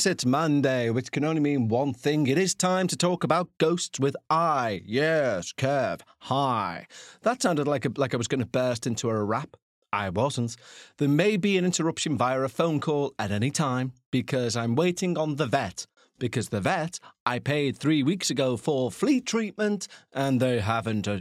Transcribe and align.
Yes, 0.00 0.06
it's 0.06 0.24
Monday, 0.24 0.88
which 0.88 1.12
can 1.12 1.26
only 1.26 1.42
mean 1.42 1.68
one 1.68 1.92
thing. 1.92 2.26
It 2.26 2.38
is 2.38 2.54
time 2.54 2.86
to 2.86 2.96
talk 2.96 3.22
about 3.22 3.50
ghosts 3.58 4.00
with 4.00 4.16
I. 4.30 4.80
Yes, 4.86 5.52
Kev. 5.52 6.00
Hi. 6.20 6.86
That 7.20 7.42
sounded 7.42 7.68
like 7.68 7.84
a, 7.84 7.90
like 7.98 8.14
I 8.14 8.16
was 8.16 8.26
going 8.26 8.40
to 8.40 8.46
burst 8.46 8.86
into 8.86 9.10
a 9.10 9.22
rap. 9.22 9.58
I 9.92 10.08
wasn't. 10.08 10.56
There 10.96 11.06
may 11.06 11.36
be 11.36 11.58
an 11.58 11.66
interruption 11.66 12.16
via 12.16 12.40
a 12.40 12.48
phone 12.48 12.80
call 12.80 13.12
at 13.18 13.30
any 13.30 13.50
time 13.50 13.92
because 14.10 14.56
I'm 14.56 14.74
waiting 14.74 15.18
on 15.18 15.36
the 15.36 15.44
vet. 15.44 15.86
Because 16.18 16.48
the 16.48 16.62
vet 16.62 16.98
I 17.26 17.38
paid 17.38 17.76
three 17.76 18.02
weeks 18.02 18.30
ago 18.30 18.56
for 18.56 18.90
flea 18.90 19.20
treatment 19.20 19.86
and 20.14 20.40
they 20.40 20.60
haven't 20.60 21.08
uh, 21.08 21.20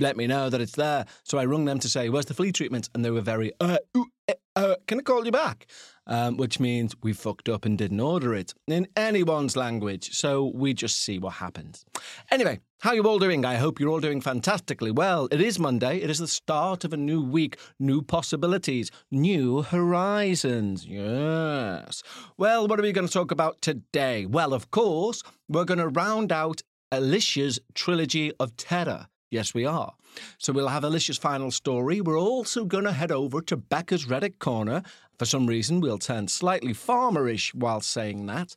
let 0.00 0.16
me 0.16 0.26
know 0.26 0.48
that 0.48 0.62
it's 0.62 0.76
there. 0.76 1.04
So 1.24 1.36
I 1.36 1.44
rung 1.44 1.66
them 1.66 1.78
to 1.80 1.88
say, 1.88 2.08
Where's 2.08 2.26
the 2.26 2.34
flea 2.34 2.52
treatment? 2.52 2.88
And 2.94 3.04
they 3.04 3.10
were 3.10 3.20
very, 3.20 3.52
uh, 3.60 3.76
ooh, 3.94 4.06
eh, 4.28 4.34
uh, 4.56 4.76
Can 4.86 4.98
I 4.98 5.02
call 5.02 5.24
you 5.24 5.32
back? 5.32 5.66
Um, 6.06 6.36
which 6.36 6.60
means 6.60 6.94
we 7.02 7.14
fucked 7.14 7.48
up 7.48 7.64
and 7.64 7.78
didn't 7.78 7.98
order 7.98 8.34
it 8.34 8.52
in 8.68 8.88
anyone's 8.94 9.56
language. 9.56 10.10
So 10.12 10.52
we 10.54 10.74
just 10.74 11.02
see 11.02 11.18
what 11.18 11.34
happens. 11.34 11.86
Anyway, 12.30 12.60
how 12.80 12.92
you 12.92 13.02
all 13.04 13.18
doing? 13.18 13.46
I 13.46 13.54
hope 13.54 13.80
you're 13.80 13.88
all 13.88 14.00
doing 14.00 14.20
fantastically 14.20 14.90
well. 14.90 15.28
It 15.30 15.40
is 15.40 15.58
Monday. 15.58 16.02
It 16.02 16.10
is 16.10 16.18
the 16.18 16.28
start 16.28 16.84
of 16.84 16.92
a 16.92 16.98
new 16.98 17.24
week, 17.24 17.56
new 17.80 18.02
possibilities, 18.02 18.90
new 19.10 19.62
horizons. 19.62 20.84
Yes. 20.84 22.02
Well, 22.36 22.68
what 22.68 22.78
are 22.78 22.82
we 22.82 22.92
going 22.92 23.06
to 23.06 23.12
talk 23.12 23.30
about 23.30 23.62
today? 23.62 24.26
Well, 24.26 24.52
of 24.52 24.70
course, 24.70 25.22
we're 25.48 25.64
going 25.64 25.78
to 25.78 25.88
round 25.88 26.30
out 26.30 26.60
Alicia's 26.92 27.58
trilogy 27.72 28.30
of 28.38 28.54
terror. 28.58 29.06
Yes, 29.34 29.52
we 29.52 29.66
are. 29.66 29.92
So 30.38 30.52
we'll 30.52 30.68
have 30.68 30.84
Alicia's 30.84 31.18
final 31.18 31.50
story. 31.50 32.00
We're 32.00 32.16
also 32.16 32.64
going 32.64 32.84
to 32.84 32.92
head 32.92 33.10
over 33.10 33.40
to 33.40 33.56
Becca's 33.56 34.04
Reddit 34.04 34.38
Corner. 34.38 34.84
For 35.18 35.24
some 35.24 35.48
reason, 35.48 35.80
we'll 35.80 35.98
turn 35.98 36.28
slightly 36.28 36.72
farmerish 36.72 37.52
while 37.52 37.80
saying 37.80 38.26
that. 38.26 38.54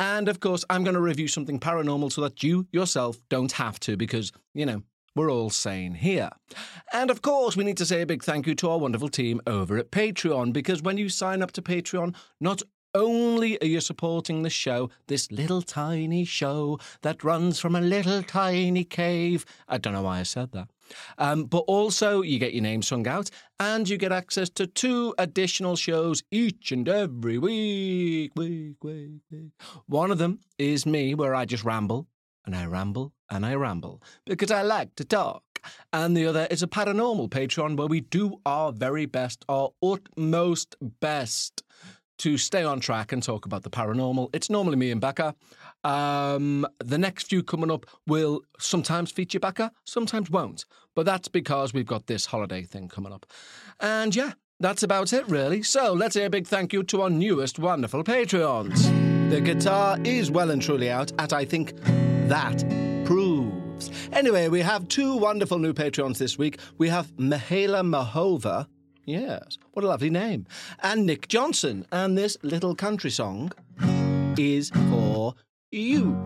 And 0.00 0.28
of 0.28 0.40
course, 0.40 0.64
I'm 0.68 0.82
going 0.82 0.96
to 0.96 1.00
review 1.00 1.28
something 1.28 1.60
paranormal 1.60 2.10
so 2.10 2.22
that 2.22 2.42
you 2.42 2.66
yourself 2.72 3.18
don't 3.28 3.52
have 3.52 3.78
to, 3.80 3.96
because, 3.96 4.32
you 4.52 4.66
know, 4.66 4.82
we're 5.14 5.30
all 5.30 5.48
sane 5.48 5.94
here. 5.94 6.30
And 6.92 7.08
of 7.08 7.22
course, 7.22 7.56
we 7.56 7.62
need 7.62 7.76
to 7.76 7.86
say 7.86 8.02
a 8.02 8.06
big 8.06 8.24
thank 8.24 8.48
you 8.48 8.56
to 8.56 8.70
our 8.70 8.78
wonderful 8.78 9.08
team 9.08 9.40
over 9.46 9.78
at 9.78 9.92
Patreon, 9.92 10.52
because 10.52 10.82
when 10.82 10.98
you 10.98 11.08
sign 11.08 11.40
up 11.40 11.52
to 11.52 11.62
Patreon, 11.62 12.16
not 12.40 12.62
only 12.96 13.60
are 13.60 13.66
you 13.66 13.80
supporting 13.80 14.42
the 14.42 14.50
show, 14.50 14.90
this 15.06 15.30
little 15.30 15.62
tiny 15.62 16.24
show 16.24 16.78
that 17.02 17.22
runs 17.22 17.60
from 17.60 17.76
a 17.76 17.80
little 17.80 18.22
tiny 18.22 18.84
cave. 18.84 19.44
I 19.68 19.78
don't 19.78 19.92
know 19.92 20.02
why 20.02 20.20
I 20.20 20.24
said 20.24 20.52
that. 20.52 20.68
Um, 21.18 21.44
but 21.44 21.64
also, 21.66 22.22
you 22.22 22.38
get 22.38 22.54
your 22.54 22.62
name 22.62 22.82
sung 22.82 23.06
out 23.06 23.30
and 23.58 23.88
you 23.88 23.96
get 23.96 24.12
access 24.12 24.48
to 24.50 24.66
two 24.66 25.14
additional 25.18 25.76
shows 25.76 26.22
each 26.30 26.72
and 26.72 26.88
every 26.88 27.38
week. 27.38 28.32
Week, 28.36 28.82
week, 28.82 29.22
week. 29.30 29.52
One 29.86 30.10
of 30.10 30.18
them 30.18 30.40
is 30.58 30.86
me, 30.86 31.14
where 31.14 31.34
I 31.34 31.44
just 31.44 31.64
ramble 31.64 32.06
and 32.44 32.54
I 32.54 32.66
ramble 32.66 33.12
and 33.30 33.44
I 33.44 33.54
ramble 33.54 34.02
because 34.24 34.50
I 34.50 34.62
like 34.62 34.94
to 34.96 35.04
talk. 35.04 35.42
And 35.92 36.16
the 36.16 36.26
other 36.26 36.46
is 36.50 36.62
a 36.62 36.68
paranormal 36.68 37.28
Patreon 37.30 37.76
where 37.76 37.88
we 37.88 38.00
do 38.00 38.40
our 38.46 38.70
very 38.72 39.06
best, 39.06 39.44
our 39.48 39.70
utmost 39.82 40.76
best 41.00 41.64
to 42.18 42.38
stay 42.38 42.64
on 42.64 42.80
track 42.80 43.12
and 43.12 43.22
talk 43.22 43.46
about 43.46 43.62
the 43.62 43.70
paranormal. 43.70 44.30
It's 44.32 44.50
normally 44.50 44.76
me 44.76 44.90
and 44.90 45.00
Becca. 45.00 45.34
Um, 45.84 46.66
the 46.78 46.98
next 46.98 47.28
few 47.28 47.42
coming 47.42 47.70
up 47.70 47.86
will 48.06 48.42
sometimes 48.58 49.12
feature 49.12 49.40
Becca, 49.40 49.72
sometimes 49.84 50.30
won't. 50.30 50.64
But 50.94 51.06
that's 51.06 51.28
because 51.28 51.72
we've 51.72 51.86
got 51.86 52.06
this 52.06 52.26
holiday 52.26 52.62
thing 52.62 52.88
coming 52.88 53.12
up. 53.12 53.26
And 53.80 54.14
yeah, 54.16 54.32
that's 54.58 54.82
about 54.82 55.12
it, 55.12 55.28
really. 55.28 55.62
So 55.62 55.92
let's 55.92 56.14
say 56.14 56.24
a 56.24 56.30
big 56.30 56.46
thank 56.46 56.72
you 56.72 56.82
to 56.84 57.02
our 57.02 57.10
newest 57.10 57.58
wonderful 57.58 58.02
Patreons. 58.02 59.30
The 59.30 59.40
guitar 59.40 59.98
is 60.04 60.30
well 60.30 60.50
and 60.50 60.62
truly 60.62 60.90
out, 60.90 61.12
at 61.18 61.32
I 61.32 61.44
think 61.44 61.74
that 62.28 62.64
proves. 63.04 63.90
Anyway, 64.12 64.48
we 64.48 64.60
have 64.60 64.88
two 64.88 65.16
wonderful 65.16 65.58
new 65.58 65.74
Patreons 65.74 66.18
this 66.18 66.38
week. 66.38 66.58
We 66.78 66.88
have 66.88 67.08
Mihaela 67.16 67.82
Mahova 67.84 68.66
Yes, 69.06 69.56
what 69.72 69.84
a 69.84 69.88
lovely 69.88 70.10
name. 70.10 70.46
And 70.82 71.06
Nick 71.06 71.28
Johnson. 71.28 71.86
And 71.92 72.18
this 72.18 72.36
little 72.42 72.74
country 72.74 73.10
song 73.10 73.52
is 74.36 74.70
for 74.90 75.36
you. 75.70 76.20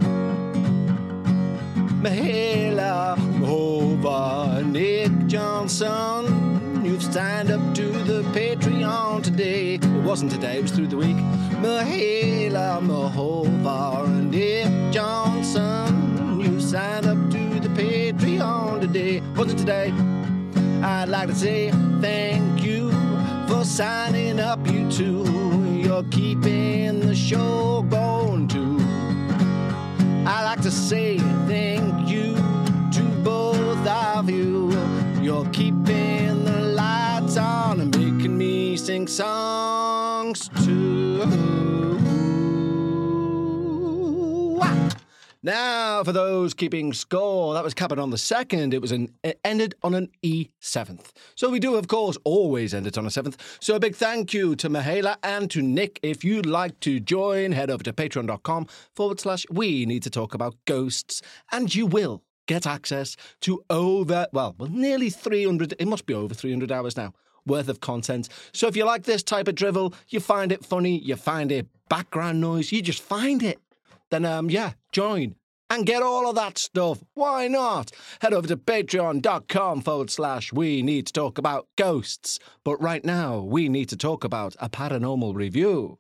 Mahela 2.01 3.19
over 3.47 4.65
Nick 4.65 5.13
Johnson. 5.27 6.83
You've 6.83 7.03
signed 7.03 7.51
up 7.51 7.75
to 7.75 7.93
the 8.05 8.23
Patreon 8.33 9.25
today. 9.25 9.75
It 9.75 9.85
wasn't 10.03 10.31
today, 10.31 10.57
it 10.57 10.63
was 10.63 10.71
through 10.71 10.87
the 10.87 10.97
week. 10.97 11.19
Mahela 11.61 12.81
Mahova 12.81 14.09
Nick 14.31 14.91
Johnson. 14.91 16.41
You've 16.41 16.63
signed 16.63 17.05
up 17.05 17.31
to 17.31 17.61
the 17.61 17.69
Patreon 17.69 18.81
today. 18.81 19.21
Wasn't 19.37 19.59
today. 19.59 19.93
I'd 20.83 21.11
like 21.11 21.29
to 21.29 21.35
say 21.35 21.71
thank 22.01 22.63
you 22.63 22.91
for 23.47 23.65
signing 23.65 24.41
up, 24.41 24.67
you 24.67 24.91
two. 24.91 25.25
You're 25.75 26.05
keeping 26.05 27.01
the 27.01 27.15
show 27.15 27.83
going 27.83 28.49
too. 28.49 28.79
I'd 30.27 30.45
like 30.45 30.63
to 30.63 30.71
say 30.71 31.19
thank 31.47 32.09
you 32.09 32.35
to 32.93 33.03
both 33.23 33.87
of 33.87 34.31
you. 34.31 34.73
You're 35.21 35.45
keeping 35.51 36.45
the 36.45 36.61
lights 36.75 37.37
on 37.37 37.81
and 37.81 37.95
making 37.95 38.39
me 38.39 38.79
sing 38.79 39.07
songs 39.07 40.49
too. 40.65 42.00
Now, 45.43 46.05
for 46.05 46.13
those 46.13 46.53
keeping 46.53 46.93
score, 46.93 47.55
that 47.55 47.65
was 47.65 47.73
capping 47.73 47.99
on 47.99 48.11
the 48.11 48.19
second. 48.19 48.75
It 48.75 48.83
was 48.83 48.93
an 48.93 49.15
it 49.25 49.41
ended 49.43 49.75
on 49.83 49.95
an 49.95 50.11
E 50.21 50.49
seventh. 50.61 51.15
So 51.35 51.49
we 51.49 51.59
do, 51.59 51.77
of 51.77 51.89
course, 51.89 52.19
always 52.25 52.75
end 52.75 52.87
it 52.87 52.99
on 52.99 53.07
a 53.07 53.11
seventh. 53.11 53.41
So 53.59 53.75
a 53.75 53.81
big 53.81 53.97
thank 53.97 54.35
you 54.35 54.55
to 54.57 54.69
Mahela 54.69 55.17
and 55.23 55.51
to 55.51 55.63
Nick. 55.63 55.99
If 56.03 56.25
you'd 56.25 56.45
like 56.45 56.79
to 56.81 57.01
join, 57.01 57.53
head 57.53 57.71
over 57.71 57.83
to 57.85 57.93
patreon.com 57.95 58.67
forward 58.95 59.19
slash 59.19 59.47
we 59.51 59.87
need 59.87 60.03
to 60.03 60.11
talk 60.11 60.35
about 60.35 60.57
ghosts, 60.67 61.23
and 61.51 61.75
you 61.75 61.87
will 61.87 62.23
get 62.47 62.67
access 62.67 63.17
to 63.41 63.65
over 63.71 64.27
well, 64.35 64.55
well, 64.59 64.69
nearly 64.69 65.09
300. 65.09 65.73
It 65.79 65.89
must 65.89 66.05
be 66.05 66.13
over 66.13 66.35
300 66.35 66.71
hours 66.71 66.99
now 66.99 67.15
worth 67.47 67.71
of 67.71 67.81
content. 67.81 68.29
So 68.53 68.67
if 68.67 68.77
you 68.77 68.85
like 68.85 69.05
this 69.05 69.23
type 69.23 69.49
of 69.49 69.55
drivel, 69.55 69.95
you 70.11 70.21
find 70.21 70.53
it 70.53 70.67
funny, 70.67 70.99
you 70.99 71.17
find 71.17 71.51
it 71.51 71.67
background 71.89 72.43
noise, 72.43 72.73
you 72.73 72.83
just 72.83 73.01
find 73.01 73.43
it 73.43 73.59
then 74.11 74.25
um, 74.25 74.51
yeah, 74.51 74.73
join 74.93 75.37
and 75.71 75.87
get 75.87 76.03
all 76.03 76.29
of 76.29 76.35
that 76.35 76.59
stuff. 76.59 77.03
Why 77.15 77.49
not? 77.49 77.93
Head 78.21 78.35
over 78.35 78.49
to 78.49 78.57
patreon.com 78.57 79.83
forward 79.83 80.11
slash 80.11 80.53
we 80.53 80.83
need 80.83 81.07
to 81.07 81.13
talk 81.13 81.39
about 81.39 81.69
ghosts. 81.77 82.39
But 82.65 82.83
right 82.83 83.05
now, 83.05 83.39
we 83.39 83.69
need 83.69 83.89
to 83.91 83.97
talk 83.97 84.25
about 84.25 84.57
a 84.59 84.69
paranormal 84.69 85.35
review. 85.35 85.97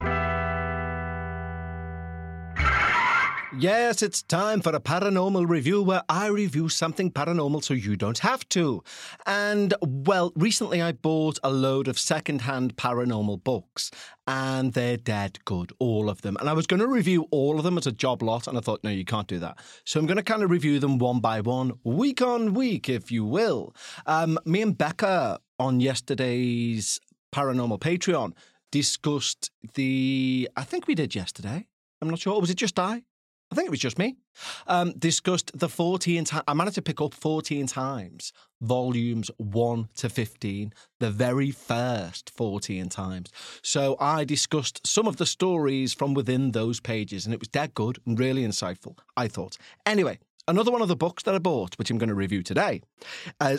Yes, 3.58 4.00
it's 4.00 4.22
time 4.22 4.60
for 4.60 4.70
a 4.70 4.78
paranormal 4.78 5.48
review 5.48 5.82
where 5.82 6.04
I 6.08 6.28
review 6.28 6.68
something 6.68 7.10
paranormal 7.10 7.64
so 7.64 7.74
you 7.74 7.96
don't 7.96 8.20
have 8.20 8.48
to. 8.50 8.84
And, 9.26 9.74
well, 9.82 10.32
recently 10.36 10.80
I 10.80 10.92
bought 10.92 11.40
a 11.42 11.50
load 11.50 11.88
of 11.88 11.98
secondhand 11.98 12.76
paranormal 12.76 13.42
books, 13.42 13.90
and 14.28 14.72
they're 14.72 14.96
dead 14.96 15.40
good, 15.44 15.72
all 15.80 16.08
of 16.08 16.22
them. 16.22 16.36
And 16.38 16.48
I 16.48 16.52
was 16.52 16.68
going 16.68 16.78
to 16.78 16.86
review 16.86 17.26
all 17.32 17.58
of 17.58 17.64
them 17.64 17.76
as 17.76 17.88
a 17.88 17.92
job 17.92 18.22
lot, 18.22 18.46
and 18.46 18.56
I 18.56 18.60
thought, 18.60 18.84
no, 18.84 18.90
you 18.90 19.04
can't 19.04 19.26
do 19.26 19.40
that. 19.40 19.58
So 19.84 19.98
I'm 19.98 20.06
going 20.06 20.16
to 20.16 20.22
kind 20.22 20.44
of 20.44 20.50
review 20.50 20.78
them 20.78 20.98
one 20.98 21.18
by 21.18 21.40
one, 21.40 21.72
week 21.82 22.22
on 22.22 22.54
week, 22.54 22.88
if 22.88 23.10
you 23.10 23.24
will. 23.24 23.74
Um, 24.06 24.38
me 24.44 24.62
and 24.62 24.78
Becca 24.78 25.40
on 25.58 25.80
yesterday's 25.80 27.00
Paranormal 27.32 27.80
Patreon 27.80 28.32
discussed 28.70 29.50
the. 29.74 30.48
I 30.56 30.62
think 30.62 30.86
we 30.86 30.94
did 30.94 31.16
yesterday. 31.16 31.66
I'm 32.00 32.08
not 32.08 32.20
sure. 32.20 32.40
Was 32.40 32.50
it 32.50 32.56
just 32.56 32.78
I? 32.78 33.02
I 33.50 33.56
think 33.56 33.66
it 33.66 33.70
was 33.70 33.80
just 33.80 33.98
me, 33.98 34.16
um, 34.68 34.92
discussed 34.92 35.50
the 35.58 35.66
Fortean 35.66 36.24
Times. 36.24 36.44
I 36.46 36.54
managed 36.54 36.76
to 36.76 36.82
pick 36.82 37.00
up 37.00 37.14
Fortean 37.14 37.70
Times 37.70 38.32
volumes 38.60 39.30
1 39.38 39.88
to 39.96 40.08
15, 40.08 40.72
the 41.00 41.10
very 41.10 41.50
first 41.50 42.30
Fortean 42.36 42.88
Times. 42.88 43.30
So 43.62 43.96
I 43.98 44.24
discussed 44.24 44.86
some 44.86 45.08
of 45.08 45.16
the 45.16 45.26
stories 45.26 45.92
from 45.92 46.14
within 46.14 46.52
those 46.52 46.78
pages, 46.78 47.24
and 47.24 47.34
it 47.34 47.40
was 47.40 47.48
dead 47.48 47.74
good 47.74 47.98
and 48.06 48.18
really 48.18 48.44
insightful, 48.44 48.96
I 49.16 49.26
thought. 49.26 49.56
Anyway, 49.84 50.20
another 50.46 50.70
one 50.70 50.82
of 50.82 50.88
the 50.88 50.96
books 50.96 51.24
that 51.24 51.34
I 51.34 51.38
bought, 51.38 51.76
which 51.76 51.90
I'm 51.90 51.98
going 51.98 52.08
to 52.08 52.14
review 52.14 52.44
today. 52.44 52.82
Uh, 53.40 53.56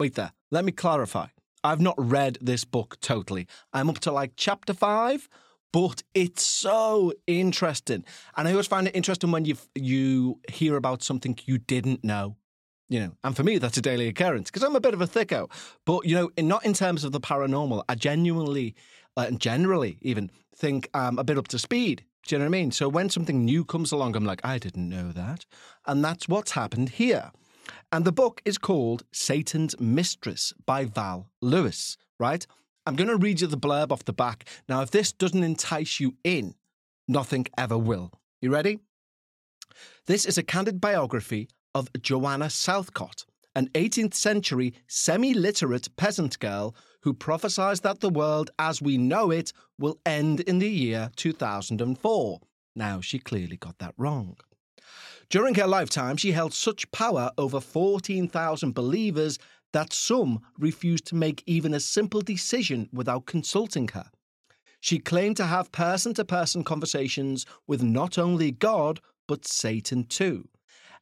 wait 0.00 0.14
there, 0.14 0.32
let 0.50 0.64
me 0.64 0.72
clarify. 0.72 1.26
I've 1.62 1.80
not 1.80 1.94
read 1.98 2.38
this 2.40 2.64
book 2.64 2.98
totally. 3.00 3.46
I'm 3.72 3.90
up 3.90 3.98
to 4.00 4.12
like 4.12 4.32
chapter 4.36 4.74
five 4.74 5.28
but 5.74 6.04
it's 6.14 6.44
so 6.44 7.12
interesting. 7.26 8.04
And 8.36 8.46
I 8.46 8.52
always 8.52 8.68
find 8.68 8.86
it 8.86 8.94
interesting 8.94 9.32
when 9.32 9.44
you 9.44 9.56
you 9.74 10.38
hear 10.48 10.76
about 10.76 11.02
something 11.02 11.36
you 11.46 11.58
didn't 11.58 12.04
know. 12.04 12.36
You 12.88 13.00
know, 13.00 13.16
and 13.24 13.34
for 13.34 13.42
me, 13.42 13.58
that's 13.58 13.76
a 13.76 13.82
daily 13.82 14.06
occurrence 14.06 14.52
because 14.52 14.62
I'm 14.62 14.76
a 14.76 14.80
bit 14.80 14.94
of 14.94 15.00
a 15.00 15.06
thicko. 15.08 15.50
But 15.84 16.06
you 16.06 16.14
know, 16.14 16.30
in, 16.36 16.46
not 16.46 16.64
in 16.64 16.74
terms 16.74 17.02
of 17.02 17.10
the 17.10 17.20
paranormal. 17.20 17.82
I 17.88 17.96
genuinely, 17.96 18.76
uh, 19.16 19.24
and 19.26 19.40
generally, 19.40 19.98
even 20.00 20.30
think 20.54 20.88
I'm 20.94 21.18
a 21.18 21.24
bit 21.24 21.38
up 21.38 21.48
to 21.48 21.58
speed. 21.58 22.04
Do 22.24 22.36
you 22.36 22.38
know 22.38 22.44
what 22.44 22.56
I 22.56 22.60
mean? 22.60 22.70
So 22.70 22.88
when 22.88 23.10
something 23.10 23.44
new 23.44 23.64
comes 23.64 23.90
along, 23.90 24.14
I'm 24.14 24.24
like, 24.24 24.42
I 24.44 24.58
didn't 24.58 24.88
know 24.88 25.10
that. 25.10 25.44
And 25.86 26.04
that's 26.04 26.28
what's 26.28 26.52
happened 26.52 26.90
here. 26.90 27.32
And 27.90 28.04
the 28.04 28.12
book 28.12 28.40
is 28.44 28.58
called 28.58 29.02
Satan's 29.12 29.74
Mistress 29.80 30.52
by 30.66 30.84
Val 30.84 31.30
Lewis, 31.40 31.96
right? 32.20 32.46
I'm 32.86 32.96
going 32.96 33.08
to 33.08 33.16
read 33.16 33.40
you 33.40 33.46
the 33.46 33.56
blurb 33.56 33.92
off 33.92 34.04
the 34.04 34.12
back. 34.12 34.46
Now, 34.68 34.82
if 34.82 34.90
this 34.90 35.10
doesn't 35.10 35.42
entice 35.42 36.00
you 36.00 36.16
in, 36.22 36.54
nothing 37.08 37.46
ever 37.56 37.78
will. 37.78 38.12
You 38.42 38.50
ready? 38.50 38.80
This 40.06 40.26
is 40.26 40.36
a 40.36 40.42
candid 40.42 40.80
biography 40.82 41.48
of 41.74 41.88
Joanna 42.02 42.50
Southcott, 42.50 43.24
an 43.56 43.68
18th 43.68 44.12
century 44.12 44.74
semi 44.86 45.32
literate 45.32 45.96
peasant 45.96 46.38
girl 46.40 46.74
who 47.02 47.14
prophesied 47.14 47.78
that 47.78 48.00
the 48.00 48.10
world 48.10 48.50
as 48.58 48.82
we 48.82 48.98
know 48.98 49.30
it 49.30 49.52
will 49.78 49.98
end 50.04 50.40
in 50.40 50.58
the 50.58 50.68
year 50.68 51.10
2004. 51.16 52.40
Now, 52.76 53.00
she 53.00 53.18
clearly 53.18 53.56
got 53.56 53.78
that 53.78 53.94
wrong. 53.96 54.36
During 55.30 55.54
her 55.54 55.66
lifetime, 55.66 56.16
she 56.16 56.32
held 56.32 56.52
such 56.52 56.90
power 56.92 57.30
over 57.38 57.60
14,000 57.60 58.74
believers 58.74 59.38
that 59.74 59.92
some 59.92 60.40
refused 60.56 61.04
to 61.04 61.16
make 61.16 61.42
even 61.46 61.74
a 61.74 61.80
simple 61.80 62.20
decision 62.20 62.88
without 62.92 63.26
consulting 63.26 63.88
her. 63.88 64.08
She 64.78 65.00
claimed 65.00 65.36
to 65.38 65.46
have 65.46 65.72
person 65.72 66.14
to 66.14 66.24
person 66.24 66.62
conversations 66.62 67.44
with 67.66 67.82
not 67.82 68.16
only 68.16 68.52
God, 68.52 69.00
but 69.26 69.44
Satan 69.44 70.04
too. 70.04 70.48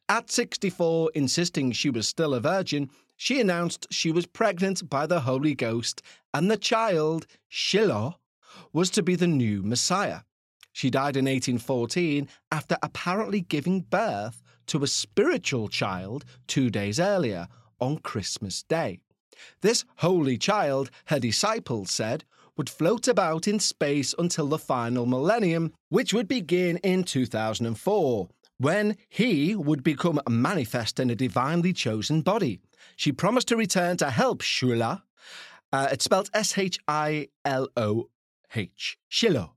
At 0.09 0.31
64, 0.31 1.11
insisting 1.13 1.71
she 1.71 1.91
was 1.91 2.07
still 2.07 2.33
a 2.33 2.39
virgin, 2.39 2.89
she 3.15 3.39
announced 3.39 3.85
she 3.91 4.11
was 4.11 4.25
pregnant 4.25 4.89
by 4.89 5.05
the 5.05 5.21
Holy 5.21 5.53
Ghost 5.53 6.01
and 6.33 6.49
the 6.49 6.57
child, 6.57 7.27
Shiloh, 7.49 8.15
was 8.73 8.89
to 8.91 9.03
be 9.03 9.15
the 9.15 9.27
new 9.27 9.61
Messiah. 9.61 10.21
She 10.71 10.89
died 10.89 11.15
in 11.15 11.25
1814 11.25 12.27
after 12.51 12.75
apparently 12.81 13.41
giving 13.41 13.81
birth 13.81 14.41
to 14.65 14.83
a 14.83 14.87
spiritual 14.87 15.67
child 15.67 16.25
two 16.47 16.71
days 16.71 16.99
earlier, 16.99 17.47
on 17.83 17.97
Christmas 17.97 18.63
Day. 18.63 19.01
This 19.61 19.83
holy 19.97 20.37
child, 20.37 20.89
her 21.05 21.19
disciples 21.19 21.91
said, 21.91 22.23
would 22.55 22.69
float 22.69 23.09
about 23.09 23.45
in 23.47 23.59
space 23.59 24.15
until 24.17 24.47
the 24.47 24.57
final 24.57 25.05
millennium, 25.05 25.73
which 25.89 26.13
would 26.13 26.27
begin 26.27 26.77
in 26.77 27.03
2004, 27.03 28.29
when 28.57 28.95
he 29.09 29.53
would 29.55 29.83
become 29.83 30.21
manifest 30.29 30.97
in 30.99 31.09
a 31.09 31.15
divinely 31.15 31.73
chosen 31.73 32.21
body. 32.21 32.61
She 32.95 33.11
promised 33.11 33.49
to 33.49 33.57
return 33.57 33.97
to 33.97 34.09
help 34.09 34.41
Shula. 34.41 35.01
Uh, 35.73 35.89
it's 35.91 36.05
spelled 36.05 36.29
S 36.33 36.57
H 36.57 36.79
I 36.87 37.27
L 37.43 37.67
O 37.75 38.09
H, 38.55 38.97
Shiloh. 39.09 39.55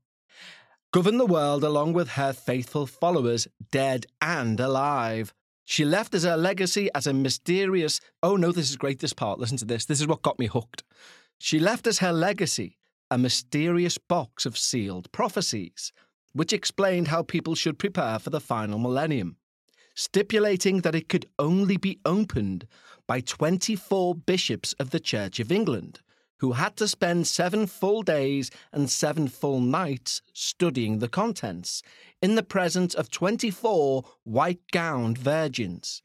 Govern 0.91 1.17
the 1.17 1.25
world 1.25 1.63
along 1.63 1.93
with 1.93 2.09
her 2.09 2.33
faithful 2.33 2.87
followers, 2.87 3.47
dead 3.71 4.05
and 4.19 4.59
alive. 4.59 5.33
She 5.69 5.83
left 5.83 6.15
as 6.15 6.23
her 6.23 6.37
legacy 6.37 6.89
as 6.95 7.07
a 7.07 7.13
mysterious. 7.13 7.99
Oh 8.23 8.37
no, 8.37 8.53
this 8.53 8.69
is 8.69 8.77
great, 8.77 8.99
this 8.99 9.11
part. 9.11 9.37
Listen 9.37 9.57
to 9.57 9.65
this. 9.65 9.83
This 9.83 9.99
is 9.99 10.07
what 10.07 10.21
got 10.21 10.39
me 10.39 10.45
hooked. 10.45 10.85
She 11.39 11.59
left 11.59 11.87
as 11.87 11.99
her 11.99 12.13
legacy 12.13 12.77
a 13.11 13.17
mysterious 13.17 13.97
box 13.97 14.45
of 14.45 14.57
sealed 14.57 15.11
prophecies, 15.11 15.91
which 16.31 16.53
explained 16.53 17.09
how 17.09 17.21
people 17.21 17.53
should 17.53 17.77
prepare 17.77 18.17
for 18.17 18.29
the 18.29 18.39
final 18.39 18.79
millennium, 18.79 19.35
stipulating 19.93 20.81
that 20.81 20.95
it 20.95 21.09
could 21.09 21.25
only 21.37 21.75
be 21.75 21.99
opened 22.05 22.65
by 23.05 23.19
24 23.19 24.15
bishops 24.15 24.71
of 24.79 24.91
the 24.91 25.01
Church 25.01 25.37
of 25.41 25.51
England, 25.51 25.99
who 26.39 26.53
had 26.53 26.75
to 26.77 26.87
spend 26.87 27.27
seven 27.27 27.67
full 27.67 28.03
days 28.03 28.51
and 28.71 28.89
seven 28.89 29.27
full 29.27 29.59
nights 29.59 30.21
studying 30.33 30.99
the 30.99 31.07
contents 31.07 31.81
in 32.21 32.35
the 32.35 32.43
presence 32.43 32.93
of 32.93 33.09
24 33.09 34.03
white 34.23 34.61
gowned 34.71 35.17
virgins. 35.17 36.01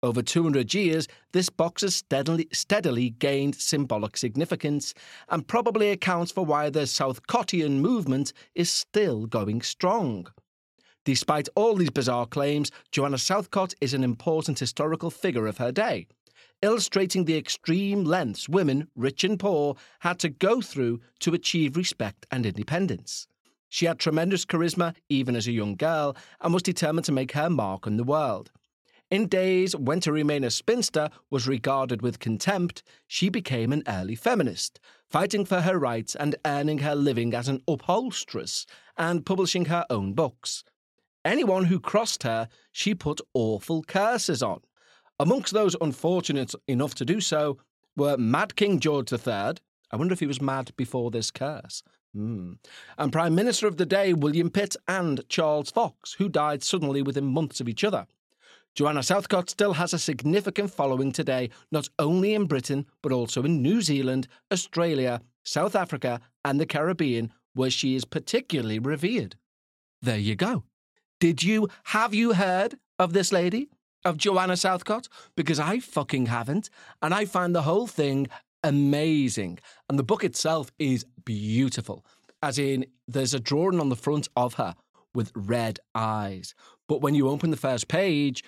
Over 0.00 0.22
200 0.22 0.72
years, 0.74 1.08
this 1.32 1.50
box 1.50 1.82
has 1.82 1.96
steadily, 1.96 2.48
steadily 2.52 3.10
gained 3.10 3.56
symbolic 3.56 4.16
significance 4.16 4.94
and 5.28 5.46
probably 5.46 5.90
accounts 5.90 6.30
for 6.30 6.44
why 6.46 6.70
the 6.70 6.86
Southcottian 6.86 7.80
movement 7.80 8.32
is 8.54 8.70
still 8.70 9.26
going 9.26 9.60
strong. 9.60 10.28
Despite 11.04 11.48
all 11.56 11.74
these 11.74 11.90
bizarre 11.90 12.26
claims, 12.26 12.70
Joanna 12.92 13.18
Southcott 13.18 13.74
is 13.80 13.92
an 13.92 14.04
important 14.04 14.58
historical 14.58 15.10
figure 15.10 15.46
of 15.46 15.58
her 15.58 15.72
day 15.72 16.06
illustrating 16.62 17.24
the 17.24 17.36
extreme 17.36 18.04
lengths 18.04 18.48
women, 18.48 18.88
rich 18.96 19.24
and 19.24 19.38
poor, 19.38 19.76
had 20.00 20.18
to 20.18 20.28
go 20.28 20.60
through 20.60 21.00
to 21.20 21.34
achieve 21.34 21.76
respect 21.76 22.26
and 22.30 22.44
independence. 22.44 23.26
She 23.68 23.86
had 23.86 23.98
tremendous 23.98 24.44
charisma 24.44 24.94
even 25.08 25.36
as 25.36 25.46
a 25.46 25.52
young 25.52 25.76
girl 25.76 26.16
and 26.40 26.54
was 26.54 26.62
determined 26.62 27.04
to 27.06 27.12
make 27.12 27.32
her 27.32 27.50
mark 27.50 27.86
on 27.86 27.96
the 27.96 28.04
world. 28.04 28.50
In 29.10 29.26
days 29.26 29.74
when 29.74 30.00
to 30.00 30.12
remain 30.12 30.44
a 30.44 30.50
spinster 30.50 31.08
was 31.30 31.48
regarded 31.48 32.02
with 32.02 32.18
contempt, 32.18 32.82
she 33.06 33.30
became 33.30 33.72
an 33.72 33.82
early 33.88 34.14
feminist, 34.14 34.80
fighting 35.08 35.46
for 35.46 35.62
her 35.62 35.78
rights 35.78 36.14
and 36.14 36.36
earning 36.44 36.78
her 36.78 36.94
living 36.94 37.32
as 37.32 37.48
an 37.48 37.62
upholsteress 37.66 38.66
and 38.98 39.24
publishing 39.24 39.66
her 39.66 39.86
own 39.88 40.12
books. 40.12 40.62
Anyone 41.24 41.64
who 41.64 41.80
crossed 41.80 42.22
her, 42.22 42.48
she 42.70 42.94
put 42.94 43.20
awful 43.32 43.82
curses 43.82 44.42
on. 44.42 44.60
Amongst 45.20 45.52
those 45.52 45.74
unfortunate 45.80 46.54
enough 46.68 46.94
to 46.96 47.04
do 47.04 47.20
so 47.20 47.58
were 47.96 48.16
Mad 48.16 48.54
King 48.54 48.78
George 48.78 49.12
III. 49.12 49.54
I 49.90 49.96
wonder 49.96 50.12
if 50.12 50.20
he 50.20 50.26
was 50.26 50.40
mad 50.40 50.70
before 50.76 51.10
this 51.10 51.30
curse. 51.32 51.82
Mm. 52.16 52.58
And 52.96 53.12
Prime 53.12 53.34
Minister 53.34 53.66
of 53.66 53.78
the 53.78 53.86
day, 53.86 54.12
William 54.12 54.48
Pitt, 54.48 54.76
and 54.86 55.28
Charles 55.28 55.70
Fox, 55.70 56.14
who 56.14 56.28
died 56.28 56.62
suddenly 56.62 57.02
within 57.02 57.26
months 57.26 57.60
of 57.60 57.68
each 57.68 57.82
other. 57.82 58.06
Joanna 58.76 59.02
Southcott 59.02 59.50
still 59.50 59.72
has 59.72 59.92
a 59.92 59.98
significant 59.98 60.72
following 60.72 61.10
today, 61.10 61.50
not 61.72 61.88
only 61.98 62.34
in 62.34 62.46
Britain, 62.46 62.86
but 63.02 63.10
also 63.10 63.42
in 63.42 63.60
New 63.60 63.82
Zealand, 63.82 64.28
Australia, 64.52 65.20
South 65.42 65.74
Africa, 65.74 66.20
and 66.44 66.60
the 66.60 66.66
Caribbean, 66.66 67.32
where 67.54 67.70
she 67.70 67.96
is 67.96 68.04
particularly 68.04 68.78
revered. 68.78 69.34
There 70.00 70.18
you 70.18 70.36
go. 70.36 70.62
Did 71.18 71.42
you, 71.42 71.68
have 71.84 72.14
you 72.14 72.34
heard 72.34 72.78
of 73.00 73.12
this 73.14 73.32
lady? 73.32 73.68
Of 74.04 74.16
Joanna 74.16 74.56
Southcott 74.56 75.08
because 75.36 75.60
I 75.60 75.80
fucking 75.80 76.26
haven't. 76.26 76.70
And 77.02 77.14
I 77.14 77.24
find 77.24 77.54
the 77.54 77.62
whole 77.62 77.86
thing 77.86 78.28
amazing. 78.62 79.58
And 79.88 79.98
the 79.98 80.04
book 80.04 80.24
itself 80.24 80.70
is 80.78 81.04
beautiful. 81.24 82.04
As 82.42 82.58
in, 82.58 82.86
there's 83.06 83.34
a 83.34 83.40
drawing 83.40 83.80
on 83.80 83.88
the 83.88 83.96
front 83.96 84.28
of 84.36 84.54
her 84.54 84.74
with 85.14 85.32
red 85.34 85.80
eyes. 85.94 86.54
But 86.88 87.00
when 87.00 87.14
you 87.14 87.28
open 87.28 87.50
the 87.50 87.56
first 87.56 87.88
page, 87.88 88.44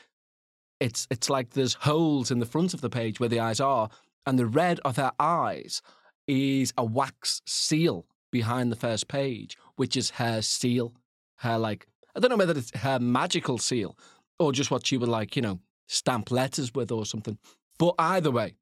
it's 0.79 1.07
it's 1.11 1.29
like 1.29 1.51
there's 1.51 1.75
holes 1.75 2.31
in 2.31 2.39
the 2.39 2.47
front 2.47 2.73
of 2.73 2.81
the 2.81 2.89
page 2.89 3.21
where 3.21 3.29
the 3.29 3.41
eyes 3.41 3.61
are, 3.61 3.91
and 4.25 4.39
the 4.39 4.47
red 4.47 4.81
of 4.85 4.97
her 4.97 5.13
eyes 5.19 5.83
is 6.27 6.73
a 6.79 6.85
wax 6.85 7.43
seal 7.45 8.07
behind 8.31 8.71
the 8.71 8.77
first 8.77 9.09
page, 9.09 9.59
which 9.77 9.97
is 9.97 10.11
her 10.11 10.41
seal. 10.41 10.95
Her 11.37 11.59
like 11.59 11.87
I 12.17 12.21
don't 12.21 12.31
know 12.31 12.37
whether 12.37 12.59
it's 12.59 12.77
her 12.79 12.99
magical 12.99 13.59
seal, 13.59 13.97
or 14.41 14.53
just 14.53 14.71
what 14.71 14.87
she 14.87 14.97
would 14.97 15.09
like, 15.09 15.37
you 15.37 15.43
know, 15.43 15.61
stamp 15.87 16.31
letters 16.31 16.75
with 16.75 16.91
or 16.91 17.05
something. 17.05 17.39
But 17.79 17.95
either 17.99 18.31
way, 18.31 18.55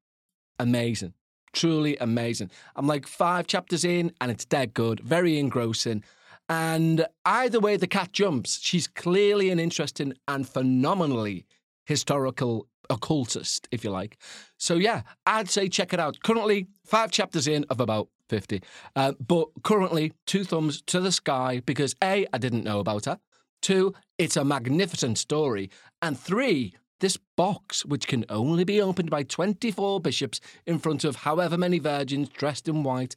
amazing. 0.58 1.14
Truly 1.52 1.97
amazing. 1.99 2.50
I'm 2.76 2.87
like 2.87 3.06
five 3.06 3.47
chapters 3.47 3.85
in 3.85 4.12
and 4.20 4.30
it's 4.30 4.44
dead 4.44 4.75
good, 4.75 5.00
very 5.00 5.38
engrossing. 5.38 6.04
And 6.49 7.06
either 7.25 7.61
way 7.61 7.76
the 7.76 7.87
cat 7.87 8.12
jumps, 8.12 8.61
she's 8.61 8.87
clearly 8.87 9.50
an 9.50 9.61
interesting 9.61 10.14
and 10.26 10.49
phenomenally 10.49 11.47
historical 11.87 12.66
occultist, 12.90 13.68
if 13.70 13.85
you 13.85 13.90
like. 13.90 14.18
So 14.56 14.75
yeah, 14.75 15.02
I'd 15.26 15.49
say 15.49 15.68
check 15.68 15.92
it 15.92 16.00
out. 16.00 16.18
Currently, 16.25 16.66
five 16.85 17.11
chapters 17.11 17.47
in 17.47 17.64
of 17.70 17.80
about 17.80 18.08
50. 18.28 18.62
Uh, 18.97 19.12
but 19.25 19.49
currently, 19.62 20.12
two 20.26 20.44
thumbs 20.44 20.82
to 20.82 21.00
the 21.00 21.12
sky 21.12 21.62
because 21.64 21.94
A, 22.02 22.26
I 22.32 22.38
didn't 22.38 22.64
know 22.64 22.80
about 22.80 23.04
her. 23.04 23.18
Two, 23.60 23.94
it's 24.18 24.36
a 24.36 24.44
magnificent 24.44 25.18
story. 25.18 25.70
And 26.00 26.18
three, 26.18 26.74
this 27.00 27.18
box, 27.36 27.84
which 27.84 28.06
can 28.06 28.24
only 28.28 28.64
be 28.64 28.80
opened 28.80 29.10
by 29.10 29.22
24 29.22 30.00
bishops 30.00 30.40
in 30.66 30.78
front 30.78 31.04
of 31.04 31.16
however 31.16 31.56
many 31.56 31.78
virgins 31.78 32.28
dressed 32.28 32.68
in 32.68 32.82
white. 32.82 33.14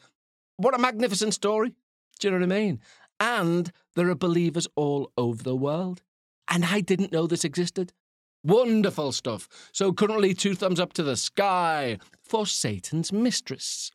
What 0.57 0.75
a 0.75 0.79
magnificent 0.79 1.33
story. 1.33 1.73
Do 2.19 2.27
you 2.27 2.31
know 2.31 2.45
what 2.45 2.53
I 2.53 2.59
mean? 2.59 2.79
And 3.19 3.71
there 3.95 4.09
are 4.09 4.15
believers 4.15 4.67
all 4.75 5.11
over 5.17 5.41
the 5.41 5.55
world. 5.55 6.01
And 6.47 6.65
I 6.65 6.81
didn't 6.81 7.11
know 7.11 7.27
this 7.27 7.45
existed. 7.45 7.93
Wonderful 8.43 9.11
stuff. 9.11 9.47
So 9.71 9.93
currently, 9.93 10.33
two 10.33 10.55
thumbs 10.55 10.79
up 10.79 10.93
to 10.93 11.03
the 11.03 11.15
sky 11.15 11.99
for 12.23 12.45
Satan's 12.47 13.13
Mistress. 13.13 13.91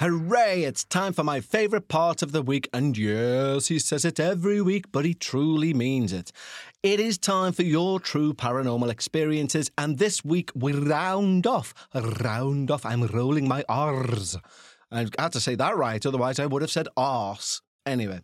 Hooray! 0.00 0.62
It's 0.62 0.84
time 0.84 1.12
for 1.12 1.24
my 1.24 1.40
favourite 1.40 1.88
part 1.88 2.22
of 2.22 2.30
the 2.30 2.40
week, 2.40 2.68
and 2.72 2.96
yes, 2.96 3.66
he 3.66 3.80
says 3.80 4.04
it 4.04 4.20
every 4.20 4.62
week, 4.62 4.92
but 4.92 5.04
he 5.04 5.12
truly 5.12 5.74
means 5.74 6.12
it. 6.12 6.30
It 6.84 7.00
is 7.00 7.18
time 7.18 7.52
for 7.52 7.64
your 7.64 7.98
true 7.98 8.32
paranormal 8.32 8.90
experiences, 8.90 9.72
and 9.76 9.98
this 9.98 10.24
week 10.24 10.52
we 10.54 10.72
round 10.72 11.48
off, 11.48 11.74
round 11.92 12.70
off, 12.70 12.86
I'm 12.86 13.08
rolling 13.08 13.48
my 13.48 13.64
R's. 13.68 14.36
I 14.92 15.08
had 15.18 15.32
to 15.32 15.40
say 15.40 15.56
that 15.56 15.76
right, 15.76 16.06
otherwise 16.06 16.38
I 16.38 16.46
would 16.46 16.62
have 16.62 16.70
said 16.70 16.86
arse. 16.96 17.60
Anyway, 17.84 18.20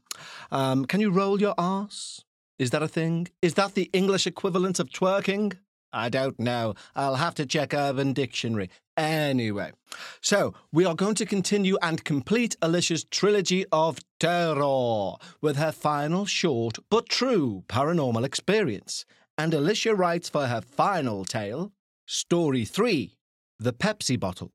um, 0.52 0.84
can 0.84 1.00
you 1.00 1.10
roll 1.10 1.40
your 1.40 1.54
arse? 1.58 2.24
Is 2.56 2.70
that 2.70 2.84
a 2.84 2.88
thing? 2.88 3.26
Is 3.42 3.54
that 3.54 3.74
the 3.74 3.90
English 3.92 4.28
equivalent 4.28 4.78
of 4.78 4.90
twerking? 4.90 5.54
I 5.92 6.08
don't 6.08 6.38
know. 6.40 6.74
I'll 6.94 7.14
have 7.14 7.34
to 7.36 7.46
check 7.46 7.72
Urban 7.72 8.12
Dictionary. 8.12 8.68
Anyway, 8.96 9.72
so 10.20 10.54
we 10.72 10.84
are 10.84 10.94
going 10.94 11.14
to 11.16 11.26
continue 11.26 11.76
and 11.82 12.04
complete 12.04 12.56
Alicia's 12.62 13.04
trilogy 13.04 13.64
of 13.72 13.98
terror 14.18 15.12
with 15.40 15.56
her 15.56 15.72
final 15.72 16.26
short 16.26 16.78
but 16.90 17.08
true 17.08 17.64
paranormal 17.68 18.24
experience. 18.24 19.04
And 19.36 19.52
Alicia 19.52 19.94
writes 19.94 20.28
for 20.28 20.46
her 20.46 20.60
final 20.60 21.24
tale, 21.24 21.72
Story 22.06 22.64
3 22.64 23.16
The 23.58 23.72
Pepsi 23.72 24.18
Bottle. 24.18 24.52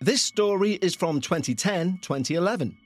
This 0.00 0.22
story 0.22 0.72
is 0.74 0.94
from 0.94 1.20
2010 1.20 2.00
2011. 2.02 2.76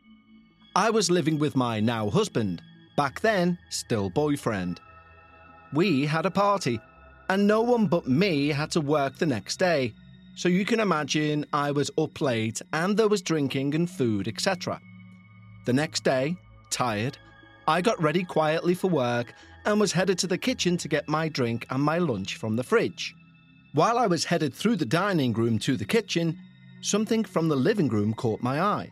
I 0.77 0.91
was 0.91 1.11
living 1.11 1.39
with 1.41 1.57
my 1.57 1.81
now 1.81 2.09
husband, 2.09 2.63
back 2.97 3.21
then 3.21 3.59
still 3.69 4.09
boyfriend. 4.11 4.81
We 5.73 6.07
had 6.07 6.27
a 6.27 6.31
party, 6.31 6.79
and 7.29 7.47
no 7.47 7.63
one 7.63 7.87
but 7.87 8.07
me 8.07 8.49
had 8.49 8.71
to 8.73 8.81
work 8.81 9.17
the 9.17 9.27
next 9.27 9.59
day 9.59 9.93
so 10.35 10.49
you 10.49 10.65
can 10.65 10.81
imagine 10.81 11.45
I 11.53 11.71
was 11.71 11.91
up 11.99 12.21
late 12.21 12.63
and 12.73 12.97
there 12.97 13.09
was 13.09 13.23
drinking 13.23 13.75
and 13.75 13.89
food, 13.89 14.29
etc. 14.29 14.81
The 15.67 15.73
next 15.73 16.05
day, 16.05 16.37
tired, 16.71 17.19
I 17.69 17.81
got 17.81 18.03
ready 18.03 18.25
quietly 18.25 18.75
for 18.75 18.89
work 18.89 19.35
and 19.65 19.79
was 19.79 19.93
headed 19.93 20.19
to 20.21 20.27
the 20.27 20.39
kitchen 20.39 20.77
to 20.79 20.89
get 20.89 21.09
my 21.09 21.29
drink 21.29 21.67
and 21.71 21.83
my 21.83 21.99
lunch 21.99 22.37
from 22.37 22.57
the 22.57 22.63
fridge. 22.63 23.15
While 23.73 23.99
I 23.99 24.07
was 24.07 24.25
headed 24.25 24.55
through 24.55 24.77
the 24.77 24.87
dining 24.87 25.33
room 25.33 25.59
to 25.61 25.77
the 25.77 25.85
kitchen, 25.85 26.39
something 26.81 27.25
from 27.25 27.49
the 27.49 27.57
living 27.57 27.89
room 27.89 28.15
caught 28.15 28.43
my 28.43 28.61
eye. 28.61 28.91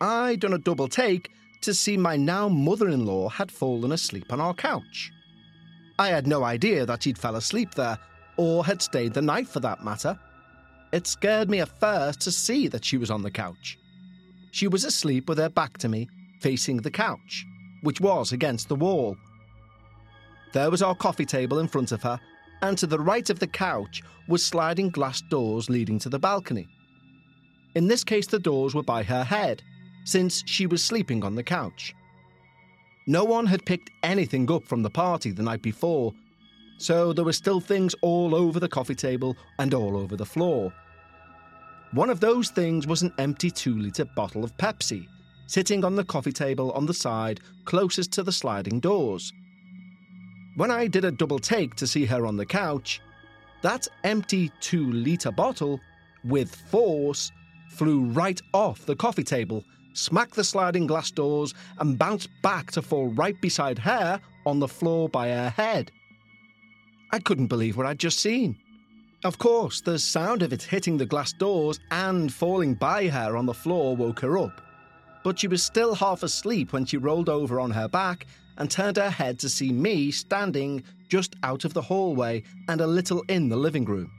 I 0.00 0.36
done 0.36 0.52
a 0.52 0.58
double 0.58 0.88
take 0.88 1.30
to 1.62 1.74
see 1.74 1.96
my 1.96 2.16
now 2.16 2.48
mother 2.48 2.88
in 2.88 3.04
law 3.04 3.28
had 3.28 3.50
fallen 3.50 3.90
asleep 3.90 4.32
on 4.32 4.40
our 4.40 4.54
couch. 4.54 5.10
I 5.98 6.08
had 6.08 6.26
no 6.26 6.44
idea 6.44 6.86
that 6.86 7.02
she'd 7.02 7.18
fell 7.18 7.34
asleep 7.34 7.74
there, 7.74 7.98
or 8.36 8.64
had 8.64 8.80
stayed 8.80 9.14
the 9.14 9.22
night 9.22 9.48
for 9.48 9.58
that 9.60 9.82
matter. 9.82 10.16
It 10.92 11.06
scared 11.06 11.50
me 11.50 11.60
at 11.60 11.80
first 11.80 12.20
to 12.22 12.32
see 12.32 12.68
that 12.68 12.84
she 12.84 12.96
was 12.96 13.10
on 13.10 13.22
the 13.22 13.30
couch. 13.30 13.78
She 14.50 14.68
was 14.68 14.84
asleep 14.84 15.28
with 15.28 15.38
her 15.38 15.50
back 15.50 15.76
to 15.78 15.88
me, 15.88 16.08
facing 16.40 16.78
the 16.78 16.90
couch, 16.90 17.44
which 17.82 18.00
was 18.00 18.32
against 18.32 18.68
the 18.68 18.76
wall. 18.76 19.16
There 20.52 20.70
was 20.70 20.82
our 20.82 20.94
coffee 20.94 21.26
table 21.26 21.58
in 21.58 21.68
front 21.68 21.92
of 21.92 22.02
her, 22.02 22.18
and 22.62 22.76
to 22.78 22.86
the 22.86 22.98
right 22.98 23.28
of 23.28 23.38
the 23.38 23.46
couch 23.46 24.02
was 24.28 24.44
sliding 24.44 24.90
glass 24.90 25.20
doors 25.30 25.68
leading 25.68 25.98
to 26.00 26.08
the 26.08 26.18
balcony. 26.18 26.66
In 27.74 27.86
this 27.86 28.02
case, 28.02 28.26
the 28.26 28.38
doors 28.38 28.74
were 28.74 28.82
by 28.82 29.02
her 29.02 29.24
head, 29.24 29.62
since 30.04 30.42
she 30.46 30.66
was 30.66 30.82
sleeping 30.82 31.22
on 31.22 31.34
the 31.34 31.42
couch. 31.42 31.94
No 33.06 33.24
one 33.24 33.46
had 33.46 33.66
picked 33.66 33.90
anything 34.02 34.50
up 34.50 34.64
from 34.64 34.82
the 34.82 34.90
party 34.90 35.30
the 35.30 35.42
night 35.42 35.62
before, 35.62 36.14
so 36.78 37.12
there 37.12 37.24
were 37.24 37.32
still 37.32 37.60
things 37.60 37.94
all 38.02 38.34
over 38.34 38.58
the 38.58 38.68
coffee 38.68 38.94
table 38.94 39.36
and 39.58 39.74
all 39.74 39.96
over 39.96 40.16
the 40.16 40.24
floor. 40.24 40.72
One 41.92 42.10
of 42.10 42.20
those 42.20 42.50
things 42.50 42.86
was 42.86 43.02
an 43.02 43.12
empty 43.18 43.50
two 43.50 43.76
litre 43.78 44.04
bottle 44.04 44.44
of 44.44 44.56
Pepsi, 44.56 45.06
sitting 45.46 45.84
on 45.84 45.96
the 45.96 46.04
coffee 46.04 46.32
table 46.32 46.70
on 46.72 46.86
the 46.86 46.94
side 46.94 47.40
closest 47.64 48.12
to 48.12 48.22
the 48.22 48.32
sliding 48.32 48.78
doors. 48.80 49.32
When 50.56 50.70
I 50.70 50.86
did 50.86 51.04
a 51.04 51.12
double 51.12 51.38
take 51.38 51.74
to 51.76 51.86
see 51.86 52.04
her 52.06 52.26
on 52.26 52.36
the 52.36 52.46
couch, 52.46 53.00
that 53.62 53.88
empty 54.04 54.50
two 54.60 54.90
litre 54.92 55.32
bottle, 55.32 55.80
with 56.24 56.54
force, 56.54 57.32
flew 57.70 58.04
right 58.06 58.40
off 58.52 58.86
the 58.86 58.96
coffee 58.96 59.24
table, 59.24 59.64
smacked 59.94 60.34
the 60.34 60.44
sliding 60.44 60.86
glass 60.86 61.10
doors, 61.10 61.54
and 61.78 61.98
bounced 61.98 62.28
back 62.42 62.70
to 62.72 62.82
fall 62.82 63.08
right 63.08 63.40
beside 63.40 63.78
her 63.78 64.20
on 64.46 64.58
the 64.58 64.68
floor 64.68 65.08
by 65.08 65.28
her 65.28 65.50
head. 65.50 65.90
I 67.10 67.18
couldn't 67.18 67.46
believe 67.46 67.76
what 67.76 67.86
I'd 67.86 67.98
just 67.98 68.20
seen. 68.20 68.56
Of 69.24 69.38
course, 69.38 69.80
the 69.80 69.98
sound 69.98 70.42
of 70.42 70.52
it 70.52 70.62
hitting 70.62 70.96
the 70.96 71.06
glass 71.06 71.32
doors 71.32 71.80
and 71.90 72.32
falling 72.32 72.74
by 72.74 73.08
her 73.08 73.36
on 73.36 73.46
the 73.46 73.54
floor 73.54 73.96
woke 73.96 74.20
her 74.20 74.38
up. 74.38 74.60
But 75.24 75.38
she 75.38 75.48
was 75.48 75.62
still 75.62 75.94
half 75.94 76.22
asleep 76.22 76.72
when 76.72 76.84
she 76.84 76.96
rolled 76.96 77.28
over 77.28 77.58
on 77.58 77.70
her 77.72 77.88
back 77.88 78.26
and 78.58 78.70
turned 78.70 78.96
her 78.96 79.10
head 79.10 79.38
to 79.40 79.48
see 79.48 79.72
me 79.72 80.10
standing 80.10 80.84
just 81.08 81.34
out 81.42 81.64
of 81.64 81.74
the 81.74 81.82
hallway 81.82 82.42
and 82.68 82.80
a 82.80 82.86
little 82.86 83.22
in 83.28 83.48
the 83.48 83.56
living 83.56 83.84
room. 83.84 84.10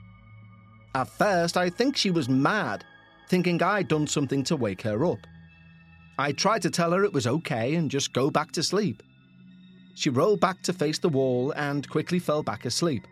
At 0.94 1.08
first, 1.08 1.56
I 1.56 1.70
think 1.70 1.96
she 1.96 2.10
was 2.10 2.28
mad, 2.28 2.84
thinking 3.28 3.62
I'd 3.62 3.88
done 3.88 4.06
something 4.06 4.42
to 4.44 4.56
wake 4.56 4.82
her 4.82 5.04
up. 5.04 5.26
I 6.18 6.32
tried 6.32 6.62
to 6.62 6.70
tell 6.70 6.90
her 6.90 7.04
it 7.04 7.12
was 7.12 7.26
okay 7.26 7.76
and 7.76 7.90
just 7.90 8.12
go 8.12 8.30
back 8.30 8.52
to 8.52 8.62
sleep. 8.62 9.02
She 9.94 10.10
rolled 10.10 10.40
back 10.40 10.62
to 10.62 10.72
face 10.72 10.98
the 10.98 11.08
wall 11.08 11.52
and 11.52 11.88
quickly 11.88 12.18
fell 12.18 12.42
back 12.42 12.64
asleep. 12.64 13.06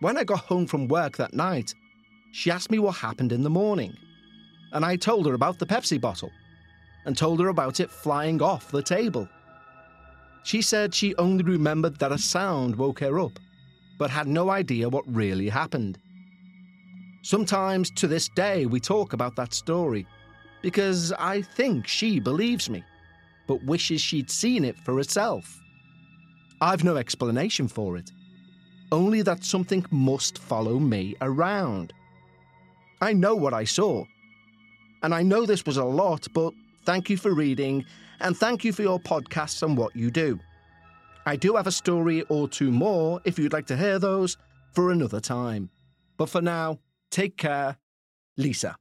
When 0.00 0.16
I 0.16 0.24
got 0.24 0.40
home 0.40 0.66
from 0.66 0.88
work 0.88 1.16
that 1.16 1.34
night, 1.34 1.74
she 2.32 2.50
asked 2.50 2.70
me 2.70 2.78
what 2.78 2.96
happened 2.96 3.32
in 3.32 3.42
the 3.42 3.50
morning, 3.50 3.96
and 4.72 4.84
I 4.84 4.96
told 4.96 5.26
her 5.26 5.34
about 5.34 5.58
the 5.58 5.66
Pepsi 5.66 6.00
bottle 6.00 6.30
and 7.06 7.16
told 7.16 7.40
her 7.40 7.48
about 7.48 7.80
it 7.80 7.90
flying 7.90 8.42
off 8.42 8.70
the 8.70 8.82
table. 8.82 9.28
She 10.44 10.60
said 10.60 10.94
she 10.94 11.16
only 11.16 11.44
remembered 11.44 11.98
that 11.98 12.12
a 12.12 12.18
sound 12.18 12.76
woke 12.76 13.00
her 13.00 13.18
up, 13.18 13.38
but 13.98 14.10
had 14.10 14.28
no 14.28 14.50
idea 14.50 14.88
what 14.88 15.04
really 15.06 15.48
happened. 15.48 15.98
Sometimes 17.22 17.90
to 17.92 18.06
this 18.06 18.28
day 18.28 18.66
we 18.66 18.78
talk 18.78 19.12
about 19.12 19.34
that 19.36 19.54
story 19.54 20.06
because 20.62 21.12
I 21.12 21.42
think 21.42 21.86
she 21.86 22.20
believes 22.20 22.68
me, 22.68 22.84
but 23.46 23.64
wishes 23.64 24.00
she'd 24.00 24.30
seen 24.30 24.64
it 24.64 24.78
for 24.78 24.96
herself. 24.96 25.60
I've 26.60 26.84
no 26.84 26.96
explanation 26.96 27.68
for 27.68 27.96
it, 27.96 28.10
only 28.92 29.22
that 29.22 29.44
something 29.44 29.84
must 29.90 30.38
follow 30.38 30.78
me 30.78 31.14
around. 31.20 31.92
I 33.00 33.12
know 33.12 33.34
what 33.34 33.52
I 33.54 33.64
saw, 33.64 34.04
and 35.02 35.14
I 35.14 35.22
know 35.22 35.44
this 35.44 35.66
was 35.66 35.76
a 35.76 35.84
lot, 35.84 36.26
but 36.32 36.52
thank 36.84 37.10
you 37.10 37.16
for 37.16 37.34
reading, 37.34 37.84
and 38.20 38.36
thank 38.36 38.64
you 38.64 38.72
for 38.72 38.82
your 38.82 38.98
podcasts 38.98 39.62
and 39.62 39.76
what 39.76 39.94
you 39.94 40.10
do. 40.10 40.40
I 41.26 41.36
do 41.36 41.56
have 41.56 41.66
a 41.66 41.72
story 41.72 42.22
or 42.28 42.48
two 42.48 42.70
more 42.70 43.20
if 43.24 43.38
you'd 43.38 43.52
like 43.52 43.66
to 43.66 43.76
hear 43.76 43.98
those 43.98 44.38
for 44.72 44.92
another 44.92 45.20
time. 45.20 45.70
But 46.16 46.30
for 46.30 46.40
now, 46.40 46.78
take 47.10 47.36
care, 47.36 47.76
Lisa. 48.36 48.76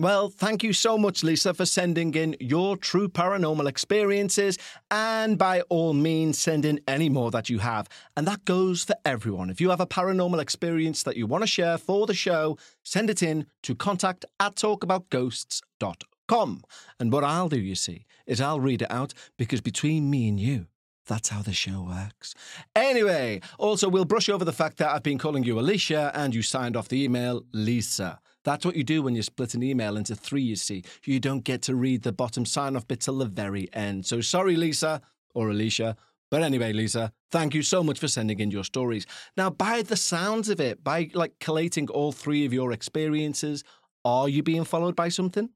Well, 0.00 0.28
thank 0.28 0.62
you 0.62 0.72
so 0.72 0.96
much, 0.96 1.24
Lisa, 1.24 1.52
for 1.52 1.66
sending 1.66 2.14
in 2.14 2.36
your 2.38 2.76
true 2.76 3.08
paranormal 3.08 3.66
experiences. 3.66 4.56
And 4.92 5.36
by 5.36 5.62
all 5.62 5.92
means, 5.92 6.38
send 6.38 6.64
in 6.64 6.78
any 6.86 7.08
more 7.08 7.32
that 7.32 7.50
you 7.50 7.58
have. 7.58 7.88
And 8.16 8.24
that 8.28 8.44
goes 8.44 8.84
for 8.84 8.94
everyone. 9.04 9.50
If 9.50 9.60
you 9.60 9.70
have 9.70 9.80
a 9.80 9.88
paranormal 9.88 10.40
experience 10.40 11.02
that 11.02 11.16
you 11.16 11.26
want 11.26 11.42
to 11.42 11.48
share 11.48 11.78
for 11.78 12.06
the 12.06 12.14
show, 12.14 12.56
send 12.84 13.10
it 13.10 13.24
in 13.24 13.46
to 13.64 13.74
contact 13.74 14.24
at 14.38 14.54
talkaboutghosts.com. 14.54 16.62
And 17.00 17.12
what 17.12 17.24
I'll 17.24 17.48
do, 17.48 17.58
you 17.58 17.74
see, 17.74 18.06
is 18.24 18.40
I'll 18.40 18.60
read 18.60 18.82
it 18.82 18.92
out 18.92 19.14
because 19.36 19.60
between 19.60 20.08
me 20.08 20.28
and 20.28 20.38
you, 20.38 20.68
that's 21.08 21.30
how 21.30 21.42
the 21.42 21.52
show 21.52 21.82
works. 21.82 22.36
Anyway, 22.76 23.40
also, 23.58 23.88
we'll 23.88 24.04
brush 24.04 24.28
over 24.28 24.44
the 24.44 24.52
fact 24.52 24.76
that 24.76 24.94
I've 24.94 25.02
been 25.02 25.18
calling 25.18 25.42
you 25.42 25.58
Alicia 25.58 26.12
and 26.14 26.36
you 26.36 26.42
signed 26.42 26.76
off 26.76 26.86
the 26.86 27.02
email 27.02 27.42
Lisa. 27.52 28.20
That's 28.48 28.64
what 28.64 28.76
you 28.76 28.82
do 28.82 29.02
when 29.02 29.14
you 29.14 29.20
split 29.20 29.52
an 29.52 29.62
email 29.62 29.98
into 29.98 30.16
three, 30.16 30.40
you 30.40 30.56
see. 30.56 30.82
You 31.04 31.20
don't 31.20 31.44
get 31.44 31.60
to 31.64 31.74
read 31.74 32.02
the 32.02 32.12
bottom 32.12 32.46
sign 32.46 32.76
off 32.76 32.88
bit 32.88 33.00
till 33.00 33.18
the 33.18 33.26
very 33.26 33.68
end. 33.74 34.06
So 34.06 34.22
sorry, 34.22 34.56
Lisa 34.56 35.02
or 35.34 35.50
Alicia. 35.50 35.96
But 36.30 36.42
anyway, 36.42 36.72
Lisa, 36.72 37.12
thank 37.30 37.52
you 37.52 37.60
so 37.60 37.84
much 37.84 37.98
for 37.98 38.08
sending 38.08 38.40
in 38.40 38.50
your 38.50 38.64
stories. 38.64 39.04
Now, 39.36 39.50
by 39.50 39.82
the 39.82 39.98
sounds 39.98 40.48
of 40.48 40.60
it, 40.60 40.82
by 40.82 41.10
like 41.12 41.38
collating 41.40 41.90
all 41.90 42.10
three 42.10 42.46
of 42.46 42.54
your 42.54 42.72
experiences, 42.72 43.64
are 44.02 44.30
you 44.30 44.42
being 44.42 44.64
followed 44.64 44.96
by 44.96 45.10
something? 45.10 45.50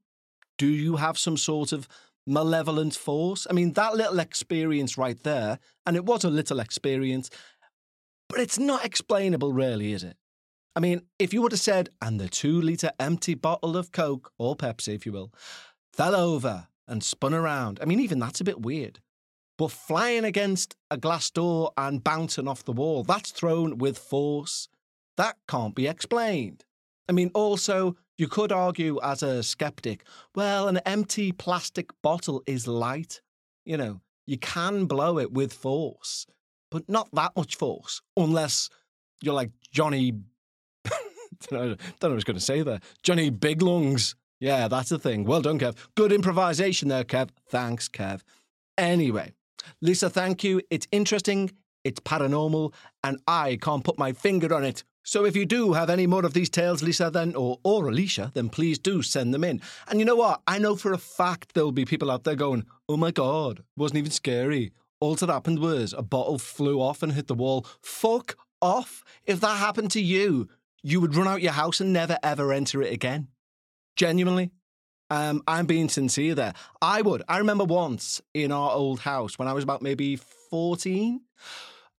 Do 0.59 0.67
you 0.67 0.97
have 0.97 1.17
some 1.17 1.35
sort 1.35 1.71
of 1.71 1.87
malevolent 2.27 2.95
force? 2.95 3.47
I 3.49 3.53
mean, 3.53 3.73
that 3.73 3.95
little 3.95 4.19
experience 4.19 4.99
right 4.99 5.17
there, 5.23 5.57
and 5.87 5.95
it 5.95 6.05
was 6.05 6.23
a 6.23 6.29
little 6.29 6.59
experience, 6.59 7.31
but 8.29 8.39
it's 8.39 8.59
not 8.59 8.85
explainable, 8.85 9.51
really, 9.51 9.93
is 9.93 10.03
it? 10.03 10.15
I 10.75 10.79
mean, 10.79 11.01
if 11.19 11.33
you 11.33 11.41
would 11.41 11.51
have 11.51 11.61
said, 11.61 11.89
and 12.01 12.19
the 12.19 12.27
two 12.27 12.59
litre 12.59 12.91
empty 12.99 13.35
bottle 13.35 13.77
of 13.77 13.91
Coke, 13.91 14.31
or 14.39 14.55
Pepsi, 14.55 14.95
if 14.95 15.05
you 15.05 15.11
will, 15.11 15.31
fell 15.93 16.15
over 16.15 16.67
and 16.87 17.03
spun 17.03 17.33
around, 17.33 17.79
I 17.81 17.85
mean, 17.85 17.99
even 17.99 18.19
that's 18.19 18.41
a 18.41 18.45
bit 18.45 18.61
weird. 18.61 18.99
But 19.57 19.69
flying 19.69 20.25
against 20.25 20.75
a 20.89 20.97
glass 20.97 21.29
door 21.29 21.71
and 21.77 22.03
bouncing 22.03 22.47
off 22.47 22.65
the 22.65 22.71
wall, 22.71 23.03
that's 23.03 23.29
thrown 23.29 23.77
with 23.77 23.99
force. 23.99 24.67
That 25.15 25.37
can't 25.47 25.75
be 25.75 25.87
explained. 25.87 26.65
I 27.07 27.11
mean, 27.11 27.29
also, 27.35 27.95
you 28.17 28.27
could 28.27 28.51
argue 28.51 28.99
as 29.03 29.21
a 29.21 29.43
skeptic, 29.43 30.05
well, 30.33 30.67
an 30.67 30.77
empty 30.85 31.31
plastic 31.31 31.91
bottle 32.01 32.41
is 32.47 32.67
light. 32.67 33.21
You 33.63 33.77
know, 33.77 34.01
you 34.25 34.39
can 34.39 34.85
blow 34.85 35.19
it 35.19 35.31
with 35.31 35.53
force, 35.53 36.25
but 36.71 36.89
not 36.89 37.09
that 37.13 37.33
much 37.35 37.55
force, 37.55 38.01
unless 38.17 38.69
you're 39.21 39.35
like 39.35 39.51
Johnny 39.71 40.13
know, 41.51 41.59
don't 41.59 41.69
know 41.69 41.75
what 41.99 42.11
I 42.11 42.15
was 42.15 42.23
going 42.23 42.37
to 42.37 42.43
say 42.43 42.61
there. 42.61 42.79
Johnny 43.03 43.29
Big 43.29 43.61
Lungs, 43.61 44.15
Yeah, 44.39 44.67
that's 44.67 44.89
the 44.89 44.99
thing. 44.99 45.23
Well 45.23 45.41
done, 45.41 45.59
Kev. 45.59 45.75
Good 45.95 46.11
improvisation 46.11 46.89
there, 46.89 47.03
Kev. 47.03 47.29
Thanks, 47.47 47.87
Kev. 47.87 48.21
Anyway, 48.77 49.33
Lisa, 49.81 50.09
thank 50.09 50.43
you. 50.43 50.61
It's 50.69 50.87
interesting, 50.91 51.51
it's 51.83 51.99
paranormal, 51.99 52.73
and 53.03 53.19
I 53.27 53.57
can't 53.61 53.83
put 53.83 53.97
my 53.97 54.11
finger 54.13 54.53
on 54.53 54.63
it. 54.63 54.83
So 55.05 55.25
if 55.25 55.35
you 55.35 55.45
do 55.45 55.73
have 55.73 55.89
any 55.89 56.07
more 56.07 56.25
of 56.25 56.33
these 56.33 56.49
tales, 56.49 56.81
Lisa, 56.81 57.09
then 57.11 57.35
or 57.35 57.59
or 57.63 57.89
Alicia, 57.89 58.31
then 58.33 58.49
please 58.49 58.79
do 58.79 59.01
send 59.01 59.33
them 59.33 59.43
in. 59.43 59.61
And 59.89 59.99
you 59.99 60.05
know 60.05 60.15
what? 60.15 60.41
I 60.47 60.59
know 60.59 60.75
for 60.77 60.93
a 60.93 60.97
fact 60.97 61.53
there'll 61.53 61.73
be 61.73 61.83
people 61.85 62.09
out 62.09 62.23
there 62.23 62.35
going, 62.35 62.65
"Oh 62.87 62.95
my 62.95 63.11
god, 63.11 63.63
wasn't 63.75 63.97
even 63.97 64.11
scary." 64.11 64.71
All 65.01 65.15
that 65.15 65.27
happened 65.29 65.59
was 65.59 65.91
a 65.91 66.01
bottle 66.01 66.39
flew 66.39 66.79
off 66.79 67.03
and 67.03 67.11
hit 67.11 67.27
the 67.27 67.33
wall. 67.33 67.65
Fuck 67.81 68.37
off! 68.61 69.03
If 69.25 69.41
that 69.41 69.57
happened 69.57 69.91
to 69.91 70.01
you, 70.01 70.47
you 70.83 71.01
would 71.01 71.15
run 71.15 71.27
out 71.27 71.41
your 71.41 71.53
house 71.53 71.79
and 71.79 71.93
never 71.93 72.17
ever 72.21 72.51
enter 72.51 72.81
it 72.81 72.93
again. 72.93 73.29
Genuinely. 73.95 74.51
Um, 75.09 75.43
I'm 75.47 75.65
being 75.65 75.89
sincere 75.89 76.33
there. 76.33 76.53
I 76.81 77.01
would. 77.01 77.23
I 77.27 77.37
remember 77.37 77.65
once 77.65 78.21
in 78.33 78.51
our 78.51 78.71
old 78.71 78.99
house 79.01 79.37
when 79.37 79.47
I 79.47 79.53
was 79.53 79.63
about 79.63 79.81
maybe 79.81 80.15
14, 80.49 81.21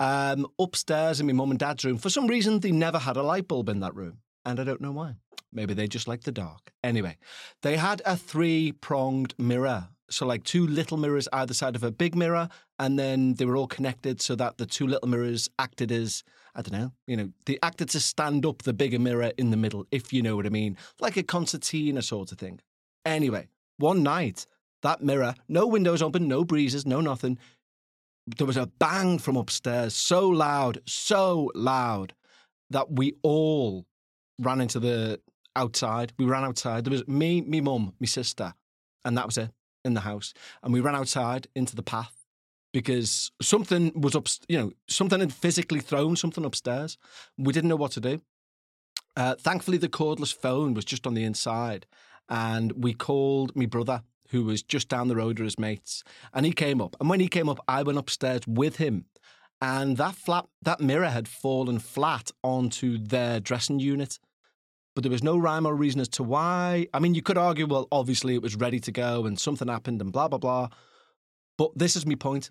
um, 0.00 0.46
upstairs 0.58 1.20
in 1.20 1.26
my 1.26 1.32
mum 1.32 1.50
and 1.50 1.58
dad's 1.58 1.84
room. 1.84 1.98
For 1.98 2.10
some 2.10 2.26
reason, 2.26 2.60
they 2.60 2.72
never 2.72 2.98
had 2.98 3.16
a 3.16 3.22
light 3.22 3.46
bulb 3.46 3.68
in 3.68 3.80
that 3.80 3.94
room. 3.94 4.18
And 4.44 4.58
I 4.58 4.64
don't 4.64 4.80
know 4.80 4.92
why. 4.92 5.14
Maybe 5.52 5.74
they 5.74 5.86
just 5.86 6.08
liked 6.08 6.24
the 6.24 6.32
dark. 6.32 6.72
Anyway, 6.82 7.16
they 7.62 7.76
had 7.76 8.02
a 8.04 8.16
three 8.16 8.72
pronged 8.72 9.34
mirror. 9.38 9.88
So, 10.10 10.26
like 10.26 10.44
two 10.44 10.66
little 10.66 10.98
mirrors 10.98 11.28
either 11.32 11.54
side 11.54 11.76
of 11.76 11.84
a 11.84 11.90
big 11.90 12.14
mirror, 12.14 12.48
and 12.78 12.98
then 12.98 13.34
they 13.34 13.46
were 13.46 13.56
all 13.56 13.66
connected 13.66 14.20
so 14.20 14.34
that 14.34 14.58
the 14.58 14.66
two 14.66 14.86
little 14.86 15.08
mirrors 15.08 15.48
acted 15.58 15.90
as, 15.90 16.24
I 16.54 16.62
don't 16.62 16.78
know, 16.78 16.92
you 17.06 17.16
know, 17.16 17.30
they 17.46 17.58
acted 17.62 17.88
to 17.90 18.00
stand 18.00 18.46
up 18.46 18.62
the 18.62 18.73
bigger 18.73 18.99
mirror 18.99 19.32
in 19.37 19.50
the 19.50 19.56
middle, 19.56 19.87
if 19.90 20.12
you 20.12 20.23
know 20.23 20.37
what 20.37 20.46
I 20.46 20.50
mean, 20.50 20.76
like 21.00 21.16
a 21.16 21.23
concertina 21.23 22.00
sort 22.00 22.30
of 22.30 22.38
thing. 22.38 22.61
Anyway, 23.04 23.49
one 23.78 24.02
night, 24.04 24.46
that 24.82 25.02
mirror, 25.02 25.34
no 25.49 25.66
windows 25.66 26.00
open, 26.00 26.28
no 26.28 26.44
breezes, 26.44 26.87
no 26.87 27.00
nothing, 27.00 27.38
there 28.26 28.46
was 28.46 28.56
a 28.56 28.66
bang 28.66 29.18
from 29.18 29.37
upstairs, 29.37 29.94
so 29.94 30.28
loud, 30.28 30.80
so 30.87 31.50
loud 31.54 32.14
that 32.70 32.92
we 32.92 33.14
all 33.23 33.87
ran 34.40 34.61
into 34.61 34.80
the 34.80 35.20
outside. 35.56 36.12
We 36.18 36.25
ran 36.25 36.44
outside. 36.44 36.84
There 36.84 36.92
was 36.92 37.06
me, 37.06 37.42
me 37.42 37.61
mum, 37.61 37.94
my 38.00 38.06
sister, 38.06 38.54
and 39.04 39.16
that 39.18 39.26
was 39.26 39.38
it 39.38 39.50
in 39.84 39.94
the 39.94 40.00
house. 40.00 40.32
And 40.62 40.73
we 40.73 40.80
ran 40.80 40.96
outside 40.96 41.49
into 41.54 41.76
the 41.76 41.82
path 41.82 42.24
because 42.75 43.31
something 43.40 43.93
was 43.95 44.16
up, 44.16 44.26
you 44.49 44.59
know, 44.59 44.73
something 44.88 45.21
had 45.21 45.33
physically 45.33 45.78
thrown 45.78 46.16
something 46.16 46.45
upstairs. 46.45 46.99
We 47.38 47.52
didn't 47.52 47.69
know 47.69 47.76
what 47.76 47.93
to 47.93 48.00
do. 48.00 48.21
Uh, 49.16 49.37
thankfully, 49.37 49.78
the 49.78 49.88
cordless 49.88 50.35
phone 50.35 50.75
was 50.75 50.85
just 50.85 51.07
on 51.07 51.14
the 51.14 51.23
inside, 51.23 51.87
and 52.28 52.73
we 52.73 52.93
called 52.93 53.54
my 53.54 53.66
brother 53.66 54.02
who 54.31 54.43
was 54.43 54.61
just 54.61 54.88
down 54.88 55.07
the 55.07 55.14
road 55.14 55.38
with 55.38 55.45
his 55.45 55.59
mates, 55.59 56.02
and 56.33 56.45
he 56.45 56.52
came 56.52 56.81
up. 56.81 56.97
And 56.99 57.09
when 57.09 57.21
he 57.21 57.28
came 57.28 57.49
up, 57.49 57.61
I 57.69 57.85
went 57.85 57.97
upstairs 57.97 58.41
with 58.45 58.76
him, 58.78 59.04
and 59.63 59.97
that 59.99 60.17
flat, 60.17 60.47
that 60.63 60.80
mirror 60.80 61.10
had 61.10 61.28
fallen 61.28 61.78
flat 61.78 62.32
onto 62.43 62.99
their 62.99 63.39
dressing 63.39 63.78
unit. 63.78 64.19
But 64.97 65.04
there 65.04 65.13
was 65.13 65.23
no 65.23 65.39
rhyme 65.39 65.67
or 65.67 65.75
reason 65.76 66.00
as 66.00 66.08
to 66.08 66.25
why. 66.25 66.89
I 66.93 66.99
mean, 66.99 67.15
you 67.15 67.23
could 67.23 67.39
argue, 67.39 67.67
well, 67.67 67.87
obviously 67.93 68.34
it 68.34 68.43
was 68.43 68.56
ready 68.56 68.80
to 68.80 68.93
go 68.93 69.26
and 69.26 69.39
something 69.39 69.67
happened 69.67 70.00
and 70.00 70.13
blah, 70.13 70.28
blah, 70.28 70.39
blah. 70.39 70.69
But 71.56 71.76
this 71.76 71.97
is 71.97 72.06
my 72.06 72.15
point. 72.15 72.50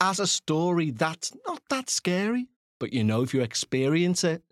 As 0.00 0.20
a 0.20 0.26
story, 0.26 0.90
that's 0.90 1.32
not 1.46 1.62
that 1.70 1.88
scary. 1.88 2.48
But 2.80 2.92
you 2.92 3.04
know, 3.04 3.22
if 3.22 3.32
you 3.32 3.42
experience 3.42 4.24
it, 4.24 4.42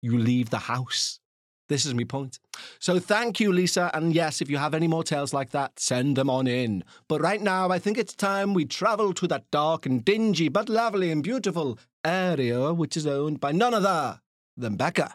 you 0.00 0.16
leave 0.16 0.50
the 0.50 0.58
house. 0.58 1.20
This 1.68 1.86
is 1.86 1.94
my 1.94 2.04
point. 2.04 2.38
So 2.78 2.98
thank 2.98 3.40
you, 3.40 3.50
Lisa. 3.50 3.90
And 3.94 4.14
yes, 4.14 4.42
if 4.42 4.50
you 4.50 4.58
have 4.58 4.74
any 4.74 4.86
more 4.86 5.02
tales 5.02 5.32
like 5.32 5.50
that, 5.50 5.80
send 5.80 6.16
them 6.16 6.28
on 6.28 6.46
in. 6.46 6.84
But 7.08 7.22
right 7.22 7.40
now, 7.40 7.70
I 7.70 7.78
think 7.78 7.96
it's 7.96 8.14
time 8.14 8.52
we 8.52 8.66
travel 8.66 9.14
to 9.14 9.26
that 9.28 9.50
dark 9.50 9.86
and 9.86 10.04
dingy, 10.04 10.48
but 10.48 10.68
lovely 10.68 11.10
and 11.10 11.22
beautiful 11.22 11.78
area 12.04 12.72
which 12.74 12.96
is 12.96 13.06
owned 13.06 13.40
by 13.40 13.52
none 13.52 13.72
other 13.72 14.20
than 14.56 14.76
Becca. 14.76 15.14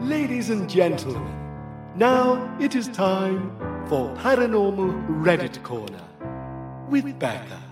Ladies 0.00 0.50
and 0.50 0.68
gentlemen, 0.68 1.34
now 1.96 2.56
it 2.60 2.74
is 2.74 2.88
time 2.88 3.56
for 3.88 4.12
Paranormal 4.16 5.22
Reddit 5.22 5.62
Corner 5.62 6.02
with 6.88 7.18
Becca. 7.18 7.65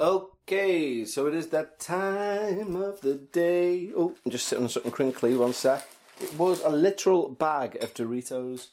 Okay, 0.00 1.04
so 1.04 1.26
it 1.26 1.34
is 1.34 1.48
that 1.48 1.78
time 1.78 2.76
of 2.76 3.00
the 3.00 3.14
day. 3.14 3.90
Oh, 3.96 4.14
I'm 4.24 4.32
just 4.32 4.48
sitting 4.48 4.64
on 4.64 4.70
something 4.70 4.90
crinkly, 4.90 5.36
one 5.36 5.52
sec. 5.52 5.88
It 6.20 6.36
was 6.36 6.60
a 6.60 6.70
literal 6.70 7.28
bag 7.28 7.76
of 7.82 7.94
Doritos. 7.94 8.68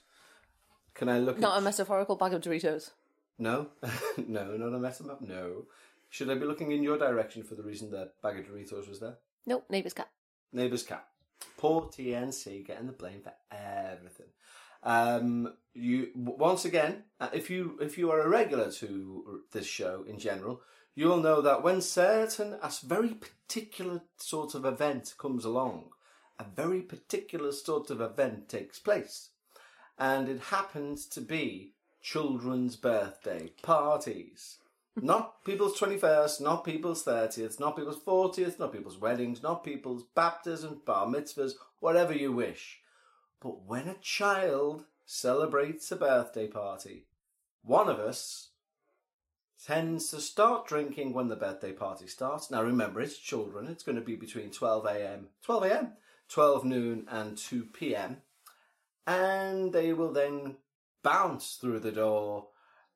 Can 0.93 1.10
I 1.10 1.19
look 1.19 1.39
Not 1.39 1.58
a 1.58 1.62
metaphorical 1.62 2.15
bag 2.15 2.34
of 2.34 2.41
Doritos. 2.41 2.91
No? 3.38 3.67
no, 4.27 4.58
not 4.58 4.73
a 4.73 5.12
up. 5.12 5.21
No. 5.21 5.65
Should 6.10 6.29
I 6.29 6.36
be 6.36 6.45
looking 6.45 6.71
in 6.71 6.84
your 6.84 6.97
direction 6.97 7.43
for 7.43 7.55
the 7.55 7.63
reason 7.63 7.91
that 7.91 8.21
bag 8.21 8.39
of 8.39 8.45
Doritos 8.45 8.89
was 8.89 8.99
there? 8.99 9.17
Nope, 9.45 9.65
neighbour's 9.69 9.93
cat. 9.93 10.10
Neighbour's 10.51 10.84
cat. 10.84 11.05
Poor 11.58 11.84
TNC 11.84 12.65
getting 12.65 12.88
the 12.88 12.93
blame 12.93 13.21
for 13.21 13.34
everything. 13.51 14.27
Um, 14.84 15.53
you 15.73 16.10
once 16.15 16.65
again, 16.65 17.03
uh, 17.19 17.29
if 17.34 17.49
you 17.49 17.77
if 17.82 17.97
you 17.97 18.12
are 18.12 18.21
a 18.21 18.29
regular 18.29 18.71
to 18.71 19.41
this 19.51 19.65
show 19.65 20.05
in 20.08 20.19
general, 20.19 20.62
you'll 20.95 21.21
know 21.21 21.41
that 21.41 21.63
when 21.63 21.82
certain 21.82 22.54
a 22.62 22.71
very 22.84 23.15
particular 23.15 24.02
sort 24.17 24.56
of 24.56 24.65
event 24.65 25.13
comes 25.17 25.45
along, 25.45 25.89
a 26.38 26.43
very 26.43 26.82
particular 26.82 27.52
sort 27.52 27.89
of 27.89 28.02
event 28.02 28.49
takes 28.49 28.80
place, 28.80 29.30
and 29.97 30.30
it 30.30 30.39
happens 30.39 31.06
to 31.08 31.21
be 31.21 31.73
children's 32.02 32.75
birthday 32.75 33.52
parties. 33.62 34.58
Not 35.02 35.43
people's 35.45 35.80
21st, 35.80 36.41
not 36.41 36.65
people's 36.65 37.04
30th, 37.04 37.60
not 37.60 37.78
people's 37.78 38.02
40th, 38.02 38.60
not 38.60 38.73
people's 38.73 38.97
weddings, 38.97 39.41
not 39.41 39.63
people's 39.63 40.04
baptisms, 40.15 40.80
bar 40.86 41.08
mitzvahs, 41.08 41.54
whatever 41.80 42.13
you 42.13 42.34
wish. 42.34 42.80
But 43.41 43.63
when 43.65 43.88
a 43.88 43.95
child 44.02 44.86
celebrates 45.06 45.91
a 45.91 45.95
birthday 45.95 46.47
party, 46.47 47.06
one 47.63 47.88
of 47.88 47.99
us 47.99 48.49
tends 49.65 50.10
to 50.12 50.22
start 50.22 50.67
drinking 50.67 51.13
when 51.13 51.28
the 51.28 51.36
birthday 51.36 51.72
party 51.72 52.08
starts. 52.08 52.50
Now 52.50 52.63
remember, 52.63 53.02
it's 53.02 53.17
children. 53.17 53.67
It's 53.67 53.84
going 53.84 53.98
to 53.98 54.02
be 54.02 54.15
between 54.15 54.52
12 54.52 54.86
a.m., 54.86 55.28
12 55.43 55.63
a.m., 55.63 55.93
12 56.30 56.65
noon 56.65 57.06
and 57.10 57.38
2 57.38 57.65
p.m. 57.74 58.17
And 59.06 59.74
they 59.74 59.93
will 59.93 60.13
then 60.13 60.58
bounce 61.04 61.56
through 61.56 61.80
the 61.80 61.91
door 61.91 62.48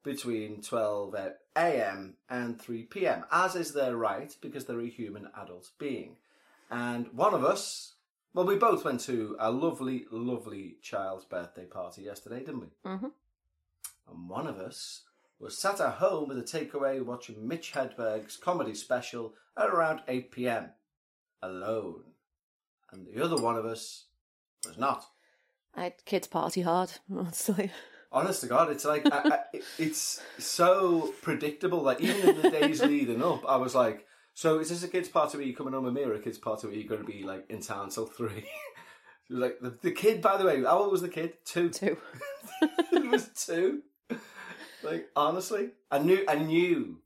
between 0.04 0.62
12 0.62 1.15
a.m. 1.56 2.15
and 2.30 2.62
3 2.62 2.84
p.m., 2.84 3.26
as 3.32 3.56
is 3.56 3.73
their 3.73 3.95
right 3.95 4.36
because 4.41 4.65
they're 4.65 4.80
a 4.80 4.89
human 4.89 5.30
adult 5.41 5.71
being. 5.80 6.17
And 6.69 7.08
one 7.13 7.34
of 7.34 7.43
us, 7.43 7.95
well, 8.34 8.45
we 8.45 8.56
both 8.56 8.86
went 8.86 9.02
to 9.02 9.36
a 9.39 9.52
lovely, 9.52 10.06
lovely 10.12 10.78
child's 10.82 11.26
birthday 11.26 11.65
party 11.65 12.04
yesterday, 12.04 12.39
didn't 12.39 12.62
we? 12.62 12.67
Mm-hmm. 12.86 13.08
And 14.10 14.30
one 14.30 14.47
of 14.47 14.58
us 14.58 15.04
was 15.43 15.58
sat 15.58 15.82
at 15.82 15.95
home 15.95 16.29
with 16.29 16.39
a 16.39 16.41
takeaway 16.41 17.03
watching 17.03 17.45
Mitch 17.47 17.73
Hedberg's 17.73 18.38
comedy 18.38 18.73
special 18.73 19.34
at 19.58 19.69
around 19.69 20.01
8 20.08 20.32
p.m. 20.32 20.69
alone. 21.41 22.03
And 22.91 23.06
the 23.06 23.23
other 23.23 23.36
one 23.36 23.58
of 23.58 23.65
us 23.65 24.06
was 24.65 24.77
not. 24.77 25.06
I 25.75 25.84
had 25.84 26.06
kids 26.06 26.27
party 26.27 26.62
hard, 26.62 26.93
honestly. 27.13 27.71
Honest 28.12 28.41
to 28.41 28.47
God, 28.47 28.69
it's 28.69 28.86
like 28.86 29.06
I, 29.12 29.39
I, 29.53 29.60
it's 29.79 30.21
so 30.38 31.13
predictable. 31.21 31.82
Like 31.82 31.99
even 31.99 32.29
in 32.29 32.41
the 32.41 32.51
days 32.51 32.82
leading 32.82 33.23
up, 33.23 33.43
I 33.47 33.58
was 33.58 33.73
like, 33.73 34.06
"So 34.36 34.60
is 34.60 34.69
this 34.69 34.84
a 34.84 34.88
kids' 34.88 35.10
party 35.10 35.38
where 35.38 35.47
you're 35.47 35.58
coming 35.58 35.73
home 35.73 35.86
with 35.86 35.95
me, 35.95 36.03
or 36.03 36.13
a 36.13 36.19
kids' 36.19 36.38
party 36.38 36.67
where 36.67 36.75
you're 36.75 36.88
going 36.88 37.01
to 37.01 37.12
be 37.12 37.23
like 37.23 37.49
in 37.49 37.60
town 37.60 37.89
till 37.89 38.06
3? 38.06 38.29
it 38.38 38.43
was 39.32 39.39
like 39.39 39.60
the, 39.62 39.75
the 39.82 39.91
kid. 39.91 40.21
By 40.21 40.38
the 40.38 40.45
way, 40.45 40.62
how 40.62 40.84
old 40.84 40.91
was 40.91 41.01
the 41.01 41.10
kid? 41.10 41.34
Two. 41.43 41.71
Two. 41.71 41.97
it 42.62 43.10
was 43.10 43.32
two. 43.36 43.82
Like 44.84 45.10
honestly, 45.15 45.69
I 45.91 46.00
knew. 46.00 46.24
I 46.28 46.36
knew 46.36 47.00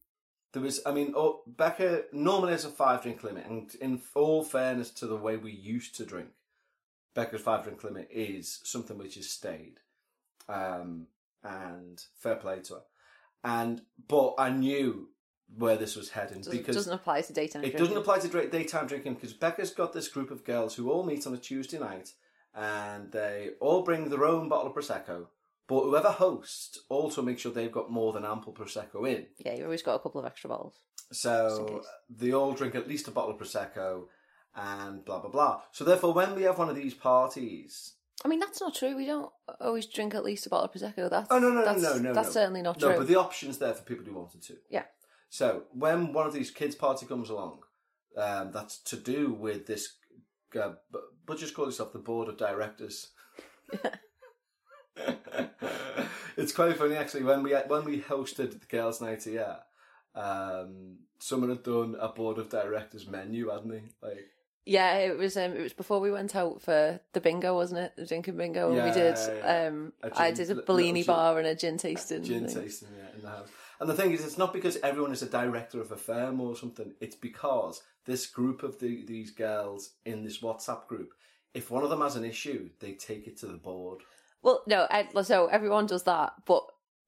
there 0.53 0.61
was. 0.61 0.81
I 0.85 0.91
mean, 0.91 1.13
oh, 1.15 1.41
Becca 1.45 2.05
normally 2.11 2.51
has 2.51 2.65
a 2.65 2.69
five 2.69 3.03
drink 3.03 3.23
limit, 3.23 3.45
and 3.45 3.73
in 3.75 4.01
all 4.15 4.43
fairness 4.43 4.91
to 4.91 5.07
the 5.07 5.15
way 5.15 5.37
we 5.37 5.51
used 5.51 5.95
to 5.95 6.05
drink, 6.05 6.29
Becca's 7.13 7.41
five 7.41 7.63
drink 7.63 7.83
limit 7.83 8.09
is 8.11 8.59
something 8.63 8.97
which 8.97 9.15
has 9.15 9.29
stayed 9.29 9.79
um, 10.49 11.07
and 11.43 12.03
fair 12.19 12.35
play 12.35 12.59
to 12.61 12.75
her. 12.75 12.81
And 13.43 13.81
but 14.07 14.35
I 14.37 14.49
knew 14.49 15.09
where 15.55 15.77
this 15.77 15.95
was 15.95 16.09
heading 16.09 16.39
Doesn't, 16.39 16.57
because 16.57 16.75
doesn't 16.75 16.93
apply 16.93 17.21
to 17.21 17.33
daytime. 17.33 17.63
it 17.63 17.77
doesn't 17.77 17.95
apply 17.95 18.19
to 18.19 18.47
daytime 18.49 18.87
drinking 18.87 19.13
because 19.13 19.33
Becca's 19.33 19.71
got 19.71 19.93
this 19.93 20.07
group 20.07 20.29
of 20.29 20.43
girls 20.43 20.75
who 20.75 20.91
all 20.91 21.03
meet 21.05 21.25
on 21.25 21.33
a 21.33 21.37
Tuesday 21.37 21.79
night 21.79 22.11
and 22.53 23.11
they 23.11 23.51
all 23.61 23.83
bring 23.83 24.09
their 24.09 24.25
own 24.25 24.49
bottle 24.49 24.67
of 24.67 24.75
prosecco. 24.75 25.27
But 25.67 25.83
whoever 25.83 26.09
hosts 26.09 26.79
also 26.89 27.21
makes 27.21 27.41
sure 27.41 27.51
they've 27.51 27.71
got 27.71 27.91
more 27.91 28.13
than 28.13 28.23
ample 28.23 28.53
prosecco 28.53 29.07
in. 29.07 29.25
Yeah, 29.37 29.55
you 29.55 29.65
always 29.65 29.81
got 29.81 29.95
a 29.95 29.99
couple 29.99 30.19
of 30.19 30.25
extra 30.25 30.49
bottles. 30.49 30.79
So 31.11 31.83
they 32.09 32.33
all 32.33 32.53
drink 32.53 32.75
at 32.75 32.87
least 32.87 33.07
a 33.07 33.11
bottle 33.11 33.31
of 33.31 33.37
prosecco 33.37 34.03
and 34.55 35.03
blah 35.03 35.19
blah 35.19 35.29
blah. 35.29 35.61
So 35.71 35.83
therefore, 35.83 36.13
when 36.13 36.35
we 36.35 36.43
have 36.43 36.57
one 36.57 36.69
of 36.69 36.75
these 36.75 36.93
parties, 36.93 37.93
I 38.23 38.29
mean, 38.29 38.39
that's 38.39 38.61
not 38.61 38.75
true. 38.75 38.95
We 38.95 39.05
don't 39.05 39.29
always 39.59 39.85
drink 39.85 40.15
at 40.15 40.23
least 40.23 40.45
a 40.47 40.49
bottle 40.49 40.65
of 40.65 40.71
prosecco. 40.71 41.09
That's 41.09 41.27
Oh 41.29 41.39
no 41.39 41.49
no 41.49 41.63
that's, 41.63 41.81
no 41.81 41.93
no 41.95 41.99
no. 41.99 42.13
That's 42.13 42.29
no. 42.29 42.33
certainly 42.33 42.61
not 42.61 42.79
No, 42.79 42.87
true. 42.87 42.93
No, 42.93 42.99
but 42.99 43.07
the 43.07 43.19
option's 43.19 43.57
there 43.57 43.73
for 43.73 43.83
people 43.83 44.05
who 44.05 44.13
wanted 44.13 44.41
to. 44.43 44.55
Yeah. 44.69 44.83
So 45.29 45.63
when 45.73 46.13
one 46.13 46.25
of 46.25 46.33
these 46.33 46.51
kids' 46.51 46.75
party 46.75 47.05
comes 47.05 47.29
along, 47.29 47.59
um, 48.17 48.51
that's 48.51 48.79
to 48.83 48.95
do 48.95 49.33
with 49.33 49.67
this. 49.67 49.95
Uh, 50.55 50.73
but, 50.89 51.01
but 51.25 51.37
just 51.37 51.53
call 51.53 51.65
yourself 51.65 51.91
the 51.93 51.99
board 51.99 52.29
of 52.29 52.37
directors. 52.37 53.09
it's 56.37 56.51
quite 56.53 56.75
funny 56.77 56.95
actually 56.95 57.23
when 57.23 57.43
we 57.43 57.53
when 57.53 57.85
we 57.85 57.99
hosted 58.01 58.51
the 58.59 58.65
girls' 58.67 59.01
night 59.01 59.23
here. 59.23 59.57
Um, 60.15 60.97
someone 61.19 61.49
had 61.49 61.63
done 61.63 61.95
a 61.99 62.09
board 62.09 62.37
of 62.37 62.49
directors 62.49 63.07
menu, 63.07 63.49
hadn't 63.49 63.71
he? 63.71 63.81
Like 64.01 64.27
Yeah, 64.65 64.95
it 64.97 65.17
was. 65.17 65.37
Um, 65.37 65.53
it 65.53 65.61
was 65.61 65.73
before 65.73 65.99
we 65.99 66.11
went 66.11 66.35
out 66.35 66.61
for 66.61 66.99
the 67.13 67.21
bingo, 67.21 67.55
wasn't 67.55 67.81
it? 67.81 67.93
The 67.95 68.05
drinking 68.05 68.37
bingo, 68.37 68.67
and 68.69 68.77
Yeah, 68.77 68.85
we 68.87 68.91
did. 68.91 69.17
yeah. 69.17 69.67
Um, 69.67 69.93
A 70.03 70.11
I 70.19 70.31
gin- 70.31 70.47
did 70.47 70.57
a 70.57 70.61
Bellini 70.61 71.01
gin- 71.03 71.07
bar 71.07 71.37
and 71.37 71.47
a 71.47 71.55
gin 71.55 71.77
tasting. 71.77 72.23
gin 72.23 72.47
thing. 72.47 72.63
tasting 72.63 72.89
yeah, 72.97 73.15
in 73.15 73.21
the 73.21 73.29
house. 73.29 73.49
And 73.79 73.87
the 73.87 73.93
thing 73.93 74.11
is, 74.11 74.25
it's 74.25 74.39
not 74.39 74.53
because 74.53 74.77
everyone 74.77 75.11
is 75.11 75.21
a 75.21 75.29
director 75.29 75.79
of 75.79 75.91
a 75.91 75.97
firm 75.97 76.41
or 76.41 76.55
something. 76.55 76.93
It's 76.99 77.15
because 77.15 77.83
this 78.05 78.25
group 78.25 78.63
of 78.63 78.79
the, 78.79 79.05
these 79.05 79.29
girls 79.29 79.91
in 80.03 80.23
this 80.23 80.39
WhatsApp 80.39 80.87
group, 80.87 81.13
if 81.53 81.69
one 81.69 81.83
of 81.83 81.91
them 81.91 82.01
has 82.01 82.15
an 82.15 82.25
issue, 82.25 82.71
they 82.79 82.93
take 82.93 83.27
it 83.27 83.37
to 83.37 83.45
the 83.45 83.57
board. 83.57 84.01
Well, 84.41 84.63
no, 84.67 84.87
so 85.23 85.47
everyone 85.47 85.87
does 85.87 86.03
that, 86.03 86.33
but 86.45 86.63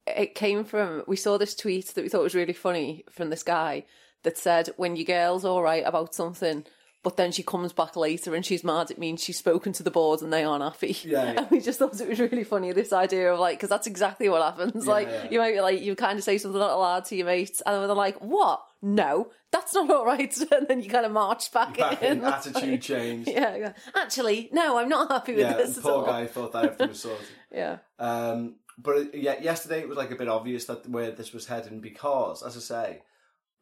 it 0.06 0.34
came 0.34 0.64
from 0.64 1.04
we 1.06 1.16
saw 1.16 1.38
this 1.38 1.54
tweet 1.54 1.88
that 1.88 2.02
we 2.02 2.08
thought 2.08 2.22
was 2.22 2.34
really 2.34 2.52
funny 2.52 3.04
from 3.10 3.30
this 3.30 3.42
guy 3.42 3.84
that 4.22 4.38
said, 4.38 4.70
"When 4.76 4.96
your 4.96 5.04
girl's 5.04 5.44
all 5.44 5.62
right 5.62 5.84
about 5.86 6.14
something." 6.14 6.64
But 7.02 7.16
then 7.16 7.32
she 7.32 7.42
comes 7.42 7.72
back 7.72 7.96
later 7.96 8.34
and 8.34 8.44
she's 8.44 8.62
mad. 8.62 8.90
It 8.90 8.98
means 8.98 9.24
she's 9.24 9.38
spoken 9.38 9.72
to 9.72 9.82
the 9.82 9.90
board 9.90 10.20
and 10.20 10.30
they 10.30 10.44
aren't 10.44 10.62
happy. 10.62 10.94
Yeah, 11.02 11.32
yeah. 11.32 11.32
And 11.38 11.50
we 11.50 11.58
just 11.58 11.78
thought 11.78 11.98
it 11.98 12.06
was 12.06 12.20
really 12.20 12.44
funny 12.44 12.72
this 12.72 12.92
idea 12.92 13.32
of 13.32 13.38
like 13.38 13.56
because 13.56 13.70
that's 13.70 13.86
exactly 13.86 14.28
what 14.28 14.42
happens. 14.42 14.86
like 14.86 15.08
yeah. 15.08 15.28
you 15.30 15.38
might 15.38 15.54
be 15.54 15.60
like 15.62 15.80
you 15.80 15.96
kind 15.96 16.18
of 16.18 16.24
say 16.24 16.36
something 16.36 16.60
not 16.60 16.72
allowed 16.72 17.06
to 17.06 17.16
your 17.16 17.26
mates, 17.26 17.62
and 17.64 17.74
they're 17.74 17.94
like, 17.94 18.18
"What? 18.18 18.62
No, 18.82 19.30
that's 19.50 19.74
not 19.74 19.90
all 19.90 20.04
right." 20.04 20.34
And 20.52 20.66
then 20.68 20.82
you 20.82 20.90
kind 20.90 21.06
of 21.06 21.12
march 21.12 21.52
back, 21.52 21.76
Back 21.76 22.02
in. 22.02 22.18
in, 22.18 22.24
attitude 22.36 22.82
change. 22.82 23.28
Yeah, 23.40 23.56
yeah. 23.56 23.72
Actually, 23.94 24.48
no, 24.52 24.78
I'm 24.78 24.88
not 24.88 25.10
happy 25.10 25.34
with 25.34 25.42
Yeah, 25.42 25.54
this 25.54 25.76
at 25.78 25.82
poor 25.82 26.04
guy 26.06 26.26
thought 26.26 26.52
that 26.52 26.64
everything 26.64 26.88
was 26.88 27.00
sorted. 27.00 27.26
Yeah. 27.52 27.78
Um, 27.98 28.56
but 28.78 29.14
yeah, 29.14 29.38
yesterday 29.40 29.80
it 29.80 29.88
was 29.88 29.98
like 29.98 30.10
a 30.10 30.16
bit 30.16 30.28
obvious 30.28 30.64
that 30.66 30.88
where 30.88 31.10
this 31.10 31.32
was 31.32 31.46
heading 31.46 31.80
because, 31.80 32.42
as 32.42 32.56
I 32.56 32.60
say, 32.60 33.02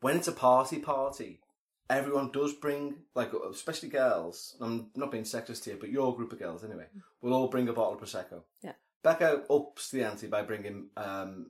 when 0.00 0.16
it's 0.16 0.28
a 0.28 0.32
party 0.32 0.78
party, 0.78 1.40
everyone 1.90 2.30
does 2.30 2.52
bring 2.54 2.94
like, 3.14 3.32
especially 3.50 3.88
girls. 3.88 4.56
I'm 4.60 4.90
not 4.94 5.10
being 5.10 5.24
sexist 5.24 5.64
here, 5.64 5.76
but 5.80 5.90
your 5.90 6.14
group 6.14 6.32
of 6.32 6.38
girls 6.38 6.62
anyway, 6.64 6.86
will 7.20 7.34
all 7.34 7.48
bring 7.48 7.68
a 7.68 7.72
bottle 7.72 7.94
of 7.94 8.00
prosecco. 8.00 8.42
Yeah. 8.62 8.72
Becca 9.02 9.42
ups 9.50 9.90
the 9.90 10.02
ante 10.04 10.26
by 10.26 10.42
bringing 10.42 10.90
um, 10.96 11.46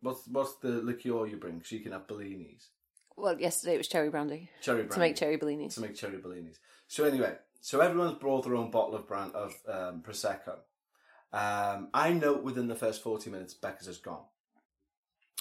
what's 0.00 0.26
what's 0.28 0.56
the 0.56 0.82
liqueur 0.82 1.26
you 1.26 1.36
bring? 1.36 1.62
So 1.64 1.76
you 1.76 1.82
can 1.82 1.92
have 1.92 2.06
Bellinis, 2.06 2.68
Well, 3.16 3.40
yesterday 3.40 3.74
it 3.74 3.78
was 3.78 3.88
cherry 3.88 4.10
brandy. 4.10 4.50
cherry 4.60 4.82
brandy 4.84 4.94
to 4.94 5.00
make 5.00 5.16
cherry 5.16 5.38
bellinis. 5.38 5.74
to 5.74 5.80
make 5.80 5.94
cherry 5.94 6.18
Bellinis. 6.18 6.58
So 6.88 7.04
anyway, 7.04 7.34
so 7.60 7.80
everyone's 7.80 8.18
brought 8.18 8.44
their 8.44 8.54
own 8.56 8.70
bottle 8.70 8.94
of 8.94 9.06
brand 9.08 9.32
of 9.34 9.54
um, 9.68 10.02
prosecco. 10.02 10.56
Um, 11.32 11.88
I 11.94 12.12
note 12.12 12.42
within 12.42 12.68
the 12.68 12.74
first 12.74 13.02
forty 13.02 13.30
minutes, 13.30 13.54
Becca's 13.54 13.86
has 13.86 13.98
gone. 13.98 14.24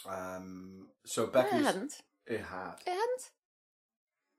Um, 0.07 0.88
so 1.05 1.27
Becca's 1.27 1.59
it 1.59 1.63
hadn't. 1.65 1.93
it 2.27 2.41
had. 2.41 2.73
It 2.85 2.89
hadn't. 2.91 3.29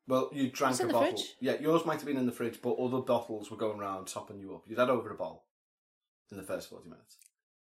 Well, 0.09 0.31
you 0.33 0.51
drank 0.51 0.73
It's 0.73 0.81
a 0.81 0.83
in 0.85 0.89
the 0.89 0.95
bottle. 0.95 1.11
fridge. 1.11 1.35
Yeah, 1.41 1.57
yours 1.61 1.85
might 1.85 1.97
have 1.97 2.07
been 2.07 2.17
in 2.17 2.27
the 2.27 2.33
fridge, 2.33 2.61
but 2.63 2.75
other 2.75 2.99
bottles 3.01 3.51
were 3.51 3.57
going 3.57 3.81
around 3.81 4.07
topping 4.07 4.39
you 4.39 4.55
up. 4.55 4.63
You'd 4.67 4.79
had 4.79 4.89
over 4.91 5.11
a 5.11 5.15
bottle 5.17 5.45
in 6.31 6.37
the 6.37 6.43
first 6.45 6.71
forty 6.71 6.89
minutes. 6.89 7.17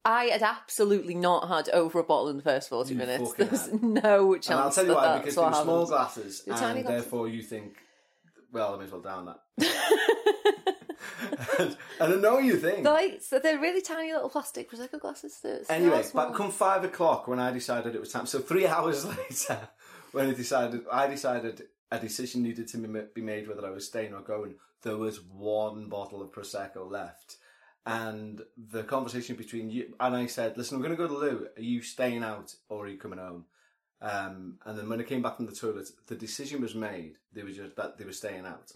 I 0.07 0.25
had 0.27 0.43
absolutely 0.43 1.15
not 1.15 1.49
had 1.49 1.69
over 1.71 1.99
a 1.99 2.05
bottle 2.05 2.29
in 2.29 2.37
the 2.37 2.43
first 2.43 2.69
40 2.69 2.91
You 2.93 2.99
minutes. 2.99 3.31
fucking 3.31 3.47
There's 3.49 3.67
had. 3.67 3.83
no 3.83 4.35
chance 4.35 4.49
And 4.49 4.59
I'll 4.61 4.71
tell 4.71 4.85
you 4.85 4.89
that 4.91 4.97
why, 4.97 5.03
that's 5.07 5.19
because 5.21 5.35
they 5.35 5.43
what 5.43 5.55
small 5.55 5.75
happened. 5.87 5.89
glasses, 5.89 6.43
and 6.47 6.57
tiny 6.57 6.83
glasses. 6.83 7.03
therefore 7.03 7.29
you 7.29 7.43
think, 7.43 7.75
well, 8.53 8.75
I 8.75 8.79
may 8.79 8.85
as 8.85 8.93
well 8.93 9.01
down 9.01 9.27
that. 9.27 9.41
and, 11.59 11.77
and 12.01 12.15
I 12.15 12.17
know 12.17 12.39
you 12.39 12.57
think. 12.57 12.85
They're 12.85 12.93
like, 12.93 13.23
so 13.23 13.39
they're 13.39 13.59
really 13.59 13.81
tiny 13.81 14.13
little 14.13 14.29
plastic 14.29 14.71
Prosecco 14.71 15.01
glasses. 15.01 15.39
They're- 15.43 15.63
they 15.69 15.75
Anyway, 15.75 16.03
small. 16.03 16.29
but 16.29 16.35
come 16.37 16.51
five 16.51 16.85
o'clock 16.85 17.27
when 17.29 17.39
I 17.39 17.53
decided 17.53 17.95
it 17.95 18.01
was 18.01 18.13
time. 18.13 18.27
So 18.27 18.39
three 18.41 18.67
hours 18.75 19.05
later, 19.05 19.69
when 20.13 20.29
I 20.29 20.35
decided, 20.35 20.83
I 20.93 21.07
decided 21.07 21.63
a 21.91 21.99
decision 21.99 22.43
needed 22.43 22.69
to 22.69 22.79
be 22.79 22.89
ma- 22.89 23.01
be 23.15 23.23
made 23.23 23.49
whether 23.49 23.67
I 23.67 23.71
was 23.71 23.87
staying 23.87 24.15
or 24.15 24.21
going. 24.21 24.55
There 24.83 24.97
was 24.97 25.21
one 25.23 25.89
bottle 25.89 26.23
of 26.23 26.31
prosecco 26.33 26.89
left, 26.91 27.37
and 27.87 28.43
the 28.57 28.83
conversation 28.83 29.37
between 29.37 29.71
you 29.71 29.95
and 30.01 30.15
I 30.15 30.27
said, 30.27 30.59
"Listen, 30.59 30.77
I'm 30.77 30.83
going 30.83 30.97
to 30.97 30.97
go 30.97 31.07
to 31.07 31.13
the 31.15 31.19
loo. 31.19 31.49
Are 31.57 31.63
you 31.63 31.81
staying 31.83 32.23
out 32.23 32.55
or 32.69 32.85
are 32.85 32.89
you 32.89 32.99
coming 32.99 33.21
home?" 33.21 33.45
Um, 34.03 34.59
and 34.67 34.79
then 34.79 34.89
when 34.89 35.01
I 35.01 35.05
came 35.05 35.23
back 35.23 35.37
from 35.37 35.47
the 35.47 35.53
toilet, 35.53 35.89
the 36.07 36.17
decision 36.17 36.61
was 36.61 36.75
made. 36.75 37.15
They 37.33 37.43
were 37.43 37.51
just 37.51 37.77
that 37.77 37.97
they 37.97 38.05
were 38.05 38.13
staying 38.13 38.45
out. 38.45 38.73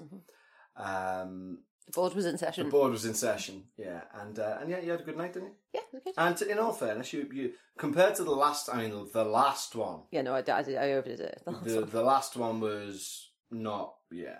Um, 0.76 1.58
the 1.86 1.92
board 1.92 2.14
was 2.14 2.24
in 2.24 2.38
session. 2.38 2.66
the 2.66 2.70
board 2.70 2.92
was 2.92 3.04
in 3.04 3.14
session, 3.14 3.64
yeah, 3.76 4.02
and 4.14 4.38
uh, 4.38 4.58
and 4.60 4.70
yeah, 4.70 4.80
you 4.80 4.92
had 4.92 5.00
a 5.00 5.04
good 5.04 5.16
night, 5.16 5.32
didn't 5.32 5.48
you? 5.48 5.54
Yeah, 5.74 5.80
it 5.80 5.92
was 5.92 6.02
good. 6.04 6.14
And 6.16 6.36
to, 6.36 6.48
in 6.48 6.58
all 6.58 6.72
fairness, 6.72 7.12
you, 7.12 7.28
you 7.32 7.52
compared 7.78 8.14
to 8.16 8.24
the 8.24 8.30
last, 8.30 8.68
I 8.72 8.86
mean, 8.86 9.08
the 9.12 9.24
last 9.24 9.74
one, 9.74 10.02
yeah, 10.12 10.22
no, 10.22 10.34
I, 10.34 10.38
I, 10.38 10.62
did, 10.62 10.76
I 10.76 10.92
overdid 10.92 11.20
it. 11.20 11.42
the 11.64 11.80
the 11.80 12.02
last 12.02 12.36
one 12.36 12.60
was 12.60 13.30
not, 13.50 13.94
yeah. 14.12 14.38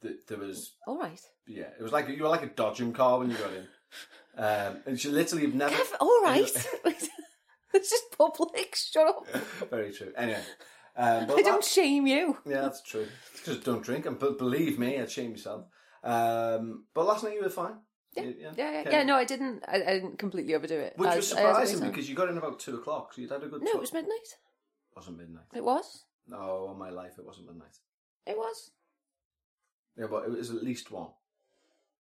The, 0.00 0.18
there 0.28 0.38
was, 0.38 0.74
All 0.86 0.98
right. 0.98 1.20
yeah, 1.46 1.68
it 1.78 1.82
was 1.82 1.92
like 1.92 2.08
you 2.08 2.22
were 2.22 2.28
like 2.28 2.42
a 2.42 2.48
dodging 2.48 2.92
car 2.92 3.18
when 3.18 3.30
you 3.30 3.36
got 3.36 3.52
in, 3.52 3.66
um, 4.36 4.82
and 4.86 5.00
she 5.00 5.08
literally 5.08 5.44
have 5.44 5.54
never. 5.54 5.74
Kev, 5.74 5.92
all 6.00 6.22
right. 6.22 6.50
it's 7.74 7.90
just 7.90 8.04
public. 8.16 8.74
Shut 8.74 9.06
up. 9.08 9.26
Very 9.70 9.92
true. 9.92 10.12
Anyway, 10.16 10.40
um, 10.96 11.26
but 11.26 11.38
I 11.38 11.42
don't 11.42 11.64
shame 11.64 12.06
you. 12.06 12.36
yeah, 12.46 12.62
that's 12.62 12.82
true. 12.82 13.06
Because 13.34 13.58
don't 13.60 13.82
drink, 13.82 14.06
and 14.06 14.18
but 14.18 14.38
believe 14.38 14.78
me, 14.78 14.98
I'd 15.00 15.10
shame 15.10 15.32
yourself. 15.32 15.64
Um, 16.04 16.84
but 16.94 17.04
last 17.06 17.24
night 17.24 17.34
you 17.34 17.42
were 17.42 17.50
fine. 17.50 17.76
Yeah, 18.14 18.22
You- 18.22 18.34
yeah, 18.40 18.52
yeah. 18.56 18.80
okay. 18.80 18.90
yeah 18.92 19.02
no, 19.02 19.16
I 19.16 19.24
didn't. 19.24 19.62
I, 19.68 19.76
I 19.76 19.92
didn't 19.94 20.18
completely 20.18 20.54
overdo 20.54 20.78
it. 20.78 20.94
Which 20.96 21.08
I- 21.10 21.16
was 21.16 21.32
I 21.32 21.40
had 21.40 21.44
a 21.44 21.52
good 21.58 21.68
surprising 21.68 21.90
because 21.90 22.08
you 22.08 22.14
got 22.14 22.28
in 22.28 22.38
about 22.38 22.60
two 22.60 22.76
o'clock, 22.76 23.12
so 23.14 23.20
you'd 23.20 23.30
had 23.30 23.42
a 23.42 23.48
good. 23.48 23.62
no, 23.62 23.72
tw- 23.72 23.74
it 23.76 23.80
was 23.80 23.92
midnight. 23.92 24.28
It 24.90 24.96
wasn't 24.96 25.18
midnight. 25.18 25.44
It 25.54 25.64
was. 25.64 26.04
No, 26.28 26.66
on 26.70 26.78
my 26.78 26.90
life 26.90 27.12
it 27.18 27.24
wasn't 27.26 27.46
midnight. 27.48 27.76
It 28.26 28.36
was. 28.36 28.70
Yeah, 29.96 30.06
but 30.10 30.24
it 30.24 30.30
was 30.30 30.50
at 30.50 30.62
least 30.62 30.90
one. 30.90 31.08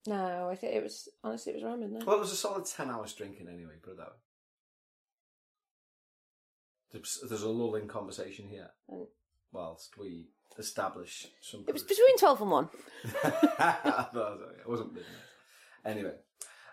No, 0.07 0.49
I 0.49 0.55
think 0.55 0.75
it 0.75 0.83
was. 0.83 1.09
Honestly, 1.23 1.51
it 1.53 1.55
was 1.55 1.63
around 1.63 1.81
midnight. 1.81 2.05
Well, 2.05 2.15
it 2.17 2.21
was 2.21 2.31
a 2.31 2.35
solid 2.35 2.65
10 2.65 2.89
hours 2.89 3.13
drinking 3.13 3.47
anyway, 3.47 3.73
put 3.81 3.91
it 3.91 3.97
that 3.97 4.07
way. 4.07 4.13
There's, 6.91 7.19
there's 7.27 7.43
a 7.43 7.49
lull 7.49 7.75
in 7.75 7.87
conversation 7.87 8.47
here 8.47 8.69
whilst 9.51 9.97
we 9.97 10.29
establish 10.57 11.27
some. 11.41 11.63
It 11.67 11.73
was 11.73 11.83
between 11.83 12.17
twelve 12.17 12.41
and 12.41 12.49
one. 12.49 12.69
it 13.03 14.67
wasn't 14.67 14.93
midnight. 14.93 15.13
Anyway. 15.85 16.13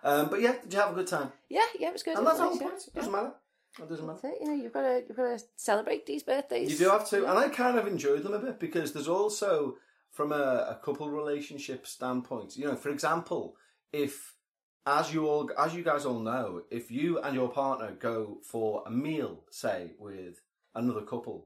Um, 0.03 0.29
but 0.31 0.41
yeah, 0.41 0.55
did 0.63 0.73
you 0.73 0.79
have 0.79 0.93
a 0.93 0.95
good 0.95 1.07
time? 1.07 1.33
Yeah, 1.49 1.61
yeah, 1.79 1.89
it 1.89 1.93
was 1.93 2.03
good. 2.03 2.17
And 2.17 2.27
that's 2.27 2.41
all 2.41 2.51
nice, 2.51 2.61
yeah, 2.61 2.69
points. 2.69 2.91
yeah. 2.95 3.01
Doesn't 3.01 3.13
matter. 3.13 3.33
It 3.79 3.89
doesn't 3.89 4.07
matter. 4.07 4.29
It, 4.29 4.39
you 4.41 4.47
know, 4.49 4.55
you've 4.55 4.73
got 4.73 4.83
to 4.83 5.03
you've 5.07 5.17
got 5.17 5.39
to 5.39 5.45
celebrate 5.57 6.07
these 6.07 6.23
birthdays. 6.23 6.71
You 6.71 6.79
do 6.79 6.91
have 6.91 7.09
to, 7.11 7.29
and 7.29 7.39
I 7.39 7.49
kind 7.49 7.79
of 7.79 7.87
enjoyed 7.87 8.23
them 8.23 8.33
a 8.33 8.39
bit 8.39 8.59
because 8.59 8.93
there's 8.93 9.09
also, 9.09 9.75
from 10.17 10.33
a, 10.33 10.67
a 10.75 10.81
couple 10.83 11.11
relationship 11.11 11.87
standpoint, 11.87 12.57
you 12.57 12.67
know, 12.67 12.75
for 12.75 12.89
example, 12.89 13.55
if 13.93 14.35
as 14.87 15.13
you 15.13 15.27
all, 15.27 15.51
as 15.59 15.75
you 15.75 15.83
guys 15.83 16.07
all 16.07 16.21
know, 16.21 16.63
if 16.71 16.91
you 16.91 17.19
and 17.21 17.35
your 17.35 17.51
partner 17.51 17.93
go 17.93 18.39
for 18.43 18.83
a 18.87 18.91
meal, 18.91 19.45
say 19.51 19.93
with 19.99 20.41
another 20.75 21.03
couple, 21.03 21.45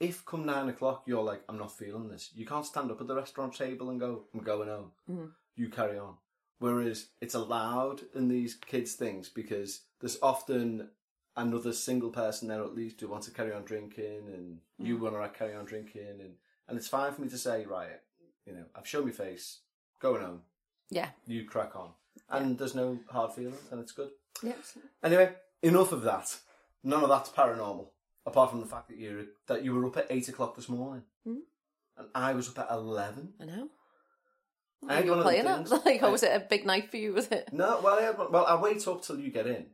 if 0.00 0.24
come 0.24 0.44
nine 0.44 0.68
o'clock 0.68 1.04
you're 1.06 1.22
like, 1.22 1.42
I'm 1.48 1.58
not 1.58 1.76
feeling 1.78 2.08
this, 2.08 2.30
you 2.34 2.44
can't 2.44 2.66
stand 2.66 2.90
up 2.90 3.00
at 3.00 3.06
the 3.06 3.14
restaurant 3.14 3.54
table 3.54 3.90
and 3.90 4.00
go, 4.00 4.24
I'm 4.34 4.40
going 4.40 4.68
home. 4.68 4.90
Mhm. 5.08 5.30
You 5.54 5.68
carry 5.68 5.96
on. 5.98 6.14
Whereas 6.58 7.08
it's 7.20 7.34
allowed 7.34 8.00
in 8.14 8.26
these 8.28 8.54
kids 8.54 8.94
things 8.94 9.28
because 9.28 9.82
there's 10.00 10.18
often 10.22 10.90
another 11.36 11.72
single 11.72 12.10
person 12.10 12.48
there 12.48 12.62
at 12.64 12.74
least 12.74 13.00
who 13.00 13.08
wants 13.08 13.26
to 13.26 13.32
carry 13.32 13.52
on 13.52 13.64
drinking 13.64 14.22
and 14.34 14.58
you 14.78 14.96
want 14.98 15.14
to 15.14 15.38
carry 15.38 15.54
on 15.54 15.64
drinking 15.66 16.20
and, 16.20 16.34
and 16.68 16.76
it's 16.78 16.88
fine 16.88 17.12
for 17.12 17.22
me 17.22 17.28
to 17.28 17.38
say, 17.38 17.64
right, 17.66 17.88
you 18.46 18.52
know, 18.54 18.64
I've 18.74 18.86
shown 18.86 19.04
my 19.06 19.10
face, 19.12 19.60
going 20.00 20.22
home, 20.22 20.42
Yeah. 20.90 21.10
you 21.26 21.44
crack 21.44 21.76
on. 21.76 21.90
And 22.28 22.58
there's 22.58 22.74
no 22.74 22.98
hard 23.10 23.32
feelings 23.32 23.60
and 23.70 23.80
it's 23.80 23.92
good. 23.92 24.10
Yeah. 24.42 24.54
Anyway, 25.02 25.34
enough 25.62 25.92
of 25.92 26.02
that. 26.02 26.36
None 26.84 27.02
of 27.02 27.08
that's 27.08 27.30
paranormal. 27.30 27.88
Apart 28.26 28.50
from 28.50 28.60
the 28.60 28.66
fact 28.66 28.88
that 28.88 28.98
you 28.98 29.28
that 29.48 29.64
you 29.64 29.74
were 29.74 29.84
up 29.86 29.96
at 29.96 30.06
eight 30.10 30.28
o'clock 30.28 30.54
this 30.54 30.68
morning, 30.68 31.02
Mhm. 31.26 31.40
and 31.96 32.08
I 32.14 32.34
was 32.34 32.48
up 32.48 32.58
at 32.60 32.70
eleven. 32.70 33.34
I 33.40 33.44
know. 33.46 33.68
I 34.88 35.00
you 35.02 35.10
were 35.10 35.16
one 35.16 35.18
of 35.18 35.24
the 35.24 35.30
playing 35.30 35.44
that? 35.44 35.68
Like, 35.84 36.02
I- 36.02 36.06
oh, 36.06 36.12
was 36.12 36.22
it 36.22 36.34
a 36.34 36.40
big 36.40 36.64
night 36.64 36.88
for 36.90 36.98
you? 36.98 37.12
Was 37.14 37.26
it? 37.28 37.52
No, 37.52 37.80
well, 37.82 37.98
I 37.98 38.02
had, 38.02 38.18
well, 38.18 38.46
I 38.46 38.60
wait 38.60 38.86
up 38.86 39.02
till 39.02 39.18
you 39.18 39.30
get 39.32 39.46
in. 39.48 39.66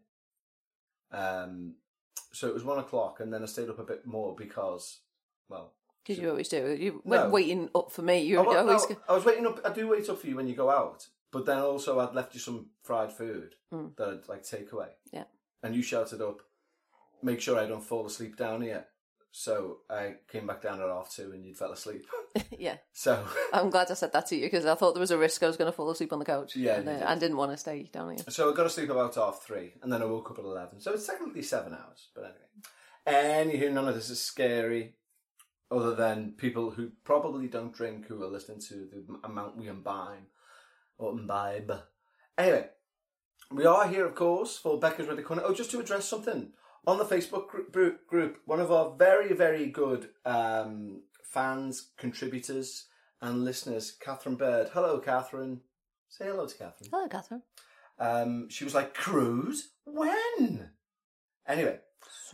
Um, 1.12 1.74
so 2.32 2.48
it 2.48 2.54
was 2.54 2.64
one 2.64 2.78
o'clock, 2.78 3.20
and 3.20 3.32
then 3.32 3.42
I 3.42 3.46
stayed 3.46 3.68
up 3.70 3.78
a 3.78 3.84
bit 3.84 4.06
more 4.06 4.34
because, 4.34 5.00
well, 5.48 5.74
Because 6.08 6.22
you 6.22 6.30
always 6.30 6.48
do. 6.48 6.74
You 6.78 7.02
No. 7.04 7.16
weren't 7.20 7.32
waiting 7.32 7.68
up 7.74 7.92
for 7.92 8.02
me. 8.02 8.22
You 8.22 8.40
I, 8.40 8.42
wa- 8.42 8.56
always 8.56 8.88
no, 8.88 8.94
go. 8.96 9.00
I 9.08 9.12
was 9.14 9.24
waiting 9.24 9.46
up. 9.46 9.60
I 9.64 9.70
do 9.72 9.86
wait 9.88 10.08
up 10.08 10.18
for 10.18 10.26
you 10.26 10.36
when 10.36 10.48
you 10.48 10.54
go 10.54 10.70
out, 10.70 11.06
but 11.30 11.44
then 11.46 11.58
also 11.58 12.00
I'd 12.00 12.14
left 12.14 12.34
you 12.34 12.40
some 12.40 12.70
fried 12.82 13.12
food 13.12 13.54
that 13.70 14.08
I'd 14.08 14.28
like 14.28 14.42
take 14.42 14.72
away. 14.72 14.88
Yeah. 15.12 15.24
And 15.62 15.74
you 15.76 15.82
shouted 15.82 16.22
up, 16.22 16.40
make 17.22 17.40
sure 17.40 17.58
I 17.58 17.66
don't 17.66 17.84
fall 17.84 18.06
asleep 18.06 18.36
down 18.36 18.62
here. 18.62 18.86
So 19.30 19.80
I 19.90 20.14
came 20.32 20.46
back 20.46 20.62
down 20.62 20.80
at 20.80 20.88
half 20.88 21.12
two 21.14 21.32
and 21.32 21.44
you'd 21.44 21.58
fell 21.58 21.72
asleep. 21.72 22.06
yeah. 22.58 22.76
So 22.94 23.22
I'm 23.52 23.68
glad 23.68 23.90
I 23.90 23.94
said 23.94 24.12
that 24.14 24.26
to 24.28 24.36
you 24.36 24.46
because 24.46 24.64
I 24.64 24.74
thought 24.74 24.94
there 24.94 25.00
was 25.02 25.10
a 25.10 25.18
risk 25.18 25.42
I 25.42 25.46
was 25.46 25.58
going 25.58 25.70
to 25.70 25.76
fall 25.76 25.90
asleep 25.90 26.12
on 26.14 26.18
the 26.18 26.24
couch. 26.24 26.56
Yeah, 26.56 26.76
and, 26.76 26.86
you 26.86 26.90
uh, 26.92 26.98
did. 26.98 27.02
and 27.06 27.20
didn't 27.20 27.36
want 27.36 27.52
to 27.52 27.58
stay 27.58 27.82
down 27.92 28.16
here. 28.16 28.24
so 28.30 28.50
I 28.50 28.54
got 28.56 28.62
to 28.62 28.70
sleep 28.70 28.88
about 28.88 29.14
half 29.16 29.42
three 29.42 29.74
and 29.82 29.92
then 29.92 30.00
I 30.00 30.06
woke 30.06 30.30
up 30.30 30.38
at 30.38 30.44
eleven. 30.46 30.80
So 30.80 30.92
it's 30.94 31.06
technically 31.06 31.42
seven 31.42 31.74
hours. 31.74 32.08
But 32.14 32.24
anyway. 32.24 32.46
Anywho, 33.06 33.72
none 33.72 33.88
of 33.88 33.94
this 33.94 34.10
is 34.10 34.20
scary. 34.20 34.94
Other 35.70 35.94
than 35.94 36.32
people 36.32 36.70
who 36.70 36.92
probably 37.04 37.46
don't 37.46 37.74
drink 37.74 38.06
who 38.06 38.22
are 38.22 38.28
listening 38.28 38.60
to 38.68 38.88
the 38.90 39.04
amount 39.22 39.58
we 39.58 39.68
imbibe 39.68 40.24
or 40.96 41.12
imbibe. 41.12 41.72
Anyway, 42.38 42.68
we 43.50 43.66
are 43.66 43.86
here, 43.86 44.06
of 44.06 44.14
course, 44.14 44.56
for 44.56 44.78
Becca's 44.78 45.06
Reddit 45.06 45.24
Corner. 45.24 45.42
Oh, 45.44 45.54
just 45.54 45.70
to 45.72 45.80
address 45.80 46.06
something 46.06 46.52
on 46.86 46.98
the 46.98 47.04
Facebook 47.04 47.48
group, 48.08 48.38
one 48.46 48.60
of 48.60 48.72
our 48.72 48.94
very, 48.96 49.34
very 49.34 49.66
good 49.66 50.08
um, 50.24 51.02
fans, 51.22 51.90
contributors, 51.98 52.86
and 53.20 53.44
listeners, 53.44 53.96
Catherine 54.00 54.36
Bird. 54.36 54.70
Hello, 54.72 54.98
Catherine. 54.98 55.60
Say 56.08 56.26
hello 56.26 56.46
to 56.46 56.56
Catherine. 56.56 56.90
Hello, 56.90 57.08
Catherine. 57.08 57.42
Um, 57.98 58.48
she 58.48 58.64
was 58.64 58.74
like, 58.74 58.94
"Cruise 58.94 59.70
when?" 59.84 60.70
Anyway, 61.46 61.78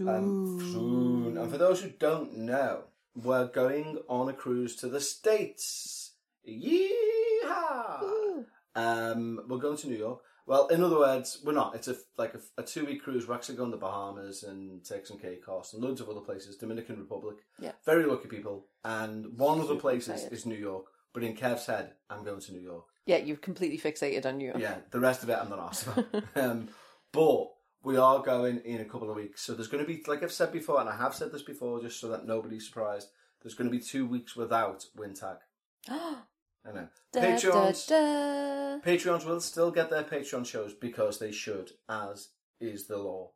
um, 0.01 0.59
soon. 0.61 1.39
And 1.39 1.51
for 1.51 1.59
those 1.59 1.81
who 1.81 1.89
don't 1.89 2.37
know, 2.39 2.85
we're 3.15 3.47
going 3.47 3.99
on 4.09 4.29
a 4.29 4.33
cruise 4.33 4.77
to 4.77 4.89
the 4.89 5.01
States. 5.01 6.13
Yeehaw! 6.49 8.45
Um, 8.75 9.41
we're 9.49 9.59
going 9.59 9.77
to 9.79 9.89
New 9.89 9.97
York. 9.97 10.21
Well, 10.47 10.67
in 10.67 10.85
other 10.85 10.99
words, 10.99 11.41
we're 11.43 11.53
not. 11.53 11.75
It's 11.75 11.89
a 11.89 11.97
like 12.19 12.35
a, 12.35 12.41
a 12.61 12.63
two 12.63 12.85
week 12.85 13.03
cruise. 13.03 13.27
We're 13.27 13.35
actually 13.35 13.57
going 13.57 13.71
to 13.71 13.77
the 13.77 13.81
Bahamas 13.81 14.43
and 14.43 14.85
Turks 14.85 15.11
and 15.11 15.21
Caicos 15.21 15.73
and 15.73 15.83
loads 15.83 16.03
of 16.03 16.09
other 16.11 16.21
places. 16.21 16.57
Dominican 16.57 16.99
Republic. 16.99 17.37
Yeah. 17.59 17.73
Very 17.87 18.05
lucky 18.05 18.29
people. 18.29 18.67
And 18.85 19.39
one 19.39 19.61
of 19.61 19.69
the 19.69 19.77
places 19.77 20.09
excited. 20.09 20.33
is 20.33 20.45
New 20.45 20.57
York. 20.57 20.87
But 21.15 21.23
in 21.23 21.35
Kev's 21.35 21.67
head, 21.67 21.93
I'm 22.11 22.25
going 22.25 22.41
to 22.41 22.53
New 22.53 22.61
York. 22.61 22.85
Yeah, 23.07 23.19
you've 23.19 23.41
completely 23.41 23.79
fixated 23.79 24.27
on 24.27 24.41
you. 24.41 24.53
Yeah, 24.59 24.79
the 24.91 24.99
rest 24.99 25.23
of 25.23 25.31
it 25.31 25.39
I'm 25.41 25.49
not 25.49 25.61
asked 25.61 25.87
about. 25.87 26.07
um, 26.37 26.69
but 27.13 27.47
we 27.85 27.97
are 27.97 28.21
going 28.21 28.61
in 28.65 28.81
a 28.81 28.85
couple 28.85 29.11
of 29.11 29.17
weeks. 29.17 29.43
So 29.43 29.55
there's 29.55 29.69
going 29.69 29.85
to 29.85 29.87
be, 29.87 30.03
like 30.07 30.23
I've 30.23 30.33
said 30.33 30.53
before, 30.53 30.81
and 30.81 30.89
I 30.89 30.97
have 30.97 31.15
said 31.15 31.31
this 31.31 31.43
before 31.43 31.81
just 31.81 32.01
so 32.01 32.09
that 32.09 32.27
nobody's 32.27 32.67
surprised, 32.67 33.09
there's 33.43 33.55
going 33.55 33.71
to 33.71 33.77
be 33.77 33.83
two 33.83 34.07
weeks 34.07 34.35
without 34.35 34.87
Wintag. 34.97 35.39
I 35.89 36.73
know. 36.73 36.89
Da, 37.13 37.21
Patreons, 37.21 37.87
da, 37.87 37.97
da. 37.97 38.81
Patreons 38.81 39.27
will 39.27 39.41
still 39.41 39.71
get 39.71 39.91
their 39.91 40.03
Patreon 40.03 40.47
shows 40.47 40.73
because 40.73 41.19
they 41.19 41.31
should, 41.31 41.73
as 41.89 42.31
is 42.59 42.87
the 42.87 42.97
law. 42.97 43.31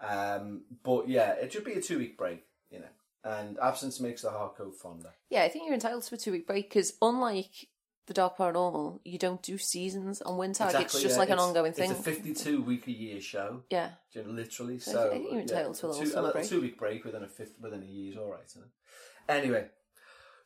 Um, 0.00 0.64
but 0.82 1.08
yeah, 1.08 1.32
it 1.32 1.52
should 1.52 1.64
be 1.64 1.72
a 1.72 1.80
two 1.80 1.98
week 1.98 2.18
break, 2.18 2.44
you 2.70 2.80
know. 2.80 2.86
And 3.24 3.58
absence 3.58 4.00
makes 4.00 4.20
the 4.20 4.30
heart 4.30 4.58
go 4.58 4.70
fonder. 4.70 5.14
Yeah, 5.30 5.44
I 5.44 5.48
think 5.48 5.64
you're 5.64 5.74
entitled 5.74 6.02
to 6.02 6.14
a 6.14 6.18
two 6.18 6.32
week 6.32 6.46
break 6.46 6.68
because 6.68 6.92
unlike 7.00 7.68
the 8.06 8.14
Dark 8.14 8.36
Paranormal, 8.36 9.00
you 9.04 9.18
don't 9.18 9.42
do 9.42 9.56
seasons 9.56 10.20
on 10.22 10.36
Wintag. 10.38 10.78
it's 10.80 11.00
just 11.00 11.14
yeah, 11.14 11.18
like 11.18 11.28
an 11.30 11.34
it's- 11.34 11.46
ongoing 11.48 11.72
thing. 11.72 11.90
It's 11.90 12.00
a 12.00 12.02
52 12.02 12.62
week 12.62 12.86
a 12.86 12.92
year 12.92 13.20
show. 13.20 13.62
yeah. 13.70 13.90
Literally. 14.14 14.78
So 14.78 14.92
So, 14.92 15.12
you're 15.14 15.40
entitled 15.40 15.76
to 15.76 15.86
a 15.86 15.88
little 15.88 16.02
two, 16.04 16.14
little 16.14 16.32
break. 16.32 16.46
two 16.48 16.60
week 16.60 16.78
break 16.78 17.04
within 17.04 17.22
a 17.24 17.28
fifth 17.28 17.54
within 17.60 17.82
a 17.82 17.86
year's 17.86 18.16
all 18.16 18.30
right, 18.30 18.44
isn't 18.46 18.62
it? 18.62 18.68
Anyway, 19.28 19.68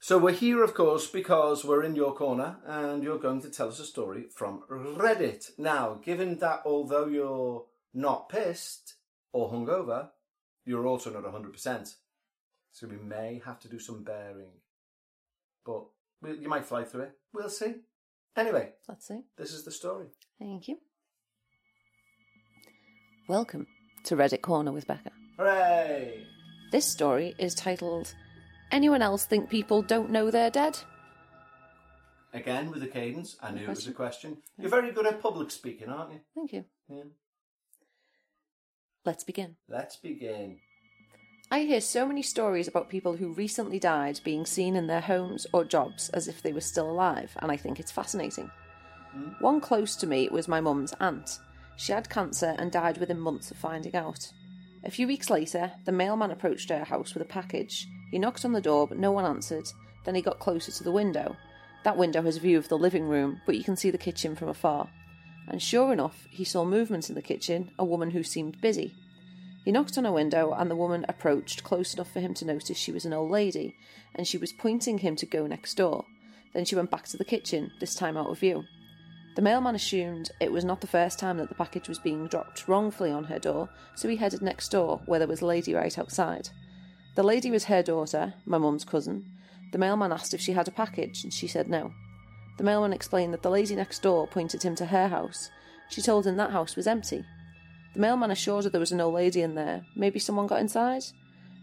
so 0.00 0.16
we're 0.18 0.32
here, 0.32 0.62
of 0.62 0.72
course, 0.74 1.08
because 1.08 1.64
we're 1.64 1.82
in 1.82 1.96
your 1.96 2.14
corner, 2.14 2.58
and 2.64 3.02
you're 3.02 3.18
going 3.18 3.40
to 3.42 3.50
tell 3.50 3.68
us 3.68 3.80
a 3.80 3.84
story 3.84 4.26
from 4.32 4.62
Reddit. 4.70 5.50
Now, 5.58 5.94
given 5.94 6.38
that 6.38 6.62
although 6.64 7.06
you're 7.06 7.64
not 7.92 8.28
pissed 8.28 8.94
or 9.32 9.50
hungover, 9.50 10.10
you're 10.64 10.86
also 10.86 11.10
not 11.10 11.28
hundred 11.30 11.52
percent, 11.52 11.96
so 12.70 12.86
we 12.86 12.96
may 12.98 13.42
have 13.44 13.58
to 13.60 13.68
do 13.68 13.78
some 13.80 14.04
bearing, 14.04 14.52
but 15.66 15.84
we, 16.22 16.38
you 16.38 16.48
might 16.48 16.64
fly 16.66 16.84
through 16.84 17.02
it. 17.02 17.12
We'll 17.32 17.48
see. 17.48 17.74
Anyway, 18.36 18.70
Let's 18.88 19.06
see. 19.08 19.20
this 19.36 19.52
is 19.52 19.64
the 19.64 19.70
story. 19.70 20.06
Thank 20.38 20.68
you. 20.68 20.78
Welcome 23.28 23.66
to 24.04 24.16
Reddit 24.16 24.42
Corner 24.42 24.72
with 24.72 24.86
Becca. 24.86 25.10
Hooray! 25.36 26.24
This 26.72 26.90
story 26.90 27.34
is 27.38 27.54
titled 27.54 28.14
Anyone 28.70 29.02
Else 29.02 29.26
Think 29.26 29.48
People 29.50 29.82
Don't 29.82 30.10
Know 30.10 30.30
They're 30.30 30.50
Dead? 30.50 30.78
Again 32.32 32.70
with 32.70 32.80
the 32.80 32.86
cadence. 32.88 33.36
I 33.42 33.50
knew 33.52 33.62
it 33.62 33.68
was 33.68 33.86
a 33.86 33.92
question. 33.92 34.32
question. 34.32 34.42
You're 34.58 34.70
very 34.70 34.92
good 34.92 35.06
at 35.06 35.20
public 35.22 35.50
speaking, 35.50 35.88
aren't 35.88 36.12
you? 36.12 36.20
Thank 36.34 36.52
you. 36.52 36.64
Yeah. 36.88 37.02
Let's 39.04 39.24
begin. 39.24 39.56
Let's 39.68 39.96
begin. 39.96 40.58
I 41.50 41.60
hear 41.60 41.80
so 41.80 42.06
many 42.06 42.20
stories 42.20 42.68
about 42.68 42.90
people 42.90 43.16
who 43.16 43.32
recently 43.32 43.78
died 43.78 44.20
being 44.22 44.44
seen 44.44 44.76
in 44.76 44.86
their 44.86 45.00
homes 45.00 45.46
or 45.50 45.64
jobs 45.64 46.10
as 46.10 46.28
if 46.28 46.42
they 46.42 46.52
were 46.52 46.60
still 46.60 46.90
alive, 46.90 47.34
and 47.38 47.50
I 47.50 47.56
think 47.56 47.80
it's 47.80 47.90
fascinating. 47.90 48.50
Hmm? 49.12 49.30
One 49.40 49.58
close 49.58 49.96
to 49.96 50.06
me 50.06 50.28
was 50.30 50.46
my 50.46 50.60
mum's 50.60 50.92
aunt. 51.00 51.38
She 51.76 51.92
had 51.92 52.10
cancer 52.10 52.54
and 52.58 52.70
died 52.70 52.98
within 52.98 53.18
months 53.18 53.50
of 53.50 53.56
finding 53.56 53.96
out. 53.96 54.30
A 54.84 54.90
few 54.90 55.06
weeks 55.06 55.30
later, 55.30 55.72
the 55.86 55.92
mailman 55.92 56.30
approached 56.32 56.68
her 56.68 56.84
house 56.84 57.14
with 57.14 57.22
a 57.22 57.32
package. 57.32 57.88
He 58.10 58.18
knocked 58.18 58.44
on 58.44 58.52
the 58.52 58.60
door, 58.60 58.86
but 58.86 58.98
no 58.98 59.10
one 59.10 59.24
answered. 59.24 59.68
Then 60.04 60.14
he 60.14 60.20
got 60.20 60.40
closer 60.40 60.70
to 60.70 60.84
the 60.84 60.92
window. 60.92 61.34
That 61.82 61.96
window 61.96 62.20
has 62.22 62.36
a 62.36 62.40
view 62.40 62.58
of 62.58 62.68
the 62.68 62.76
living 62.76 63.08
room, 63.08 63.40
but 63.46 63.56
you 63.56 63.64
can 63.64 63.76
see 63.76 63.90
the 63.90 63.96
kitchen 63.96 64.36
from 64.36 64.48
afar. 64.48 64.90
And 65.46 65.62
sure 65.62 65.94
enough, 65.94 66.26
he 66.30 66.44
saw 66.44 66.66
movement 66.66 67.08
in 67.08 67.14
the 67.14 67.22
kitchen, 67.22 67.70
a 67.78 67.86
woman 67.86 68.10
who 68.10 68.22
seemed 68.22 68.60
busy. 68.60 68.94
He 69.68 69.72
knocked 69.72 69.98
on 69.98 70.06
a 70.06 70.12
window, 70.12 70.54
and 70.54 70.70
the 70.70 70.74
woman 70.76 71.04
approached 71.10 71.62
close 71.62 71.92
enough 71.92 72.10
for 72.10 72.20
him 72.20 72.32
to 72.32 72.46
notice 72.46 72.78
she 72.78 72.90
was 72.90 73.04
an 73.04 73.12
old 73.12 73.30
lady, 73.30 73.76
and 74.14 74.26
she 74.26 74.38
was 74.38 74.50
pointing 74.50 74.96
him 74.96 75.14
to 75.16 75.26
go 75.26 75.46
next 75.46 75.74
door. 75.74 76.06
Then 76.54 76.64
she 76.64 76.74
went 76.74 76.90
back 76.90 77.04
to 77.08 77.18
the 77.18 77.24
kitchen, 77.26 77.70
this 77.78 77.94
time 77.94 78.16
out 78.16 78.30
of 78.30 78.38
view. 78.38 78.64
The 79.36 79.42
mailman 79.42 79.74
assumed 79.74 80.30
it 80.40 80.52
was 80.52 80.64
not 80.64 80.80
the 80.80 80.86
first 80.86 81.18
time 81.18 81.36
that 81.36 81.50
the 81.50 81.54
package 81.54 81.86
was 81.86 81.98
being 81.98 82.28
dropped 82.28 82.66
wrongfully 82.66 83.10
on 83.10 83.24
her 83.24 83.38
door, 83.38 83.68
so 83.94 84.08
he 84.08 84.16
headed 84.16 84.40
next 84.40 84.70
door, 84.70 85.02
where 85.04 85.18
there 85.18 85.28
was 85.28 85.42
a 85.42 85.46
lady 85.46 85.74
right 85.74 85.98
outside. 85.98 86.48
The 87.14 87.22
lady 87.22 87.50
was 87.50 87.64
her 87.64 87.82
daughter, 87.82 88.32
my 88.46 88.56
mum's 88.56 88.86
cousin. 88.86 89.26
The 89.72 89.76
mailman 89.76 90.12
asked 90.12 90.32
if 90.32 90.40
she 90.40 90.52
had 90.52 90.68
a 90.68 90.70
package, 90.70 91.24
and 91.24 91.30
she 91.34 91.46
said 91.46 91.68
no. 91.68 91.92
The 92.56 92.64
mailman 92.64 92.94
explained 92.94 93.34
that 93.34 93.42
the 93.42 93.50
lady 93.50 93.76
next 93.76 94.00
door 94.00 94.26
pointed 94.28 94.62
him 94.62 94.74
to 94.76 94.86
her 94.86 95.08
house. 95.08 95.50
She 95.90 96.00
told 96.00 96.26
him 96.26 96.36
that 96.36 96.52
house 96.52 96.74
was 96.74 96.86
empty. 96.86 97.26
The 97.94 98.00
mailman 98.00 98.30
assured 98.30 98.64
her 98.64 98.70
there 98.70 98.80
was 98.80 98.92
an 98.92 99.00
old 99.00 99.14
lady 99.14 99.42
in 99.42 99.54
there. 99.54 99.84
Maybe 99.96 100.18
someone 100.18 100.46
got 100.46 100.60
inside? 100.60 101.04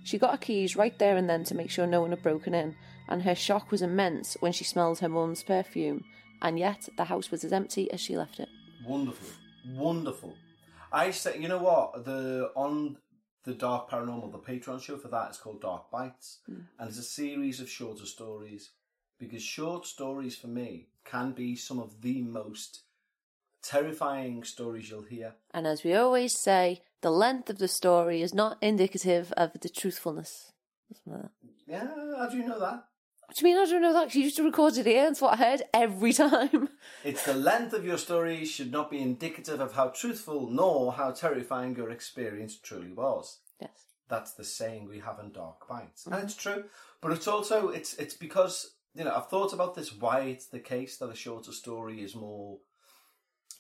She 0.04 0.18
got 0.18 0.32
her 0.32 0.38
keys 0.38 0.76
right 0.76 0.98
there 1.00 1.18
and 1.18 1.30
then 1.30 1.44
to 1.46 1.56
make 1.56 1.70
sure 1.70 1.88
no 1.88 2.02
one 2.02 2.12
had 2.12 2.22
broken 2.22 2.54
in, 2.54 2.76
and 3.08 3.24
her 3.24 3.36
shock 3.36 3.72
was 3.72 3.82
immense 3.82 4.38
when 4.40 4.52
she 4.52 4.64
smelled 4.64 5.00
her 5.00 5.10
mum's 5.10 5.44
perfume, 5.44 6.04
and 6.42 6.60
yet 6.60 6.88
the 6.98 7.06
house 7.06 7.32
was 7.32 7.44
as 7.44 7.54
empty 7.54 7.92
as 7.92 8.00
she 8.00 8.16
left 8.16 8.40
it. 8.40 8.50
Wonderful. 8.86 9.28
Wonderful. 9.74 10.36
I 10.92 11.12
say, 11.12 11.40
you 11.40 11.48
know 11.48 11.58
what? 11.58 12.06
The 12.06 12.52
on 12.56 12.98
the 13.44 13.54
Dark 13.54 13.90
Paranormal, 13.90 14.32
the 14.32 14.40
Patreon 14.40 14.82
show 14.82 14.98
for 14.98 15.08
that 15.10 15.32
is 15.32 15.38
called 15.38 15.62
Dark 15.62 15.90
Bites, 15.92 16.40
hmm. 16.46 16.62
and 16.80 16.90
it's 16.90 17.00
a 17.00 17.04
series 17.04 17.60
of 17.60 17.70
shorter 17.70 18.06
stories. 18.06 18.72
Because 19.18 19.42
short 19.42 19.86
stories 19.86 20.36
for 20.36 20.48
me 20.48 20.90
can 21.06 21.32
be 21.32 21.56
some 21.56 21.80
of 21.80 22.02
the 22.02 22.22
most 22.22 22.82
terrifying 23.70 24.44
stories 24.44 24.90
you'll 24.90 25.04
hear. 25.04 25.36
And 25.54 25.66
as 25.68 25.84
we 25.84 25.94
always 25.94 26.40
say, 26.40 26.82
the 27.02 27.12
length 27.12 27.50
of 27.50 27.58
the 27.60 27.68
story 27.68 28.22
is 28.22 28.34
not 28.34 28.58
indicative 28.62 29.32
of 29.38 29.52
the 29.62 29.70
truthfulness. 29.70 30.52
Something 30.94 31.14
like 31.14 31.22
that. 31.24 31.32
Yeah, 31.68 32.18
how 32.18 32.30
do 32.30 32.38
you 32.38 32.46
know 32.48 32.60
that? 32.60 32.86
What 33.28 33.36
do 33.38 33.48
you 33.48 33.56
mean 33.56 33.62
I 33.62 33.70
don't 33.70 33.82
know 33.82 33.94
that? 33.94 34.06
'Cause 34.06 34.16
You 34.16 34.24
used 34.24 34.38
to 34.38 34.44
record 34.44 34.78
it 34.78 34.86
here, 34.86 35.04
that's 35.06 35.20
what 35.22 35.34
I 35.34 35.44
heard 35.44 35.64
every 35.74 36.14
time. 36.14 36.70
It's 37.04 37.26
the 37.26 37.34
length 37.34 37.74
of 37.74 37.86
your 37.86 37.98
story 37.98 38.46
should 38.46 38.72
not 38.72 38.92
be 38.92 39.02
indicative 39.02 39.60
of 39.60 39.74
how 39.74 39.88
truthful 39.90 40.48
nor 40.50 40.94
how 40.94 41.12
terrifying 41.12 41.76
your 41.76 41.90
experience 41.90 42.58
truly 42.60 42.92
was. 42.94 43.40
yes. 43.60 43.72
That's 44.08 44.34
the 44.34 44.44
saying 44.44 44.88
we 44.88 45.00
have 45.00 45.18
in 45.20 45.32
Dark 45.32 45.68
Bites, 45.68 46.06
and 46.06 46.14
it's 46.24 46.36
true. 46.36 46.66
But 47.02 47.12
it's 47.14 47.28
also 47.28 47.70
it's 47.70 47.96
it's 47.96 48.14
because 48.14 48.76
you 48.94 49.04
know 49.04 49.16
I've 49.16 49.30
thought 49.30 49.54
about 49.54 49.74
this 49.74 49.92
why 49.92 50.20
it's 50.22 50.46
the 50.46 50.60
case 50.60 50.98
that 50.98 51.10
a 51.10 51.16
shorter 51.16 51.52
story 51.52 52.04
is 52.04 52.14
more 52.16 52.60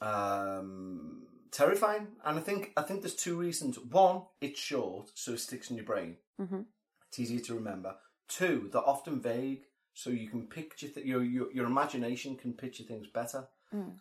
um, 0.01 1.23
terrifying, 1.51 2.07
and 2.25 2.37
I 2.37 2.41
think 2.41 2.71
I 2.77 2.81
think 2.81 3.01
there's 3.01 3.15
two 3.15 3.37
reasons. 3.37 3.79
One, 3.79 4.23
it's 4.41 4.59
short, 4.59 5.11
so 5.15 5.33
it 5.33 5.39
sticks 5.39 5.69
in 5.69 5.77
your 5.77 5.85
brain. 5.85 6.17
Mm-hmm. 6.39 6.61
It's 7.09 7.19
easier 7.19 7.39
to 7.41 7.55
remember. 7.55 7.95
Two, 8.27 8.69
they're 8.71 8.87
often 8.87 9.21
vague, 9.21 9.63
so 9.93 10.09
you 10.09 10.27
can 10.27 10.47
picture 10.47 10.87
th- 10.87 11.05
your, 11.05 11.23
your 11.23 11.51
your 11.53 11.65
imagination 11.65 12.35
can 12.35 12.53
picture 12.53 12.83
things 12.83 13.07
better. 13.07 13.47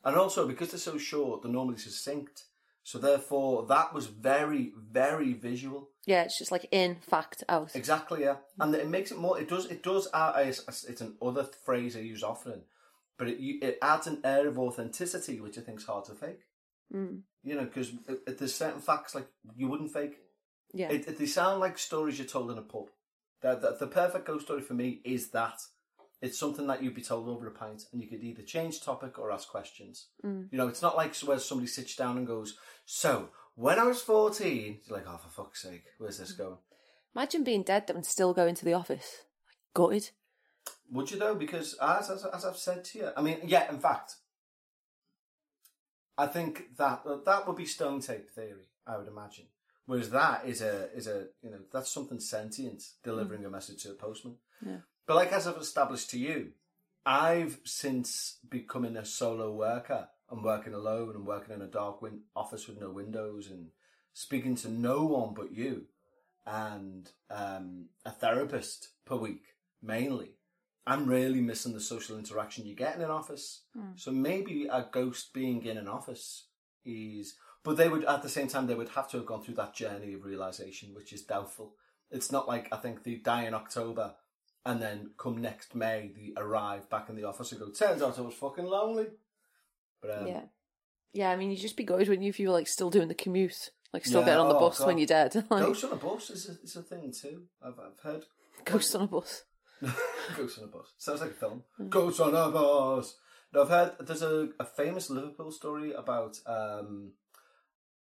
And 0.04 0.16
also 0.16 0.46
because 0.46 0.70
they're 0.70 0.78
so 0.78 0.98
short, 0.98 1.42
they're 1.42 1.50
normally 1.50 1.78
succinct. 1.78 2.44
So 2.84 2.98
therefore, 2.98 3.66
that 3.66 3.94
was 3.94 4.06
very 4.06 4.72
very 4.92 5.32
visual. 5.32 5.88
Yeah, 6.04 6.22
it's 6.22 6.38
just 6.38 6.52
like 6.52 6.68
in, 6.70 6.96
fact, 6.96 7.42
out. 7.48 7.74
Exactly, 7.74 8.22
yeah, 8.22 8.36
and 8.60 8.74
it 8.74 8.88
makes 8.88 9.10
it 9.10 9.18
more. 9.18 9.40
It 9.40 9.48
does. 9.48 9.66
It 9.66 9.82
does. 9.82 10.06
Uh, 10.12 10.32
it's, 10.36 10.84
it's 10.84 11.00
an 11.00 11.14
other 11.20 11.44
phrase 11.64 11.96
I 11.96 12.00
use 12.00 12.22
often. 12.22 12.62
But 13.18 13.28
it 13.28 13.38
it 13.40 13.78
adds 13.82 14.06
an 14.06 14.20
air 14.24 14.48
of 14.48 14.58
authenticity, 14.58 15.40
which 15.40 15.58
I 15.58 15.62
think 15.62 15.80
is 15.80 15.86
hard 15.86 16.04
to 16.06 16.14
fake. 16.14 16.40
Mm. 16.92 17.22
You 17.42 17.56
know, 17.56 17.64
because 17.64 17.92
there's 18.26 18.54
certain 18.54 18.80
facts 18.80 19.14
like 19.14 19.28
you 19.56 19.68
wouldn't 19.68 19.92
fake. 19.92 20.18
Yeah. 20.72 20.90
It, 20.90 21.06
it, 21.06 21.18
they 21.18 21.26
sound 21.26 21.60
like 21.60 21.78
stories 21.78 22.18
you're 22.18 22.26
told 22.26 22.50
in 22.50 22.58
a 22.58 22.62
pub. 22.62 22.88
The, 23.42 23.56
the, 23.56 23.76
the 23.80 23.86
perfect 23.86 24.26
ghost 24.26 24.46
story 24.46 24.62
for 24.62 24.74
me 24.74 25.00
is 25.04 25.30
that 25.30 25.60
it's 26.20 26.38
something 26.38 26.66
that 26.66 26.82
you'd 26.82 26.94
be 26.94 27.02
told 27.02 27.28
over 27.28 27.46
a 27.46 27.50
pint, 27.50 27.84
and 27.92 28.02
you 28.02 28.08
could 28.08 28.24
either 28.24 28.42
change 28.42 28.80
topic 28.80 29.18
or 29.18 29.30
ask 29.30 29.48
questions. 29.48 30.08
Mm. 30.24 30.48
You 30.50 30.58
know, 30.58 30.68
it's 30.68 30.82
not 30.82 30.96
like 30.96 31.14
where 31.18 31.38
somebody 31.38 31.68
sits 31.68 31.94
down 31.96 32.16
and 32.16 32.26
goes, 32.26 32.56
"So 32.86 33.28
when 33.56 33.78
I 33.78 33.84
was 33.84 34.02
14, 34.02 34.80
you're 34.84 34.98
like, 34.98 35.06
oh 35.08 35.16
for 35.16 35.28
fuck's 35.28 35.62
sake, 35.62 35.84
where's 35.98 36.18
this 36.18 36.32
going? 36.32 36.58
Imagine 37.14 37.44
being 37.44 37.62
dead 37.62 37.88
and 37.88 38.04
still 38.04 38.34
going 38.34 38.56
to 38.56 38.64
the 38.64 38.72
office. 38.72 39.24
Like, 39.46 39.56
gutted. 39.74 40.10
Would 40.90 41.10
you 41.10 41.18
though? 41.18 41.34
Because 41.34 41.74
as, 41.80 42.10
as 42.10 42.24
as 42.24 42.44
I've 42.44 42.56
said 42.56 42.84
to 42.84 42.98
you, 42.98 43.08
I 43.16 43.22
mean, 43.22 43.38
yeah. 43.44 43.70
In 43.70 43.78
fact, 43.78 44.16
I 46.16 46.26
think 46.26 46.76
that 46.76 47.02
that 47.24 47.46
would 47.46 47.56
be 47.56 47.66
stone 47.66 48.00
tape 48.00 48.30
theory. 48.30 48.68
I 48.86 48.96
would 48.96 49.08
imagine. 49.08 49.46
Whereas 49.86 50.10
that 50.10 50.46
is 50.46 50.62
a 50.62 50.90
is 50.94 51.06
a 51.06 51.26
you 51.42 51.50
know 51.50 51.60
that's 51.72 51.90
something 51.90 52.20
sentient 52.20 52.82
delivering 53.02 53.44
a 53.44 53.50
message 53.50 53.82
to 53.82 53.90
a 53.90 53.94
postman. 53.94 54.36
Yeah. 54.64 54.78
But 55.06 55.16
like 55.16 55.32
as 55.32 55.46
I've 55.46 55.56
established 55.56 56.10
to 56.10 56.18
you, 56.18 56.52
I've 57.04 57.58
since 57.64 58.38
becoming 58.48 58.96
a 58.96 59.04
solo 59.04 59.52
worker 59.52 60.08
and 60.30 60.42
working 60.42 60.74
alone 60.74 61.14
and 61.14 61.26
working 61.26 61.54
in 61.54 61.62
a 61.62 61.66
dark 61.66 62.00
win- 62.00 62.22
office 62.34 62.66
with 62.66 62.80
no 62.80 62.90
windows 62.90 63.50
and 63.50 63.68
speaking 64.14 64.56
to 64.56 64.70
no 64.70 65.04
one 65.04 65.34
but 65.34 65.52
you 65.52 65.86
and 66.46 67.10
um, 67.30 67.86
a 68.04 68.10
therapist 68.10 68.88
per 69.04 69.16
week 69.16 69.44
mainly. 69.82 70.36
I'm 70.86 71.06
really 71.06 71.40
missing 71.40 71.72
the 71.72 71.80
social 71.80 72.18
interaction 72.18 72.66
you 72.66 72.74
get 72.74 72.96
in 72.96 73.02
an 73.02 73.10
office. 73.10 73.62
So 73.96 74.10
maybe 74.10 74.66
a 74.70 74.86
ghost 74.90 75.32
being 75.32 75.64
in 75.64 75.78
an 75.78 75.88
office 75.88 76.46
is, 76.84 77.36
but 77.62 77.76
they 77.76 77.88
would 77.88 78.04
at 78.04 78.22
the 78.22 78.28
same 78.28 78.48
time 78.48 78.66
they 78.66 78.74
would 78.74 78.90
have 78.90 79.08
to 79.10 79.16
have 79.16 79.26
gone 79.26 79.42
through 79.42 79.54
that 79.54 79.74
journey 79.74 80.12
of 80.12 80.24
realization, 80.24 80.94
which 80.94 81.12
is 81.12 81.22
doubtful. 81.22 81.74
It's 82.10 82.30
not 82.30 82.46
like 82.46 82.68
I 82.70 82.76
think 82.76 83.02
they 83.02 83.14
die 83.14 83.44
in 83.44 83.54
October 83.54 84.14
and 84.66 84.80
then 84.80 85.10
come 85.18 85.40
next 85.40 85.74
May 85.74 86.10
they 86.14 86.32
arrive 86.40 86.88
back 86.90 87.08
in 87.08 87.16
the 87.16 87.24
office 87.24 87.52
and 87.52 87.60
go. 87.60 87.70
Turns 87.70 88.02
out 88.02 88.18
I 88.18 88.22
was 88.22 88.34
fucking 88.34 88.64
lonely. 88.64 89.06
But 90.00 90.18
um, 90.18 90.26
yeah. 90.26 90.42
Yeah, 91.12 91.30
I 91.30 91.36
mean, 91.36 91.50
you'd 91.50 91.60
just 91.60 91.76
be 91.76 91.84
gutted 91.84 92.08
when 92.08 92.22
you, 92.22 92.28
if 92.28 92.40
you 92.40 92.48
were 92.48 92.54
like 92.54 92.66
still 92.66 92.90
doing 92.90 93.08
the 93.08 93.14
commute, 93.14 93.70
like 93.92 94.04
still 94.04 94.20
Yeah, 94.20 94.26
getting 94.26 94.40
on 94.40 94.48
the 94.48 94.56
oh, 94.56 94.60
bus 94.60 94.78
God. 94.78 94.88
when 94.88 94.98
you're 94.98 95.06
dead. 95.06 95.34
like, 95.50 95.64
ghosts 95.64 95.84
on 95.84 95.92
a 95.92 95.96
bus 95.96 96.30
is 96.30 96.48
a, 96.48 96.64
is 96.64 96.76
a 96.76 96.82
thing 96.82 97.12
too. 97.12 97.44
I've 97.64 97.78
I've 97.78 98.00
heard. 98.02 98.24
ghosts 98.64 98.94
on 98.94 99.02
a 99.02 99.06
bus. 99.06 99.44
Ghosts 100.36 100.58
on 100.58 100.64
a 100.64 100.68
bus. 100.68 100.92
Sounds 100.98 101.20
like 101.20 101.30
a 101.30 101.34
film. 101.34 101.62
Ghosts 101.88 102.20
on 102.20 102.34
a 102.34 102.50
bus. 102.50 103.16
No, 103.52 103.62
I've 103.62 103.68
heard 103.68 103.92
there's 104.00 104.22
a, 104.22 104.48
a 104.58 104.64
famous 104.64 105.10
Liverpool 105.10 105.52
story 105.52 105.92
about 105.92 106.38
um, 106.46 107.12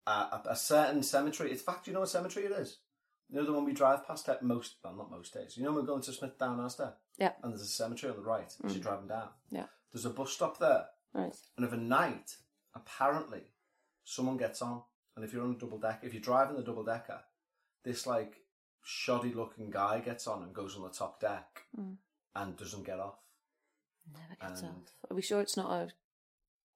a, 0.06 0.10
a, 0.10 0.42
a 0.50 0.56
certain 0.56 1.02
cemetery. 1.02 1.50
In 1.52 1.56
fact, 1.56 1.86
you 1.86 1.92
know 1.92 2.00
what 2.00 2.08
cemetery 2.08 2.46
it 2.46 2.52
is? 2.52 2.78
You 3.30 3.38
know 3.38 3.46
the 3.46 3.52
one 3.52 3.64
we 3.64 3.72
drive 3.72 4.06
past 4.06 4.28
at 4.28 4.42
most, 4.42 4.76
well, 4.84 4.94
not 4.94 5.10
most 5.10 5.32
days. 5.32 5.56
You 5.56 5.64
know 5.64 5.72
we're 5.72 5.82
going 5.82 6.02
to 6.02 6.10
Smithdown 6.10 6.58
Asda? 6.58 6.92
Yeah. 7.18 7.32
And 7.42 7.52
there's 7.52 7.62
a 7.62 7.66
cemetery 7.66 8.10
on 8.10 8.18
the 8.18 8.24
right 8.24 8.52
as 8.64 8.74
you're 8.74 8.82
driving 8.82 9.08
down. 9.08 9.28
Yeah. 9.50 9.66
There's 9.92 10.04
a 10.04 10.10
bus 10.10 10.32
stop 10.32 10.58
there. 10.58 10.86
Right. 11.14 11.36
And 11.56 11.64
of 11.64 11.72
a 11.72 11.76
night, 11.76 12.36
apparently, 12.74 13.42
someone 14.04 14.36
gets 14.36 14.60
on. 14.60 14.82
And 15.16 15.24
if 15.24 15.32
you're 15.32 15.44
on 15.44 15.52
a 15.52 15.58
double 15.58 15.78
deck, 15.78 16.00
if 16.02 16.12
you're 16.12 16.20
driving 16.20 16.56
the 16.56 16.62
double 16.62 16.84
decker, 16.84 17.20
this 17.84 18.06
like 18.06 18.43
shoddy 18.84 19.32
looking 19.32 19.70
guy 19.70 19.98
gets 20.00 20.26
on 20.26 20.42
and 20.42 20.52
goes 20.54 20.76
on 20.76 20.82
the 20.82 20.90
top 20.90 21.20
deck 21.20 21.62
and 21.76 22.56
doesn't 22.56 22.84
get 22.84 23.00
off. 23.00 23.18
Never 24.12 24.36
gets 24.48 24.60
And- 24.60 24.70
off. 24.70 24.92
Are 25.10 25.14
we 25.14 25.22
sure 25.22 25.40
it's 25.40 25.56
not 25.56 25.70
a 25.70 25.88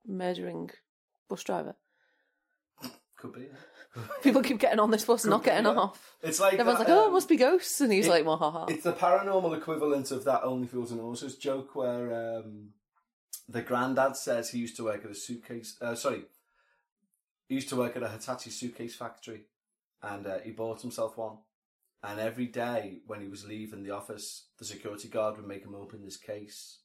murdering 0.07 0.71
bus 1.29 1.45
driver? 1.45 1.77
Could 3.17 3.33
be. 3.33 3.49
People 4.23 4.43
keep 4.43 4.61
getting 4.61 4.79
on 4.79 4.91
this 4.93 5.05
bus 5.05 5.25
and 5.25 5.31
not 5.33 5.39
Could 5.43 5.51
be, 5.51 5.51
getting 5.57 5.67
yeah. 5.67 5.81
off. 5.81 6.17
It's 6.23 6.39
like 6.39 6.55
Everyone's 6.55 6.79
that, 6.79 6.89
like, 6.89 6.97
oh, 6.97 7.05
it 7.05 7.07
um, 7.09 7.13
must 7.15 7.29
be 7.29 7.37
ghosts. 7.37 7.81
And 7.81 7.93
he's 7.93 8.07
it- 8.07 8.11
like, 8.11 8.25
well, 8.25 8.37
ha 8.37 8.51
ha. 8.51 8.67
It's 8.69 8.85
the 8.85 8.93
paranormal 8.93 9.57
equivalent 9.57 10.11
of 10.13 10.25
that 10.25 10.45
Only 10.45 10.69
Fools 10.69 10.93
and 10.93 11.01
Horses 11.01 11.37
joke 11.37 11.75
where 11.75 12.39
um, 12.39 12.71
the 13.49 13.61
granddad 13.61 14.17
says 14.17 14.51
he 14.51 14.59
used 14.59 14.77
to 14.77 14.85
work 14.85 15.05
at 15.05 15.11
a 15.11 15.15
suitcase. 15.15 15.77
Uh, 15.81 15.95
sorry, 15.97 16.23
he 17.49 17.57
used 17.57 17.69
to 17.71 17.77
work 17.77 17.97
at 17.97 18.03
a 18.05 18.09
Hitachi 18.09 18.51
suitcase 18.51 18.95
factory, 18.95 19.47
and 20.03 20.27
uh, 20.27 20.39
he 20.45 20.53
bought 20.53 20.81
himself 20.83 21.17
one. 21.19 21.39
And 22.03 22.21
every 22.21 22.47
day 22.47 23.01
when 23.07 23.21
he 23.21 23.29
was 23.29 23.45
leaving 23.47 23.83
the 23.83 23.91
office, 23.95 24.49
the 24.59 24.65
security 24.65 25.09
guard 25.09 25.37
would 25.37 25.47
make 25.49 25.65
him 25.65 25.75
open 25.75 26.05
this 26.05 26.17
case 26.17 26.81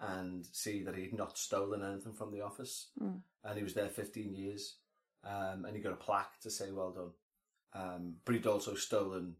and 0.00 0.44
see 0.52 0.82
that 0.82 0.96
he 0.96 1.02
had 1.02 1.12
not 1.14 1.38
stolen 1.38 1.84
anything 1.84 2.12
from 2.12 2.32
the 2.32 2.40
office. 2.40 2.90
And 3.00 3.56
he 3.56 3.62
was 3.62 3.74
there 3.74 3.88
15 3.88 4.34
years, 4.34 4.76
um, 5.24 5.64
and 5.64 5.76
he 5.76 5.82
got 5.82 5.92
a 5.92 5.96
plaque 5.96 6.40
to 6.42 6.50
say 6.50 6.70
well 6.72 6.90
done. 6.92 7.10
Um, 7.74 8.14
but 8.24 8.34
he'd 8.34 8.46
also 8.46 8.74
stolen 8.74 9.34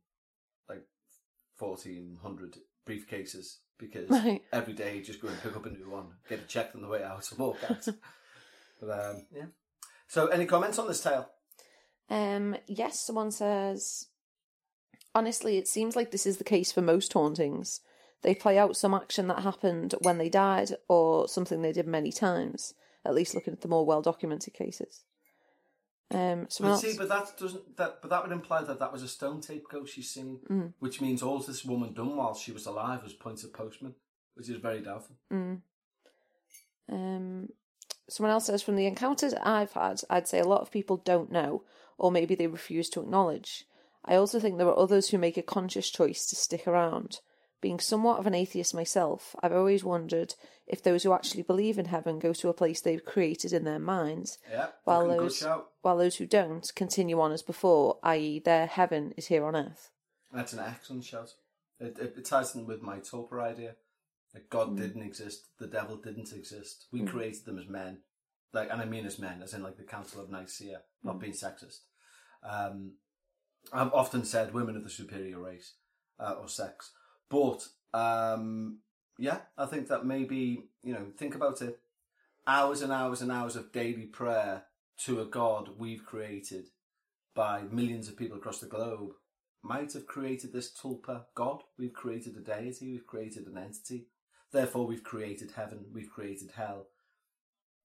like 0.69 0.85
1400 1.59 2.59
briefcases 2.87 3.57
because 3.79 4.09
Right. 4.11 4.43
every 4.53 4.73
day 4.73 4.95
he'd 4.95 5.05
just 5.05 5.21
go 5.23 5.29
and 5.29 5.41
pick 5.43 5.57
up 5.57 5.67
a 5.67 5.71
new 5.71 5.89
one, 5.91 6.07
get 6.29 6.41
it 6.41 6.49
checked 6.49 6.75
on 6.75 6.83
the 6.83 6.89
way 6.89 7.03
out, 7.03 7.29
and 7.31 7.39
walk 7.41 7.59
out. 7.69 7.87
but 8.81 8.91
um, 8.91 9.27
yeah. 9.35 9.47
So, 10.07 10.27
any 10.29 10.47
comments 10.47 10.79
on 10.79 10.89
this 10.89 11.03
tale? 11.03 11.29
Um, 12.09 12.57
yes, 12.67 12.99
someone 13.01 13.31
says, 13.31 14.07
honestly, 15.19 15.59
it 15.59 15.69
seems 15.69 15.97
like 15.97 16.11
this 16.11 16.27
is 16.27 16.39
the 16.39 16.45
case 16.45 16.73
for 16.73 16.81
most 16.81 17.13
hauntings. 17.13 17.81
They 18.23 18.35
play 18.35 18.59
out 18.59 18.77
some 18.77 18.95
action 18.95 19.29
that 19.29 19.43
happened 19.43 19.95
when 20.01 20.19
they 20.19 20.29
died 20.29 20.71
or 20.89 21.29
something 21.29 21.61
they 21.63 21.73
did 21.73 21.87
many 21.87 22.11
times, 22.11 22.75
at 23.05 23.15
least 23.15 23.35
looking 23.35 23.53
at 23.53 23.61
the 23.61 23.69
more 23.69 23.85
well 23.87 24.03
documented 24.03 24.55
cases. 24.55 25.05
Um, 26.11 26.47
But 26.61 26.69
else, 26.69 26.81
see, 26.81 26.97
but 26.97 27.09
that 27.11 27.37
doesn't 27.39 27.77
that. 27.77 28.01
But 28.01 28.11
that 28.11 28.23
would 28.23 28.33
imply 28.33 28.63
that 28.63 28.79
that 28.81 28.93
was 28.93 29.03
a 29.03 29.09
stone 29.09 29.41
tape 29.43 29.69
ghost 29.71 29.93
she's 29.95 30.11
seen, 30.11 30.41
Mm. 30.49 30.73
which 30.79 31.01
means 31.03 31.23
all 31.23 31.39
this 31.39 31.65
woman 31.65 31.93
done 31.93 32.17
while 32.17 32.35
she 32.35 32.51
was 32.51 32.65
alive 32.67 33.03
was 33.03 33.13
point 33.13 33.45
of 33.45 33.53
postman, 33.53 33.95
which 34.35 34.49
is 34.49 34.57
very 34.57 34.81
doubtful. 34.81 35.17
Um, 36.91 37.51
someone 38.09 38.33
else 38.33 38.47
says, 38.47 38.63
from 38.63 38.77
the 38.77 38.87
encounters 38.87 39.35
I've 39.35 39.73
had, 39.73 40.01
I'd 40.09 40.27
say 40.29 40.39
a 40.39 40.47
lot 40.49 40.63
of 40.63 40.71
people 40.71 40.97
don't 40.97 41.31
know, 41.31 41.65
or 41.99 42.11
maybe 42.11 42.35
they 42.35 42.47
refuse 42.47 42.89
to 42.91 43.01
acknowledge. 43.01 43.67
I 44.09 44.17
also 44.17 44.41
think 44.41 44.57
there 44.57 44.67
are 44.67 44.79
others 44.79 45.11
who 45.11 45.19
make 45.19 45.37
a 45.37 45.43
conscious 45.43 45.91
choice 45.91 46.27
to 46.27 46.37
stick 46.37 46.67
around. 46.67 47.21
Being 47.61 47.81
somewhat 47.81 48.21
of 48.21 48.27
an 48.27 48.35
atheist 48.35 48.73
myself, 48.73 49.35
I've 49.43 49.53
always 49.53 49.83
wondered 49.83 50.35
if 50.67 50.83
those 50.83 51.03
who 51.03 51.13
actually 51.13 51.43
believe 51.43 51.79
in 51.79 51.87
heaven 51.87 52.21
go 52.21 52.33
to 52.33 52.49
a 52.49 52.55
place 52.55 52.81
they've 52.81 53.05
created 53.05 53.53
in 53.53 53.65
their 53.65 53.81
minds, 53.81 54.39
Yeah, 54.49 54.69
while 54.85 55.09
those 55.09 55.45
while 55.83 55.97
those 55.97 56.17
who 56.17 56.27
don't 56.27 56.71
continue 56.77 57.21
on 57.21 57.33
as 57.33 57.43
before, 57.43 57.99
i.e., 58.05 58.39
their 58.39 58.67
heaven 58.67 59.13
is 59.17 59.27
here 59.27 59.45
on 59.45 59.57
earth. 59.57 59.91
That's 60.33 60.53
an 60.53 60.61
excellent 60.61 61.05
shout. 61.05 61.35
It, 61.81 61.99
it, 61.99 62.15
it 62.19 62.25
ties 62.25 62.55
in 62.55 62.67
with 62.67 62.83
my 62.83 62.99
tulpa 62.99 63.41
idea. 63.41 63.75
That 64.35 64.51
God 64.51 64.69
hmm. 64.69 64.77
didn't 64.77 65.03
exist, 65.03 65.49
the 65.59 65.67
devil 65.67 65.97
didn't 65.97 66.33
exist. 66.33 66.87
We 66.93 67.01
hmm. 67.01 67.07
created 67.07 67.45
them 67.45 67.59
as 67.59 67.67
men, 67.67 67.99
like, 68.53 68.71
and 68.71 68.81
I 68.81 68.85
mean 68.85 69.07
as 69.07 69.19
men, 69.19 69.43
as 69.43 69.55
in 69.55 69.63
like 69.63 69.79
the 69.79 69.85
Council 69.85 70.23
of 70.23 70.31
Nicaea, 70.31 70.83
not 71.03 71.15
hmm. 71.15 71.19
being 71.19 71.33
sexist. 71.33 71.81
Um, 72.49 72.93
I've 73.73 73.93
often 73.93 74.25
said 74.25 74.55
women 74.55 74.77
are 74.77 74.83
the 74.83 74.91
superior 74.91 75.39
race 75.39 75.75
uh, 76.19 76.35
or 76.41 76.49
sex, 76.49 76.93
but 77.29 77.67
um, 77.95 78.79
yeah, 79.19 79.39
I 79.57 79.67
think 79.67 79.89
that 79.89 80.07
maybe 80.07 80.65
you 80.83 80.93
know 80.93 81.07
think 81.17 81.35
about 81.35 81.63
it. 81.63 81.79
Hours 82.47 82.81
and 82.81 82.93
hours 82.93 83.21
and 83.21 83.31
hours 83.31 83.57
of 83.57 83.73
daily 83.73 84.07
prayer 84.07 84.65
to 85.05 85.21
a 85.21 85.27
God 85.27 85.71
we've 85.79 86.05
created 86.05 86.69
by 87.35 87.63
millions 87.71 88.09
of 88.09 88.17
people 88.17 88.39
across 88.39 88.59
the 88.59 88.67
globe 88.67 89.13
might 89.63 89.93
have 89.93 90.07
created 90.07 90.53
this 90.53 90.73
tulpa 90.73 91.25
god. 91.35 91.63
We've 91.79 91.93
created 91.93 92.37
a 92.37 92.41
deity, 92.41 92.93
we've 92.93 93.07
created 93.07 93.47
an 93.47 93.59
entity. 93.59 94.07
Therefore, 94.51 94.87
we've 94.87 95.05
created 95.05 95.53
heaven, 95.57 95.87
we've 95.93 96.11
created 96.11 96.53
hell. 96.57 96.87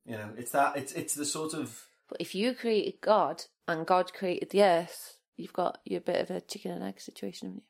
You 0.06 0.18
know, 0.18 0.30
it's 0.38 0.52
that. 0.52 0.78
It's 0.78 0.94
it's 0.94 1.16
the 1.16 1.26
sort 1.26 1.54
of 1.54 1.88
But 2.10 2.22
if 2.22 2.36
you 2.36 2.54
created 2.54 3.02
God 3.02 3.44
and 3.68 3.86
God 3.86 4.14
created 4.14 4.50
the 4.50 4.64
earth, 4.64 5.18
you've 5.38 5.54
got 5.54 5.80
you're 5.86 6.02
bit 6.02 6.22
of 6.22 6.36
a 6.36 6.42
chicken 6.42 6.72
and 6.72 6.84
egg 6.84 7.00
situation, 7.02 7.48
haven't 7.50 7.64
you? 7.64 7.70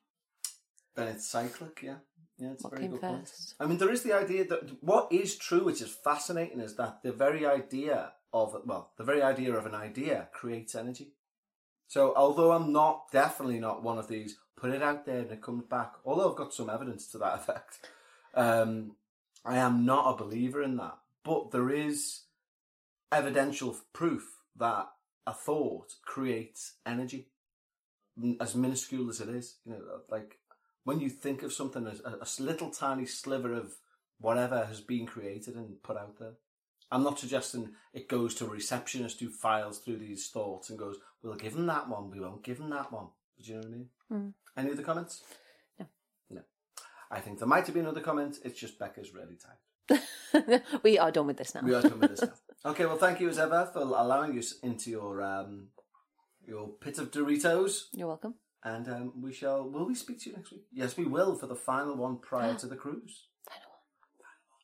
then 0.95 1.07
it's 1.07 1.27
cyclic. 1.27 1.79
Yeah, 1.81 1.95
yeah, 2.37 2.51
it's 2.51 2.63
What 2.63 2.73
a 2.73 2.75
very 2.75 2.83
came 2.83 2.91
good 2.91 3.01
point. 3.01 3.27
first? 3.27 3.55
I 3.59 3.65
mean, 3.65 3.77
there 3.79 3.91
is 3.91 4.03
the 4.03 4.13
idea 4.13 4.45
that 4.45 4.83
what 4.83 5.11
is 5.11 5.35
true, 5.37 5.63
which 5.65 5.81
is 5.81 5.89
fascinating, 6.03 6.59
is 6.59 6.75
that 6.75 7.01
the 7.03 7.11
very 7.11 7.45
idea 7.45 8.11
of 8.31 8.55
well, 8.65 8.91
the 8.97 9.03
very 9.03 9.21
idea 9.21 9.53
of 9.55 9.65
an 9.65 9.75
idea 9.75 10.29
creates 10.33 10.75
energy. 10.75 11.13
So, 11.87 12.13
although 12.15 12.51
I'm 12.51 12.71
not 12.71 13.11
definitely 13.11 13.59
not 13.59 13.83
one 13.83 13.97
of 13.99 14.07
these, 14.07 14.37
put 14.55 14.71
it 14.71 14.81
out 14.81 15.05
there 15.05 15.19
and 15.19 15.31
it 15.31 15.41
comes 15.41 15.65
back. 15.65 15.93
Although 16.05 16.29
I've 16.31 16.37
got 16.37 16.53
some 16.53 16.69
evidence 16.69 17.07
to 17.11 17.17
that 17.19 17.35
effect, 17.39 17.89
um, 18.33 18.95
I 19.45 19.57
am 19.57 19.85
not 19.85 20.11
a 20.13 20.23
believer 20.23 20.61
in 20.63 20.77
that. 20.77 20.97
But 21.23 21.51
there 21.51 21.69
is 21.69 22.23
evidential 23.11 23.75
proof 23.93 24.23
that 24.57 24.87
a 25.25 25.33
thought 25.33 25.93
creates 26.05 26.73
energy, 26.85 27.29
as 28.39 28.55
minuscule 28.55 29.09
as 29.09 29.19
it 29.19 29.29
is. 29.29 29.57
You 29.65 29.73
know, 29.73 29.81
like 30.09 30.37
when 30.83 30.99
you 30.99 31.09
think 31.09 31.43
of 31.43 31.53
something 31.53 31.87
as 31.87 32.01
a, 32.01 32.17
a 32.21 32.43
little 32.43 32.69
tiny 32.69 33.05
sliver 33.05 33.53
of 33.53 33.73
whatever 34.19 34.65
has 34.65 34.79
been 34.79 35.05
created 35.05 35.55
and 35.55 35.81
put 35.83 35.97
out 35.97 36.17
there. 36.19 36.33
I'm 36.91 37.03
not 37.03 37.19
suggesting 37.19 37.71
it 37.93 38.07
goes 38.07 38.35
to 38.35 38.45
a 38.45 38.49
receptionist 38.49 39.19
who 39.19 39.29
files 39.29 39.79
through 39.79 39.97
these 39.97 40.29
thoughts 40.29 40.69
and 40.69 40.77
goes, 40.77 40.97
"We'll 41.21 41.35
give 41.35 41.55
him 41.55 41.65
that 41.67 41.89
one. 41.89 42.11
We 42.11 42.19
won't 42.19 42.43
give 42.43 42.59
him 42.59 42.69
that 42.69 42.91
one." 42.91 43.07
Do 43.41 43.51
you 43.51 43.55
know 43.55 43.61
what 43.61 43.67
I 43.67 43.71
mean? 43.71 43.89
Mm. 44.11 44.33
Any 44.55 44.71
other 44.71 44.83
comments? 44.83 45.23
No. 45.79 45.85
No. 46.29 46.41
I 47.09 47.19
think 47.19 47.39
there 47.39 47.47
might 47.47 47.65
have 47.65 47.73
been 47.73 47.87
other 47.87 48.01
comments. 48.01 48.39
It's 48.43 48.59
just 48.59 48.77
Becca's 48.79 49.13
really 49.13 49.37
tired. 49.37 50.61
we 50.83 50.97
are 50.99 51.11
done 51.11 51.27
with 51.27 51.37
this 51.37 51.55
now. 51.55 51.61
We 51.61 51.73
are 51.73 51.81
done 51.81 51.99
with 51.99 52.11
this 52.11 52.21
now. 52.21 52.33
Okay, 52.71 52.85
well, 52.85 52.97
thank 52.97 53.19
you 53.19 53.27
as 53.27 53.39
ever 53.39 53.69
for 53.73 53.79
allowing 53.79 54.37
us 54.37 54.59
into 54.63 54.89
your 54.89 55.21
um, 55.21 55.67
your 56.47 56.67
pit 56.69 56.97
of 56.99 57.11
Doritos, 57.11 57.85
You're 57.93 58.07
welcome. 58.07 58.35
and 58.63 58.87
um, 58.89 59.13
we 59.21 59.33
shall. 59.33 59.63
Will 59.69 59.85
we 59.85 59.95
speak 59.95 60.19
to 60.21 60.29
you 60.29 60.35
next 60.35 60.51
week? 60.51 60.65
Yes, 60.71 60.97
we 60.97 61.05
will 61.05 61.35
for 61.35 61.47
the 61.47 61.55
final 61.55 61.95
one 61.95 62.17
prior 62.17 62.55
to 62.55 62.67
the 62.67 62.75
cruise. 62.75 63.27
Final 63.47 63.69
one. 63.69 63.79
Final 64.19 64.43
one. 64.49 64.61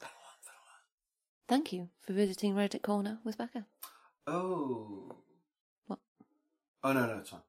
Final 0.00 0.16
one. 0.22 0.38
Final 0.42 0.62
one. 0.64 0.82
Thank 1.48 1.72
you 1.72 1.88
for 2.02 2.12
visiting 2.12 2.54
Reddit 2.54 2.82
Corner 2.82 3.18
with 3.24 3.38
Becca. 3.38 3.66
Oh. 4.26 5.12
What? 5.86 5.98
Oh 6.84 6.92
no, 6.92 7.06
no, 7.06 7.18
it's 7.18 7.30
fine. 7.30 7.40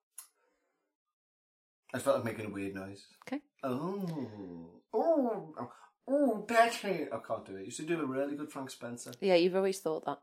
I 1.93 1.99
felt 1.99 2.17
like 2.17 2.25
making 2.25 2.51
a 2.51 2.53
weird 2.53 2.75
noise. 2.75 3.03
Okay. 3.27 3.41
Oh. 3.63 4.69
Oh. 4.93 5.71
Oh, 6.11 6.37
Betty. 6.47 7.07
I 7.11 7.17
can't 7.27 7.45
do 7.45 7.55
it. 7.55 7.65
You 7.65 7.71
should 7.71 7.87
do 7.87 7.99
a 8.01 8.05
really 8.05 8.35
good 8.35 8.51
Frank 8.51 8.71
Spencer. 8.71 9.11
Yeah, 9.21 9.35
you've 9.35 9.55
always 9.55 9.79
thought 9.79 10.05
that. 10.05 10.19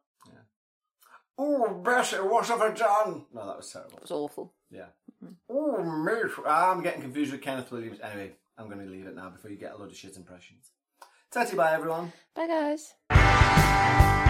Oh, 1.38 1.74
Betty, 1.84 2.16
what 2.16 2.46
have 2.48 2.62
I 2.62 2.70
done? 2.70 3.26
No, 3.34 3.46
that 3.46 3.56
was 3.58 3.70
terrible. 3.70 3.98
It 3.98 4.02
was 4.02 4.10
awful. 4.10 4.52
Yeah. 4.70 4.86
Mm-hmm. 5.22 5.34
Oh, 5.50 5.82
mate. 5.82 6.32
I'm 6.46 6.82
getting 6.82 7.02
confused 7.02 7.32
with 7.32 7.42
Kenneth 7.42 7.70
Williams. 7.70 7.98
Anyway, 8.00 8.32
I'm 8.56 8.68
going 8.68 8.84
to 8.84 8.90
leave 8.90 9.06
it 9.06 9.14
now 9.14 9.28
before 9.30 9.50
you 9.50 9.56
get 9.56 9.74
a 9.74 9.76
load 9.76 9.90
of 9.90 9.96
shit 9.96 10.16
impressions. 10.16 10.70
Tatty 11.30 11.56
bye, 11.56 11.72
everyone. 11.74 12.12
Bye, 12.34 12.46
guys. 12.46 14.25